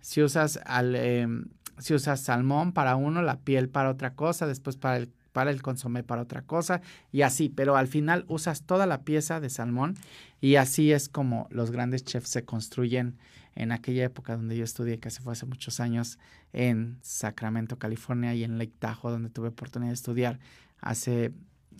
si 0.00 0.22
usas 0.22 0.60
al, 0.64 0.94
em, 0.96 1.46
si 1.78 1.94
usas 1.94 2.20
salmón 2.20 2.72
para 2.72 2.96
uno, 2.96 3.22
la 3.22 3.38
piel 3.38 3.68
para 3.68 3.90
otra 3.90 4.14
cosa, 4.14 4.46
después 4.46 4.76
para 4.76 4.98
el 4.98 5.10
para 5.34 5.50
el 5.50 5.62
consomé 5.62 6.04
para 6.04 6.22
otra 6.22 6.42
cosa 6.42 6.80
y 7.10 7.22
así, 7.22 7.48
pero 7.48 7.76
al 7.76 7.88
final 7.88 8.24
usas 8.28 8.62
toda 8.62 8.86
la 8.86 9.02
pieza 9.02 9.40
de 9.40 9.50
salmón 9.50 9.96
y 10.40 10.54
así 10.54 10.92
es 10.92 11.08
como 11.08 11.48
los 11.50 11.72
grandes 11.72 12.04
chefs 12.04 12.30
se 12.30 12.44
construyen 12.44 13.18
en 13.56 13.72
aquella 13.72 14.04
época 14.04 14.36
donde 14.36 14.56
yo 14.56 14.62
estudié, 14.62 15.00
que 15.00 15.10
se 15.10 15.22
fue 15.22 15.32
hace 15.32 15.44
muchos 15.44 15.80
años 15.80 16.20
en 16.52 16.98
Sacramento, 17.02 17.80
California 17.80 18.32
y 18.34 18.44
en 18.44 18.58
Lake 18.58 18.74
Tahoe, 18.78 19.10
donde 19.10 19.28
tuve 19.28 19.48
oportunidad 19.48 19.90
de 19.90 19.94
estudiar 19.94 20.38
hace 20.80 21.32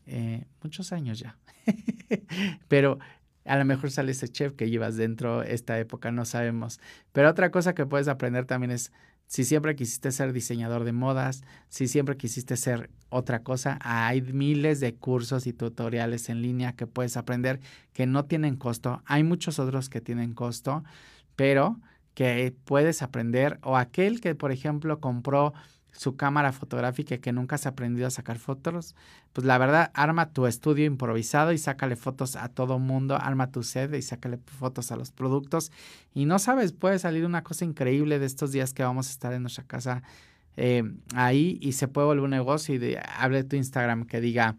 eh, 0.06 0.44
muchos 0.60 0.92
años 0.92 1.20
ya. 1.20 1.36
pero 2.68 2.98
a 3.44 3.56
lo 3.56 3.64
mejor 3.64 3.92
sale 3.92 4.10
ese 4.10 4.28
chef 4.28 4.54
que 4.54 4.68
llevas 4.68 4.96
dentro 4.96 5.44
esta 5.44 5.78
época, 5.78 6.10
no 6.10 6.24
sabemos. 6.24 6.80
Pero 7.12 7.30
otra 7.30 7.52
cosa 7.52 7.74
que 7.74 7.86
puedes 7.86 8.08
aprender 8.08 8.46
también 8.46 8.72
es 8.72 8.90
si 9.26 9.44
siempre 9.44 9.74
quisiste 9.76 10.12
ser 10.12 10.32
diseñador 10.32 10.84
de 10.84 10.92
modas, 10.92 11.42
si 11.68 11.88
siempre 11.88 12.16
quisiste 12.16 12.56
ser 12.56 12.90
otra 13.08 13.42
cosa, 13.42 13.78
hay 13.80 14.22
miles 14.22 14.80
de 14.80 14.94
cursos 14.94 15.46
y 15.46 15.52
tutoriales 15.52 16.28
en 16.28 16.42
línea 16.42 16.72
que 16.72 16.86
puedes 16.86 17.16
aprender 17.16 17.60
que 17.92 18.06
no 18.06 18.24
tienen 18.24 18.56
costo. 18.56 19.02
Hay 19.06 19.22
muchos 19.24 19.58
otros 19.58 19.88
que 19.88 20.00
tienen 20.00 20.34
costo, 20.34 20.84
pero 21.36 21.80
que 22.14 22.54
puedes 22.64 23.02
aprender. 23.02 23.58
O 23.62 23.76
aquel 23.76 24.20
que, 24.20 24.34
por 24.34 24.52
ejemplo, 24.52 25.00
compró 25.00 25.52
su 25.96 26.16
cámara 26.16 26.52
fotográfica 26.52 27.18
que 27.18 27.32
nunca 27.32 27.54
has 27.54 27.66
aprendido 27.66 28.06
a 28.06 28.10
sacar 28.10 28.38
fotos, 28.38 28.94
pues 29.32 29.46
la 29.46 29.58
verdad, 29.58 29.90
arma 29.94 30.30
tu 30.30 30.46
estudio 30.46 30.84
improvisado 30.84 31.52
y 31.52 31.58
sácale 31.58 31.96
fotos 31.96 32.36
a 32.36 32.48
todo 32.48 32.78
mundo, 32.78 33.16
arma 33.16 33.50
tu 33.50 33.62
sede 33.62 33.98
y 33.98 34.02
sácale 34.02 34.38
fotos 34.38 34.92
a 34.92 34.96
los 34.96 35.12
productos. 35.12 35.70
Y 36.12 36.26
no 36.26 36.38
sabes, 36.38 36.72
puede 36.72 36.98
salir 36.98 37.24
una 37.24 37.42
cosa 37.42 37.64
increíble 37.64 38.18
de 38.18 38.26
estos 38.26 38.52
días 38.52 38.74
que 38.74 38.82
vamos 38.82 39.08
a 39.08 39.10
estar 39.10 39.32
en 39.32 39.42
nuestra 39.42 39.64
casa 39.64 40.02
eh, 40.56 40.84
ahí 41.14 41.58
y 41.60 41.72
se 41.72 41.88
puede 41.88 42.06
volver 42.06 42.24
un 42.24 42.30
negocio 42.30 42.74
y 42.74 42.78
de, 42.78 43.00
tu 43.48 43.56
Instagram 43.56 44.06
que 44.06 44.20
diga 44.20 44.56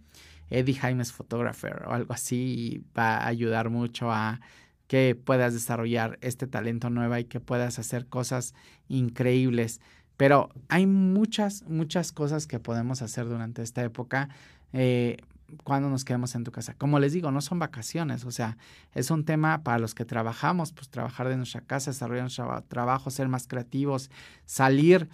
Eddie 0.49 0.75
Jaimes 0.75 1.13
Photographer 1.13 1.83
o 1.87 1.91
algo 1.91 2.13
así 2.13 2.35
y 2.35 2.83
va 2.97 3.17
a 3.17 3.27
ayudar 3.27 3.69
mucho 3.69 4.11
a 4.11 4.41
que 4.87 5.15
puedas 5.15 5.53
desarrollar 5.53 6.19
este 6.21 6.47
talento 6.47 6.89
nuevo 6.89 7.17
y 7.17 7.25
que 7.25 7.39
puedas 7.39 7.79
hacer 7.79 8.07
cosas 8.07 8.53
increíbles. 8.87 9.81
Pero 10.17 10.49
hay 10.69 10.87
muchas, 10.87 11.63
muchas 11.63 12.11
cosas 12.11 12.47
que 12.47 12.59
podemos 12.59 13.01
hacer 13.01 13.27
durante 13.27 13.61
esta 13.61 13.83
época 13.83 14.29
eh, 14.73 15.17
cuando 15.63 15.89
nos 15.89 16.05
quedemos 16.05 16.35
en 16.35 16.43
tu 16.43 16.51
casa. 16.51 16.73
Como 16.73 16.99
les 16.99 17.13
digo, 17.13 17.31
no 17.31 17.41
son 17.41 17.59
vacaciones, 17.59 18.25
o 18.25 18.31
sea, 18.31 18.57
es 18.93 19.11
un 19.11 19.25
tema 19.25 19.63
para 19.63 19.79
los 19.79 19.93
que 19.93 20.05
trabajamos, 20.05 20.71
pues 20.71 20.89
trabajar 20.89 21.27
de 21.29 21.37
nuestra 21.37 21.61
casa, 21.61 21.91
desarrollar 21.91 22.23
nuestro 22.23 22.63
trabajo, 22.67 23.11
ser 23.11 23.27
más 23.27 23.47
creativos, 23.47 24.09
salir 24.45 25.07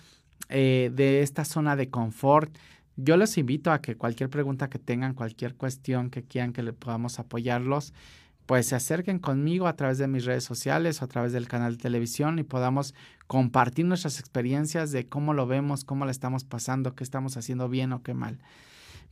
eh, 0.49 0.91
de 0.93 1.21
esta 1.21 1.45
zona 1.45 1.75
de 1.75 1.89
confort. 1.89 2.55
Yo 2.95 3.17
les 3.17 3.37
invito 3.37 3.71
a 3.71 3.81
que 3.81 3.95
cualquier 3.95 4.29
pregunta 4.29 4.69
que 4.69 4.79
tengan, 4.79 5.13
cualquier 5.13 5.55
cuestión 5.55 6.09
que 6.09 6.23
quieran 6.23 6.53
que 6.53 6.63
le 6.63 6.73
podamos 6.73 7.19
apoyarlos, 7.19 7.93
pues 8.51 8.67
se 8.67 8.75
acerquen 8.75 9.17
conmigo 9.17 9.65
a 9.65 9.77
través 9.77 9.97
de 9.97 10.09
mis 10.09 10.25
redes 10.25 10.43
sociales 10.43 11.01
o 11.01 11.05
a 11.05 11.07
través 11.07 11.31
del 11.31 11.47
canal 11.47 11.77
de 11.77 11.83
televisión 11.83 12.37
y 12.37 12.43
podamos 12.43 12.93
compartir 13.25 13.85
nuestras 13.85 14.19
experiencias 14.19 14.91
de 14.91 15.07
cómo 15.07 15.33
lo 15.33 15.47
vemos, 15.47 15.85
cómo 15.85 16.03
le 16.03 16.11
estamos 16.11 16.43
pasando, 16.43 16.93
qué 16.93 17.05
estamos 17.05 17.37
haciendo 17.37 17.69
bien 17.69 17.93
o 17.93 18.03
qué 18.03 18.13
mal. 18.13 18.39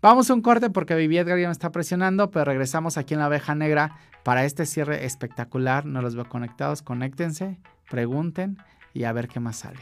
Vamos 0.01 0.29
a 0.29 0.33
un 0.33 0.41
corte 0.41 0.69
porque 0.69 0.93
Vivi 0.93 1.19
Edgar 1.19 1.39
ya 1.39 1.47
me 1.47 1.53
está 1.53 1.71
presionando, 1.71 2.31
pero 2.31 2.43
regresamos 2.43 2.97
aquí 2.97 3.13
en 3.13 3.21
la 3.21 3.27
abeja 3.27 3.55
negra 3.55 3.95
para 4.25 4.43
este 4.43 4.65
cierre 4.65 5.05
espectacular. 5.05 5.85
No 5.85 6.01
los 6.01 6.15
veo 6.15 6.27
conectados, 6.27 6.81
conéctense, 6.81 7.61
pregunten 7.89 8.57
y 8.93 9.05
a 9.05 9.13
ver 9.13 9.29
qué 9.29 9.39
más 9.39 9.55
sale. 9.55 9.79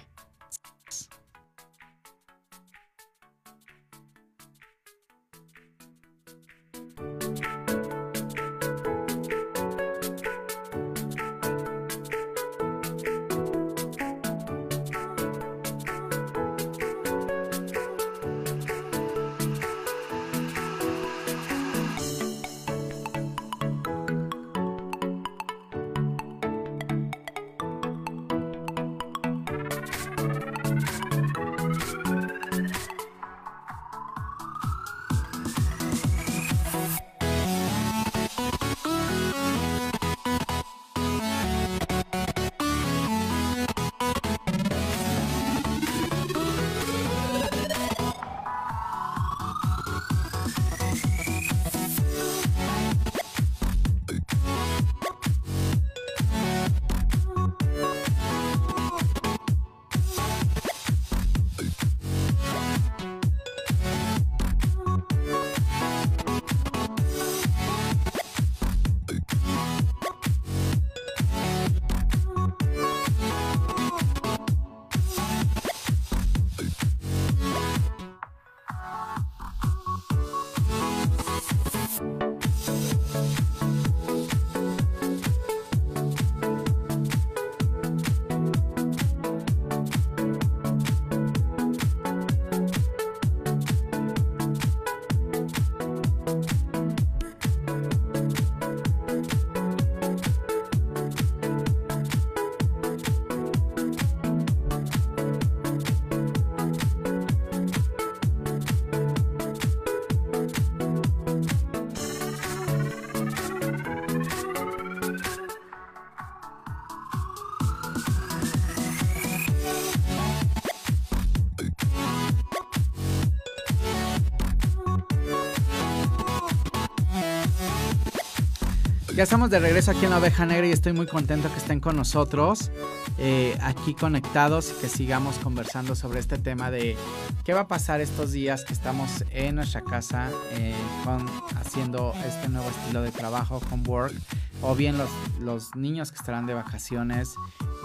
Ya 129.17 129.23
estamos 129.23 129.49
de 129.49 129.57
regreso 129.57 129.89
aquí 129.89 130.05
en 130.05 130.11
la 130.11 130.19
Oveja 130.19 130.45
Negra 130.45 130.67
y 130.67 130.71
estoy 130.71 130.93
muy 130.93 131.07
contento 131.07 131.51
que 131.51 131.57
estén 131.57 131.79
con 131.79 131.95
nosotros, 131.95 132.69
eh, 133.17 133.57
aquí 133.63 133.95
conectados 133.95 134.71
y 134.71 134.79
que 134.79 134.89
sigamos 134.89 135.39
conversando 135.39 135.95
sobre 135.95 136.19
este 136.19 136.37
tema 136.37 136.69
de 136.69 136.95
qué 137.43 137.55
va 137.55 137.61
a 137.61 137.67
pasar 137.67 137.99
estos 137.99 138.31
días 138.31 138.63
que 138.63 138.73
estamos 138.73 139.25
en 139.31 139.55
nuestra 139.55 139.83
casa 139.83 140.29
eh, 140.51 140.75
con, 141.03 141.25
haciendo 141.59 142.13
este 142.27 142.47
nuevo 142.49 142.69
estilo 142.69 143.01
de 143.01 143.11
trabajo 143.11 143.59
con 143.71 143.83
Work, 143.87 144.13
o 144.61 144.75
bien 144.75 144.99
los, 144.99 145.09
los 145.39 145.75
niños 145.75 146.11
que 146.11 146.19
estarán 146.19 146.45
de 146.45 146.53
vacaciones 146.53 147.33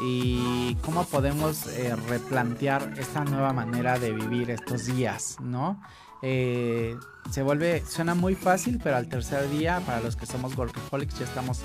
y 0.04 0.74
cómo 0.82 1.04
podemos 1.04 1.66
eh, 1.66 1.96
replantear 2.10 2.92
esta 2.98 3.24
nueva 3.24 3.54
manera 3.54 3.98
de 3.98 4.12
vivir 4.12 4.50
estos 4.50 4.84
días, 4.84 5.38
¿no? 5.40 5.80
Eh, 6.22 6.96
se 7.30 7.42
vuelve, 7.42 7.82
suena 7.86 8.14
muy 8.14 8.34
fácil, 8.34 8.80
pero 8.82 8.96
al 8.96 9.08
tercer 9.08 9.48
día, 9.50 9.80
para 9.86 10.00
los 10.00 10.16
que 10.16 10.26
somos 10.26 10.56
workaholics, 10.56 11.18
ya 11.18 11.24
estamos 11.24 11.60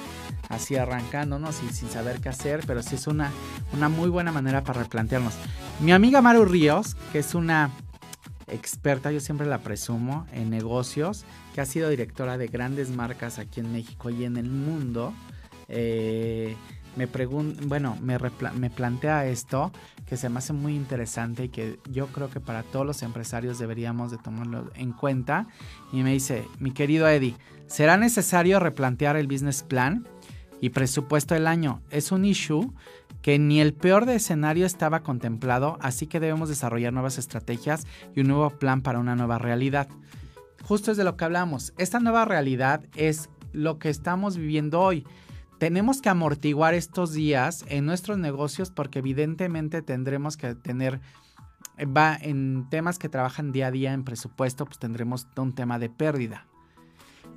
así 0.50 0.76
arrancándonos 0.76 1.62
y 1.64 1.74
sin 1.74 1.90
saber 1.90 2.22
qué 2.22 2.30
hacer, 2.30 2.64
pero 2.66 2.82
sí 2.82 2.96
es 2.96 3.08
una, 3.08 3.32
una 3.74 3.90
muy 3.90 4.10
buena 4.10 4.32
manera 4.32 4.64
para 4.64 4.84
replantearnos. 4.84 5.34
Mi 5.80 5.92
amiga 5.92 6.22
Maru 6.22 6.46
Ríos, 6.46 6.96
que 7.12 7.20
es 7.20 7.36
una 7.36 7.72
experta, 8.48 9.12
yo 9.12 9.20
siempre 9.20 9.46
la 9.46 9.60
presumo, 9.60 10.26
en 10.32 10.50
negocios, 10.50 11.26
que 11.54 11.62
ha 11.62 11.66
sido 11.66 11.90
directora 11.90 12.38
de 12.38 12.48
grandes 12.48 12.90
marcas 12.90 13.40
aquí 13.40 13.60
en 13.60 13.72
México 13.72 14.10
y 14.10 14.24
en 14.24 14.38
el 14.38 14.50
mundo, 14.50 15.14
eh, 15.68 16.56
me 16.98 17.08
pregunta, 17.08 17.62
bueno, 17.66 17.96
me, 18.02 18.18
me 18.56 18.70
plantea 18.70 19.28
esto 19.28 19.72
que 20.08 20.18
se 20.18 20.30
me 20.30 20.40
hace 20.40 20.52
muy 20.52 20.76
interesante 20.76 21.46
y 21.46 21.50
que 21.50 21.80
yo 21.92 22.08
creo 22.08 22.30
que 22.30 22.40
para 22.40 22.64
todos 22.64 22.86
los 22.86 23.04
empresarios 23.04 23.60
deberíamos 23.60 24.10
de 24.10 24.18
tomarlo 24.18 24.72
en 24.76 24.92
cuenta. 24.94 25.48
Y 25.94 26.02
me 26.02 26.12
dice, 26.12 26.46
mi 26.60 26.72
querido 26.72 27.08
Eddie, 27.08 27.36
¿será 27.68 27.98
necesario 27.98 28.60
replantear 28.60 29.16
el 29.16 29.28
business 29.28 29.62
plan 29.62 30.08
y 30.60 30.70
presupuesto 30.70 31.36
del 31.36 31.46
año? 31.46 31.82
Es 31.92 32.12
un 32.12 32.26
issue 32.26 32.74
que 33.22 33.38
ni 33.38 33.62
el 33.62 33.74
peor 33.74 34.06
de 34.06 34.16
escenario 34.16 34.66
estaba 34.66 35.02
contemplado, 35.02 35.78
así 35.82 36.08
que 36.08 36.20
debemos 36.20 36.50
desarrollar 36.50 36.94
nuevas 36.94 37.20
estrategias 37.20 37.86
y 38.16 38.22
un 38.22 38.28
nuevo 38.28 38.50
plan 38.50 38.82
para 38.82 39.00
una 39.00 39.16
nueva 39.16 39.38
realidad. 39.38 39.88
Justo 40.64 40.92
es 40.92 40.98
de 40.98 41.04
lo 41.04 41.16
que 41.16 41.26
hablamos. 41.26 41.74
Esta 41.78 42.00
nueva 42.00 42.26
realidad 42.26 42.84
es 42.96 43.30
lo 43.54 43.78
que 43.78 43.90
estamos 43.90 44.38
viviendo 44.38 44.82
hoy 44.82 45.06
tenemos 45.58 46.02
que 46.02 46.10
amortiguar 46.10 46.74
estos 46.74 47.14
días 47.14 47.66
en 47.68 47.86
nuestros 47.86 48.18
negocios 48.18 48.72
porque 48.72 49.00
evidentemente 49.00 49.82
tendremos 49.82 50.38
que 50.38 50.56
tener, 50.56 51.02
va 51.80 52.16
en 52.16 52.68
temas 52.70 53.00
que 53.00 53.10
trabajan 53.10 53.52
día 53.52 53.68
a 53.68 53.72
día 53.72 53.94
en 53.94 54.04
presupuesto, 54.04 54.66
pues 54.66 54.80
tendremos 54.80 55.28
un 55.36 55.54
tema 55.54 55.80
de 55.80 55.90
pérdida. 55.90 56.46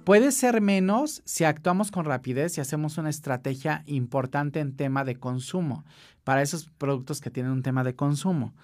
Puede 0.04 0.32
ser 0.32 0.60
menos 0.60 1.22
si 1.24 1.44
actuamos 1.44 1.90
con 1.90 2.04
rapidez 2.04 2.56
y 2.56 2.60
hacemos 2.60 2.98
una 2.98 3.10
estrategia 3.10 3.82
importante 3.86 4.60
en 4.60 4.76
tema 4.76 5.04
de 5.04 5.16
consumo 5.16 5.84
para 6.24 6.42
esos 6.42 6.70
productos 6.78 7.20
que 7.20 7.30
tienen 7.30 7.52
un 7.52 7.62
tema 7.62 7.84
de 7.84 7.94
consumo. 7.94 8.54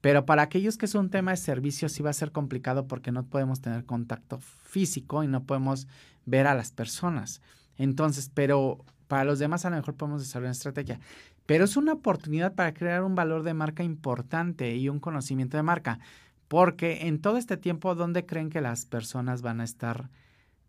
Pero 0.00 0.24
para 0.24 0.42
aquellos 0.42 0.76
que 0.76 0.86
es 0.86 0.94
un 0.94 1.10
tema 1.10 1.32
de 1.32 1.36
servicios 1.36 1.92
sí 1.92 2.02
va 2.02 2.10
a 2.10 2.14
ser 2.14 2.32
complicado 2.32 2.86
porque 2.86 3.12
no 3.12 3.24
podemos 3.24 3.60
tener 3.60 3.84
contacto 3.84 4.38
físico 4.40 5.22
y 5.22 5.26
no 5.26 5.44
podemos 5.44 5.86
ver 6.24 6.46
a 6.46 6.54
las 6.54 6.70
personas. 6.72 7.40
Entonces, 7.78 8.30
pero 8.32 8.84
para 9.08 9.24
los 9.24 9.38
demás 9.38 9.64
a 9.64 9.70
lo 9.70 9.76
mejor 9.76 9.94
podemos 9.94 10.20
desarrollar 10.20 10.48
una 10.48 10.52
estrategia. 10.52 11.00
Pero 11.46 11.64
es 11.64 11.76
una 11.76 11.92
oportunidad 11.92 12.54
para 12.54 12.74
crear 12.74 13.04
un 13.04 13.14
valor 13.14 13.42
de 13.42 13.54
marca 13.54 13.84
importante 13.84 14.74
y 14.76 14.88
un 14.88 14.98
conocimiento 14.98 15.56
de 15.56 15.62
marca. 15.62 16.00
Porque 16.48 17.06
en 17.06 17.20
todo 17.20 17.36
este 17.38 17.56
tiempo, 17.56 17.94
¿dónde 17.94 18.26
creen 18.26 18.50
que 18.50 18.60
las 18.60 18.86
personas 18.86 19.42
van 19.42 19.60
a 19.60 19.64
estar 19.64 20.10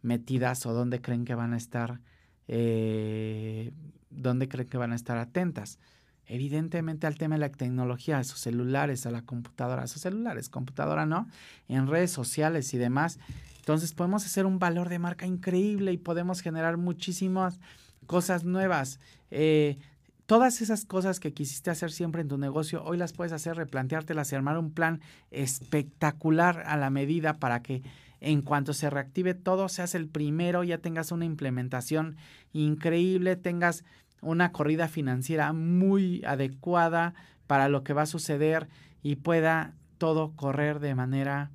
metidas 0.01 0.65
o 0.65 0.73
dónde 0.73 1.01
creen 1.01 1.25
que 1.25 1.35
van 1.35 1.53
a 1.53 1.57
estar, 1.57 2.01
eh, 2.47 3.73
dónde 4.09 4.47
creen 4.47 4.67
que 4.67 4.77
van 4.77 4.91
a 4.91 4.95
estar 4.95 5.17
atentas? 5.17 5.79
Evidentemente 6.27 7.07
al 7.07 7.17
tema 7.17 7.35
de 7.35 7.39
la 7.39 7.49
tecnología, 7.49 8.17
a 8.17 8.23
sus 8.23 8.39
celulares, 8.39 9.05
a 9.05 9.11
la 9.11 9.21
computadora, 9.21 9.83
a 9.83 9.87
sus 9.87 10.01
celulares, 10.01 10.49
computadora 10.49 11.05
no, 11.05 11.27
en 11.69 11.87
redes 11.87 12.11
sociales 12.11 12.73
y 12.73 12.77
demás. 12.77 13.17
Entonces 13.59 13.93
podemos 13.93 14.25
hacer 14.25 14.45
un 14.45 14.59
valor 14.59 14.89
de 14.89 14.99
marca 14.99 15.25
increíble 15.25 15.93
y 15.93 15.97
podemos 15.97 16.41
generar 16.41 16.77
muchísimas 16.77 17.59
cosas 18.07 18.43
nuevas. 18.43 18.99
Eh, 19.31 19.77
todas 20.25 20.61
esas 20.61 20.85
cosas 20.85 21.19
que 21.19 21.33
quisiste 21.33 21.69
hacer 21.69 21.91
siempre 21.91 22.21
en 22.21 22.27
tu 22.27 22.37
negocio, 22.37 22.83
hoy 22.83 22.97
las 22.97 23.13
puedes 23.13 23.31
hacer, 23.31 23.55
replanteártelas 23.55 24.31
y 24.31 24.35
armar 24.35 24.57
un 24.57 24.71
plan 24.71 25.01
espectacular 25.31 26.63
a 26.65 26.75
la 26.75 26.89
medida 26.89 27.39
para 27.39 27.61
que 27.61 27.83
en 28.19 28.41
cuanto 28.41 28.73
se 28.73 28.89
reactive 28.89 29.33
todo, 29.33 29.69
seas 29.69 29.95
el 29.95 30.07
primero, 30.07 30.63
ya 30.63 30.79
tengas 30.79 31.11
una 31.11 31.25
implementación 31.25 32.17
increíble, 32.51 33.35
tengas 33.35 33.83
una 34.21 34.51
corrida 34.51 34.87
financiera 34.87 35.53
muy 35.53 36.23
adecuada 36.25 37.13
para 37.47 37.69
lo 37.69 37.83
que 37.83 37.93
va 37.93 38.03
a 38.03 38.07
suceder 38.07 38.67
y 39.03 39.17
pueda 39.17 39.73
todo 39.97 40.35
correr 40.35 40.79
de 40.79 40.95
manera, 40.95 41.51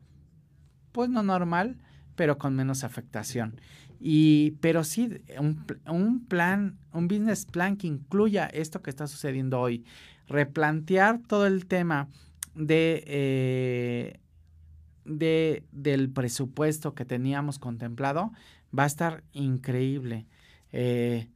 pues 0.92 1.08
no 1.08 1.22
normal, 1.22 1.76
pero 2.16 2.38
con 2.38 2.54
menos 2.54 2.84
afectación. 2.84 3.60
Y, 4.00 4.52
pero 4.60 4.82
sí, 4.82 5.10
un, 5.38 6.26
plan, 6.26 6.78
un 6.92 7.08
business 7.08 7.46
plan 7.46 7.76
que 7.76 7.86
incluya 7.86 8.46
esto 8.46 8.82
que 8.82 8.90
está 8.90 9.06
sucediendo 9.06 9.60
hoy. 9.60 9.84
Replantear 10.26 11.20
todo 11.20 11.46
el 11.46 11.66
tema 11.66 12.08
de, 12.54 13.04
eh, 13.06 14.20
de, 15.04 15.64
del 15.70 16.10
presupuesto 16.10 16.94
que 16.94 17.04
teníamos 17.04 17.58
contemplado 17.58 18.32
va 18.76 18.84
a 18.84 18.86
estar 18.86 19.22
increíble. 19.32 20.26
Eh, 20.72 21.28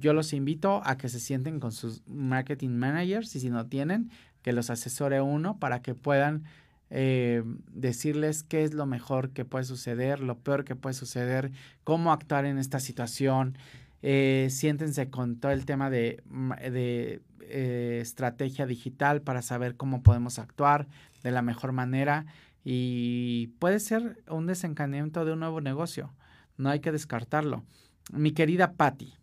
yo 0.00 0.12
los 0.12 0.32
invito 0.32 0.82
a 0.84 0.96
que 0.96 1.08
se 1.08 1.20
sienten 1.20 1.60
con 1.60 1.72
sus 1.72 2.02
marketing 2.06 2.70
managers 2.70 3.34
y 3.36 3.40
si 3.40 3.50
no 3.50 3.66
tienen, 3.66 4.10
que 4.42 4.52
los 4.52 4.70
asesore 4.70 5.20
uno 5.20 5.58
para 5.58 5.82
que 5.82 5.94
puedan 5.94 6.44
eh, 6.90 7.42
decirles 7.72 8.44
qué 8.44 8.62
es 8.62 8.74
lo 8.74 8.86
mejor 8.86 9.30
que 9.30 9.44
puede 9.44 9.64
suceder, 9.64 10.20
lo 10.20 10.38
peor 10.38 10.64
que 10.64 10.76
puede 10.76 10.94
suceder, 10.94 11.50
cómo 11.84 12.12
actuar 12.12 12.44
en 12.44 12.58
esta 12.58 12.78
situación. 12.80 13.58
Eh, 14.02 14.48
siéntense 14.50 15.10
con 15.10 15.36
todo 15.36 15.52
el 15.52 15.64
tema 15.64 15.90
de, 15.90 16.22
de 16.60 17.22
eh, 17.40 17.98
estrategia 18.00 18.66
digital 18.66 19.22
para 19.22 19.42
saber 19.42 19.76
cómo 19.76 20.02
podemos 20.02 20.38
actuar 20.38 20.86
de 21.22 21.30
la 21.32 21.42
mejor 21.42 21.72
manera 21.72 22.26
y 22.62 23.48
puede 23.58 23.80
ser 23.80 24.22
un 24.28 24.46
desencadenamiento 24.46 25.24
de 25.24 25.32
un 25.32 25.40
nuevo 25.40 25.60
negocio. 25.60 26.12
No 26.56 26.68
hay 26.68 26.80
que 26.80 26.92
descartarlo. 26.92 27.64
Mi 28.12 28.32
querida 28.32 28.72
Patty. 28.74 29.14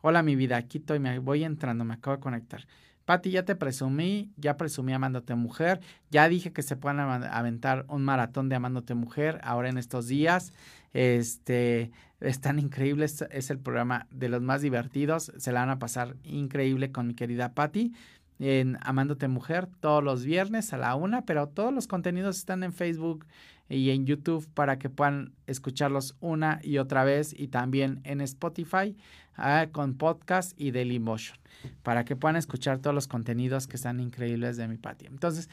Hola 0.00 0.22
mi 0.22 0.36
vida, 0.36 0.56
aquí 0.56 0.78
estoy, 0.78 1.00
me 1.00 1.18
voy 1.18 1.42
entrando, 1.42 1.84
me 1.84 1.94
acabo 1.94 2.16
de 2.16 2.22
conectar. 2.22 2.68
Pati, 3.04 3.32
ya 3.32 3.44
te 3.44 3.56
presumí, 3.56 4.30
ya 4.36 4.56
presumí 4.56 4.92
Amándote 4.92 5.34
Mujer, 5.34 5.80
ya 6.08 6.28
dije 6.28 6.52
que 6.52 6.62
se 6.62 6.76
pueden 6.76 7.00
aventar 7.00 7.84
un 7.88 8.04
maratón 8.04 8.48
de 8.48 8.54
Amándote 8.54 8.94
Mujer 8.94 9.40
ahora 9.42 9.70
en 9.70 9.76
estos 9.76 10.06
días. 10.06 10.52
Este, 10.92 11.90
están 12.20 12.60
increíbles, 12.60 13.24
es 13.32 13.50
el 13.50 13.58
programa 13.58 14.06
de 14.12 14.28
los 14.28 14.40
más 14.40 14.62
divertidos, 14.62 15.32
se 15.36 15.50
la 15.50 15.60
van 15.60 15.70
a 15.70 15.80
pasar 15.80 16.14
increíble 16.22 16.92
con 16.92 17.08
mi 17.08 17.14
querida 17.14 17.54
Patti 17.54 17.92
en 18.38 18.78
Amándote 18.82 19.26
Mujer 19.26 19.66
todos 19.80 20.04
los 20.04 20.24
viernes 20.24 20.72
a 20.72 20.78
la 20.78 20.94
una, 20.94 21.22
pero 21.22 21.48
todos 21.48 21.74
los 21.74 21.88
contenidos 21.88 22.36
están 22.36 22.62
en 22.62 22.72
Facebook 22.72 23.26
y 23.68 23.90
en 23.90 24.06
YouTube 24.06 24.48
para 24.54 24.78
que 24.78 24.88
puedan 24.88 25.32
escucharlos 25.46 26.16
una 26.20 26.60
y 26.62 26.78
otra 26.78 27.04
vez 27.04 27.34
y 27.38 27.48
también 27.48 28.00
en 28.04 28.20
Spotify 28.20 28.96
ah, 29.38 29.68
con 29.72 29.94
podcast 29.94 30.52
y 30.60 30.72
Dailymotion 30.72 31.38
para 31.82 32.04
que 32.04 32.16
puedan 32.16 32.36
escuchar 32.36 32.78
todos 32.78 32.94
los 32.94 33.08
contenidos 33.08 33.66
que 33.66 33.76
están 33.76 34.00
increíbles 34.00 34.56
de 34.56 34.68
mi 34.68 34.76
patio. 34.76 35.08
Entonces, 35.10 35.48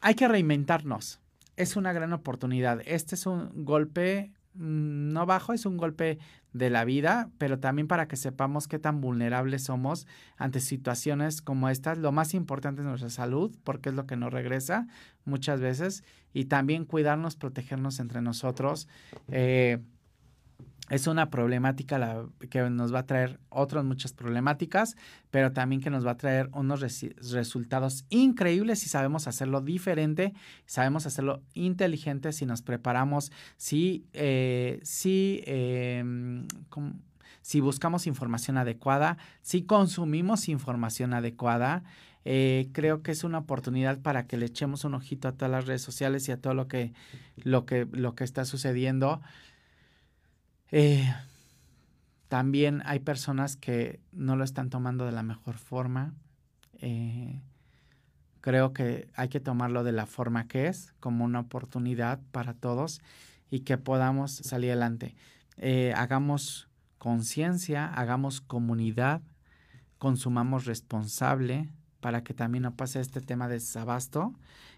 hay 0.00 0.14
que 0.14 0.28
reinventarnos. 0.28 1.20
Es 1.56 1.76
una 1.76 1.92
gran 1.92 2.12
oportunidad. 2.12 2.80
Este 2.84 3.14
es 3.14 3.26
un 3.26 3.64
golpe 3.64 4.32
mm, 4.54 5.12
no 5.12 5.26
bajo, 5.26 5.52
es 5.52 5.66
un 5.66 5.76
golpe 5.76 6.18
de 6.52 6.70
la 6.70 6.84
vida, 6.84 7.30
pero 7.38 7.58
también 7.58 7.88
para 7.88 8.08
que 8.08 8.16
sepamos 8.16 8.68
qué 8.68 8.78
tan 8.78 9.00
vulnerables 9.00 9.64
somos 9.64 10.06
ante 10.36 10.60
situaciones 10.60 11.42
como 11.42 11.68
estas. 11.68 11.98
Lo 11.98 12.12
más 12.12 12.34
importante 12.34 12.82
es 12.82 12.86
nuestra 12.86 13.10
salud, 13.10 13.56
porque 13.64 13.90
es 13.90 13.94
lo 13.94 14.06
que 14.06 14.16
nos 14.16 14.32
regresa 14.32 14.86
muchas 15.24 15.60
veces, 15.60 16.04
y 16.32 16.46
también 16.46 16.84
cuidarnos, 16.84 17.36
protegernos 17.36 18.00
entre 18.00 18.22
nosotros. 18.22 18.88
Eh, 19.28 19.78
es 20.90 21.06
una 21.06 21.30
problemática 21.30 21.98
la, 21.98 22.26
que 22.50 22.68
nos 22.70 22.94
va 22.94 23.00
a 23.00 23.06
traer 23.06 23.38
otras 23.50 23.84
muchas 23.84 24.12
problemáticas, 24.12 24.96
pero 25.30 25.52
también 25.52 25.80
que 25.80 25.90
nos 25.90 26.06
va 26.06 26.12
a 26.12 26.16
traer 26.16 26.48
unos 26.52 26.80
resultados 26.80 28.04
increíbles 28.08 28.80
si 28.80 28.88
sabemos 28.88 29.26
hacerlo 29.26 29.60
diferente, 29.60 30.32
sabemos 30.66 31.06
hacerlo 31.06 31.42
inteligente, 31.54 32.32
si 32.32 32.46
nos 32.46 32.62
preparamos, 32.62 33.32
si, 33.56 34.06
eh, 34.12 34.80
si, 34.82 35.42
em, 35.46 36.46
si 37.42 37.60
buscamos 37.60 38.06
información 38.06 38.56
adecuada, 38.56 39.18
si 39.42 39.62
consumimos 39.62 40.48
información 40.48 41.14
adecuada. 41.14 41.84
Eh, 42.30 42.68
creo 42.72 43.02
que 43.02 43.12
es 43.12 43.24
una 43.24 43.38
oportunidad 43.38 44.00
para 44.00 44.26
que 44.26 44.36
le 44.36 44.46
echemos 44.46 44.84
un 44.84 44.92
ojito 44.94 45.28
a 45.28 45.32
todas 45.32 45.50
las 45.50 45.66
redes 45.66 45.80
sociales 45.80 46.28
y 46.28 46.32
a 46.32 46.36
todo 46.38 46.52
lo 46.52 46.68
que, 46.68 46.92
lo 47.36 47.64
que, 47.64 47.86
lo 47.90 48.14
que 48.14 48.24
está 48.24 48.44
sucediendo. 48.44 49.22
Eh, 50.70 51.14
también 52.28 52.82
hay 52.84 53.00
personas 53.00 53.56
que 53.56 54.00
no 54.12 54.36
lo 54.36 54.44
están 54.44 54.70
tomando 54.70 55.06
de 55.06 55.12
la 55.12 55.22
mejor 55.22 55.56
forma. 55.56 56.14
Eh, 56.80 57.40
creo 58.40 58.72
que 58.72 59.08
hay 59.14 59.28
que 59.28 59.40
tomarlo 59.40 59.82
de 59.82 59.92
la 59.92 60.06
forma 60.06 60.46
que 60.46 60.66
es, 60.66 60.94
como 61.00 61.24
una 61.24 61.40
oportunidad 61.40 62.20
para 62.32 62.54
todos 62.54 63.00
y 63.50 63.60
que 63.60 63.78
podamos 63.78 64.32
salir 64.32 64.70
adelante. 64.70 65.14
Eh, 65.56 65.92
hagamos 65.96 66.68
conciencia, 66.98 67.86
hagamos 67.86 68.40
comunidad, 68.40 69.22
consumamos 69.98 70.66
responsable 70.66 71.70
para 72.00 72.22
que 72.22 72.34
también 72.34 72.62
no 72.62 72.76
pase 72.76 73.00
este 73.00 73.20
tema 73.20 73.48
de 73.48 73.54
desabasto 73.54 74.34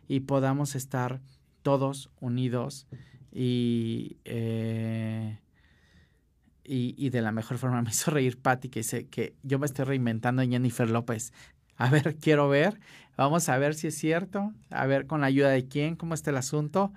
y 0.08 0.20
podamos 0.20 0.74
estar 0.74 1.20
todos 1.62 2.10
unidos 2.20 2.86
y, 3.32 4.16
y, 6.72 7.10
de 7.10 7.20
la 7.20 7.32
mejor 7.32 7.58
forma. 7.58 7.82
Me 7.82 7.90
hizo 7.90 8.10
reír 8.10 8.40
Patti 8.40 8.68
que 8.68 8.80
dice 8.80 9.08
que 9.08 9.34
yo 9.42 9.58
me 9.58 9.66
estoy 9.66 9.84
reinventando 9.84 10.42
en 10.42 10.52
Jennifer 10.52 10.88
López. 10.88 11.32
A 11.76 11.90
ver, 11.90 12.16
quiero 12.16 12.48
ver. 12.48 12.78
Vamos 13.16 13.48
a 13.48 13.58
ver 13.58 13.74
si 13.74 13.88
es 13.88 13.98
cierto. 13.98 14.52
A 14.70 14.86
ver 14.86 15.06
con 15.06 15.22
la 15.22 15.26
ayuda 15.26 15.48
de 15.48 15.66
quién, 15.66 15.96
cómo 15.96 16.14
está 16.14 16.30
el 16.30 16.36
asunto. 16.36 16.92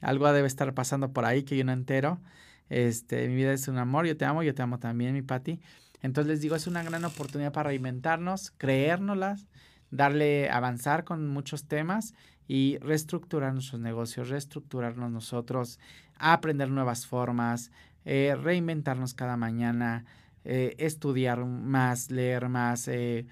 Algo 0.00 0.32
debe 0.32 0.46
estar 0.46 0.72
pasando 0.74 1.12
por 1.12 1.24
ahí 1.24 1.42
que 1.42 1.56
yo 1.56 1.64
no 1.64 1.72
entero. 1.72 2.20
Este, 2.68 3.26
mi 3.28 3.34
vida 3.34 3.52
es 3.52 3.66
un 3.66 3.78
amor, 3.78 4.06
yo 4.06 4.16
te 4.16 4.24
amo, 4.24 4.42
yo 4.42 4.54
te 4.54 4.62
amo 4.62 4.78
también, 4.78 5.14
mi 5.14 5.22
Patti. 5.22 5.60
Entonces 6.02 6.28
les 6.30 6.40
digo, 6.40 6.54
es 6.54 6.66
una 6.68 6.82
gran 6.84 7.04
oportunidad 7.04 7.52
para 7.52 7.70
reinventarnos, 7.70 8.52
creérnoslas, 8.58 9.46
darle, 9.90 10.50
avanzar 10.50 11.04
con 11.04 11.26
muchos 11.26 11.66
temas 11.66 12.14
y 12.46 12.78
reestructurar 12.78 13.54
nuestros 13.54 13.80
negocios, 13.80 14.28
reestructurarnos 14.28 15.10
nosotros, 15.10 15.80
aprender 16.18 16.70
nuevas 16.70 17.06
formas, 17.06 17.72
eh, 18.06 18.34
reinventarnos 18.40 19.12
cada 19.12 19.36
mañana, 19.36 20.06
eh, 20.44 20.74
estudiar 20.78 21.44
más, 21.44 22.10
leer 22.10 22.48
más, 22.48 22.88
eh, 22.88 23.26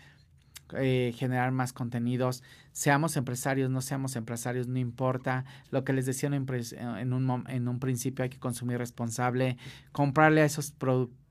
generar 1.16 1.52
más 1.52 1.72
contenidos. 1.72 2.42
Seamos 2.72 3.16
empresarios, 3.16 3.70
no 3.70 3.80
seamos 3.80 4.16
empresarios, 4.16 4.68
no 4.68 4.78
importa. 4.78 5.46
Lo 5.70 5.84
que 5.84 5.94
les 5.94 6.04
decía 6.04 6.28
en 6.28 7.12
un, 7.14 7.44
en 7.48 7.68
un 7.68 7.78
principio, 7.78 8.24
hay 8.24 8.28
que 8.28 8.38
consumir 8.38 8.76
responsable, 8.76 9.56
comprarle 9.92 10.42
a 10.42 10.44
esos 10.44 10.74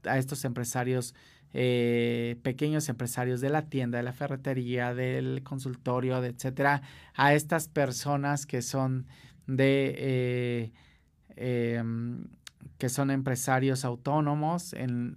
a 0.05 0.17
estos 0.17 0.43
empresarios 0.45 1.13
eh, 1.55 2.39
pequeños 2.41 2.89
empresarios 2.89 3.39
de 3.39 3.49
la 3.49 3.67
tienda, 3.69 3.99
de 3.99 4.03
la 4.03 4.13
ferretería, 4.13 4.95
del 4.95 5.43
consultorio, 5.43 6.23
etcétera, 6.23 6.81
a 7.13 7.35
estas 7.35 7.67
personas 7.67 8.47
que 8.47 8.63
son 8.63 9.05
de 9.45 9.93
eh, 9.97 10.71
em, 11.35 12.25
que 12.77 12.89
son 12.89 13.11
empresarios 13.11 13.85
autónomos 13.85 14.75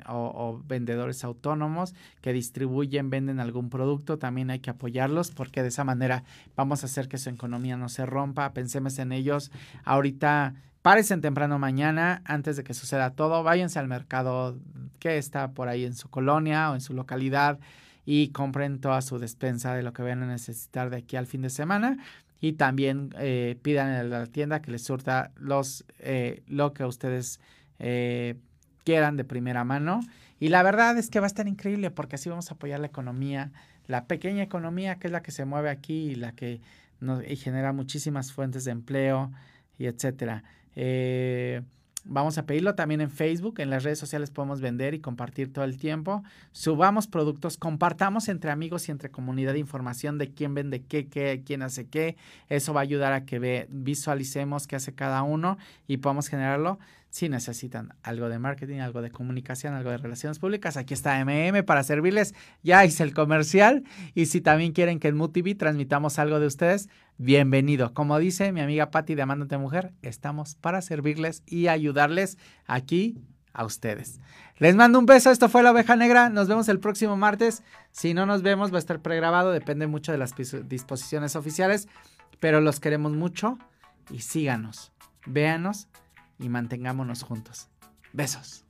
o, 0.09 0.63
vendedores 0.67 1.25
autónomos 1.25 1.95
que 2.21 2.33
distribuyen, 2.33 3.11
venden 3.11 3.41
algún 3.41 3.71
producto, 3.71 4.19
también 4.19 4.51
hay 4.51 4.61
que 4.61 4.71
apoyarlos 4.71 5.31
porque 5.31 5.63
de 5.63 5.69
esa 5.69 5.85
manera 5.85 6.25
vamos 6.57 6.83
a 6.83 6.87
hacer 6.87 7.09
que 7.09 7.19
su 7.19 7.31
economía 7.31 7.77
no 7.77 7.89
se 7.89 8.07
rompa. 8.07 8.53
Pensemos 8.53 8.99
en 8.99 9.13
ellos. 9.13 9.51
Ahorita 9.85 10.55
Párense 10.87 11.17
temprano 11.17 11.59
mañana, 11.59 12.23
antes 12.25 12.57
de 12.57 12.63
que 12.63 12.73
suceda 12.73 13.11
todo, 13.11 13.43
váyanse 13.43 13.81
al 13.81 13.89
mercado 13.89 14.57
que 15.01 15.19
está 15.19 15.51
por 15.51 15.67
ahí 15.67 15.85
en 15.85 15.95
su 15.95 16.09
colonia 16.09 16.71
o 16.71 16.75
en 16.75 16.81
su 16.81 16.95
localidad 16.95 17.59
y 18.05 18.29
compren 18.29 18.81
toda 18.81 19.03
su 19.03 19.19
despensa 19.19 19.75
de 19.75 19.83
lo 19.83 19.93
que 19.93 20.03
vayan 20.03 20.23
a 20.23 20.29
necesitar 20.29 20.89
de 20.91 20.99
aquí 20.99 21.17
al 21.17 21.27
fin 21.27 21.43
de 21.43 21.51
semana. 21.51 21.99
Y 22.41 22.55
también 22.55 23.15
eh, 23.19 23.59
pidan 23.63 23.91
a 23.91 24.03
la 24.05 24.27
tienda 24.27 24.61
que 24.61 24.71
les 24.71 24.85
surta 24.85 25.33
los, 25.37 25.85
eh, 25.99 26.43
lo 26.47 26.73
que 26.75 26.85
ustedes 26.85 27.41
eh, 27.79 28.37
quieran 28.85 29.17
de 29.17 29.25
primera 29.25 29.65
mano. 29.65 30.01
Y 30.39 30.49
la 30.49 30.63
verdad 30.63 30.99
es 30.99 31.09
que 31.09 31.19
va 31.19 31.27
a 31.27 31.29
estar 31.29 31.49
increíble 31.49 31.91
porque 31.91 32.17
así 32.17 32.29
vamos 32.29 32.51
a 32.51 32.55
apoyar 32.55 32.81
la 32.81 32.87
economía, 32.87 33.53
la 33.87 34.07
pequeña 34.07 34.43
economía 34.43 34.97
que 34.97 35.09
es 35.09 35.13
la 35.13 35.23
que 35.23 35.31
se 35.31 35.45
mueve 35.47 35.71
aquí 35.71 36.11
y 36.11 36.15
la 36.15 36.33
que 36.33 36.61
nos, 37.01 37.27
y 37.27 37.37
genera 37.37 37.73
muchísimas 37.73 38.33
fuentes 38.33 38.65
de 38.65 38.73
empleo 38.73 39.33
y 39.79 39.87
etcétera. 39.87 40.45
Vamos 42.09 42.39
a 42.39 42.47
pedirlo 42.47 42.77
también 42.77 43.01
en 43.01 43.11
Facebook, 43.11 43.59
en 43.59 43.69
las 43.69 43.83
redes 43.83 43.99
sociales 43.99 44.31
podemos 44.31 44.61
vender 44.61 44.95
y 44.95 45.01
compartir 45.01 45.53
todo 45.53 45.65
el 45.65 45.77
tiempo. 45.77 46.23
Subamos 46.53 47.09
productos, 47.09 47.57
compartamos 47.57 48.29
entre 48.29 48.53
amigos 48.53 48.89
y 48.89 48.93
entre 48.93 49.11
comunidad 49.11 49.55
información 49.55 50.17
de 50.17 50.31
quién 50.31 50.55
vende 50.55 50.83
qué, 50.83 51.09
qué, 51.09 51.43
quién 51.45 51.63
hace 51.63 51.89
qué. 51.89 52.17
Eso 52.49 52.73
va 52.73 52.81
a 52.81 52.85
ayudar 52.85 53.13
a 53.13 53.25
que 53.25 53.67
visualicemos 53.71 54.69
qué 54.69 54.77
hace 54.77 54.95
cada 54.95 55.25
uno 55.25 55.59
y 55.89 55.97
podamos 55.97 56.29
generarlo. 56.29 56.79
Si 57.17 57.31
necesitan 57.31 57.95
algo 58.03 58.29
de 58.29 58.39
marketing, 58.39 58.81
algo 58.81 59.01
de 59.01 59.11
comunicación, 59.11 59.73
algo 59.73 59.89
de 59.89 59.97
relaciones 59.97 60.39
públicas, 60.39 60.77
aquí 60.77 60.93
está 60.93 61.19
MM 61.25 61.63
para 61.65 61.83
servirles. 61.83 62.35
Ya 62.63 62.85
hice 62.85 63.05
el 63.05 63.15
comercial. 63.15 63.85
Y 64.13 64.27
si 64.27 64.43
también 64.43 64.73
quieren 64.73 65.01
que 65.01 65.09
en 65.09 65.17
MUTV 65.17 65.57
transmitamos 65.57 66.19
algo 66.19 66.41
de 66.41 66.47
ustedes, 66.47 66.91
bienvenido. 67.17 67.95
Como 67.95 68.19
dice 68.19 68.53
mi 68.53 68.61
amiga 68.61 68.91
Patti 68.91 69.15
de 69.15 69.23
Amándote 69.23 69.57
Mujer, 69.57 69.95
estamos 70.03 70.57
para 70.57 70.83
servirles 70.83 71.43
y 71.47 71.69
ayudarles 71.69 72.37
aquí 72.67 73.19
a 73.55 73.65
ustedes. 73.65 74.21
Les 74.59 74.77
mando 74.77 74.99
un 74.99 75.07
beso, 75.07 75.31
esto 75.31 75.49
fue 75.49 75.63
La 75.63 75.71
Oveja 75.71 75.97
Negra, 75.97 76.29
nos 76.29 76.49
vemos 76.49 76.69
el 76.69 76.81
próximo 76.81 77.17
martes. 77.17 77.63
Si 77.93 78.13
no 78.13 78.27
nos 78.27 78.43
vemos, 78.43 78.73
va 78.73 78.77
a 78.77 78.81
estar 78.81 79.01
pregrabado, 79.01 79.53
depende 79.53 79.87
mucho 79.87 80.13
de 80.13 80.19
las 80.19 80.35
disposiciones 80.69 81.35
oficiales, 81.35 81.89
pero 82.41 82.61
los 82.61 82.79
queremos 82.79 83.13
mucho 83.13 83.59
y 84.11 84.21
síganos, 84.21 84.93
véanos 85.25 85.89
y 86.39 86.49
mantengámonos 86.49 87.23
juntos. 87.23 87.69
Besos. 88.13 88.66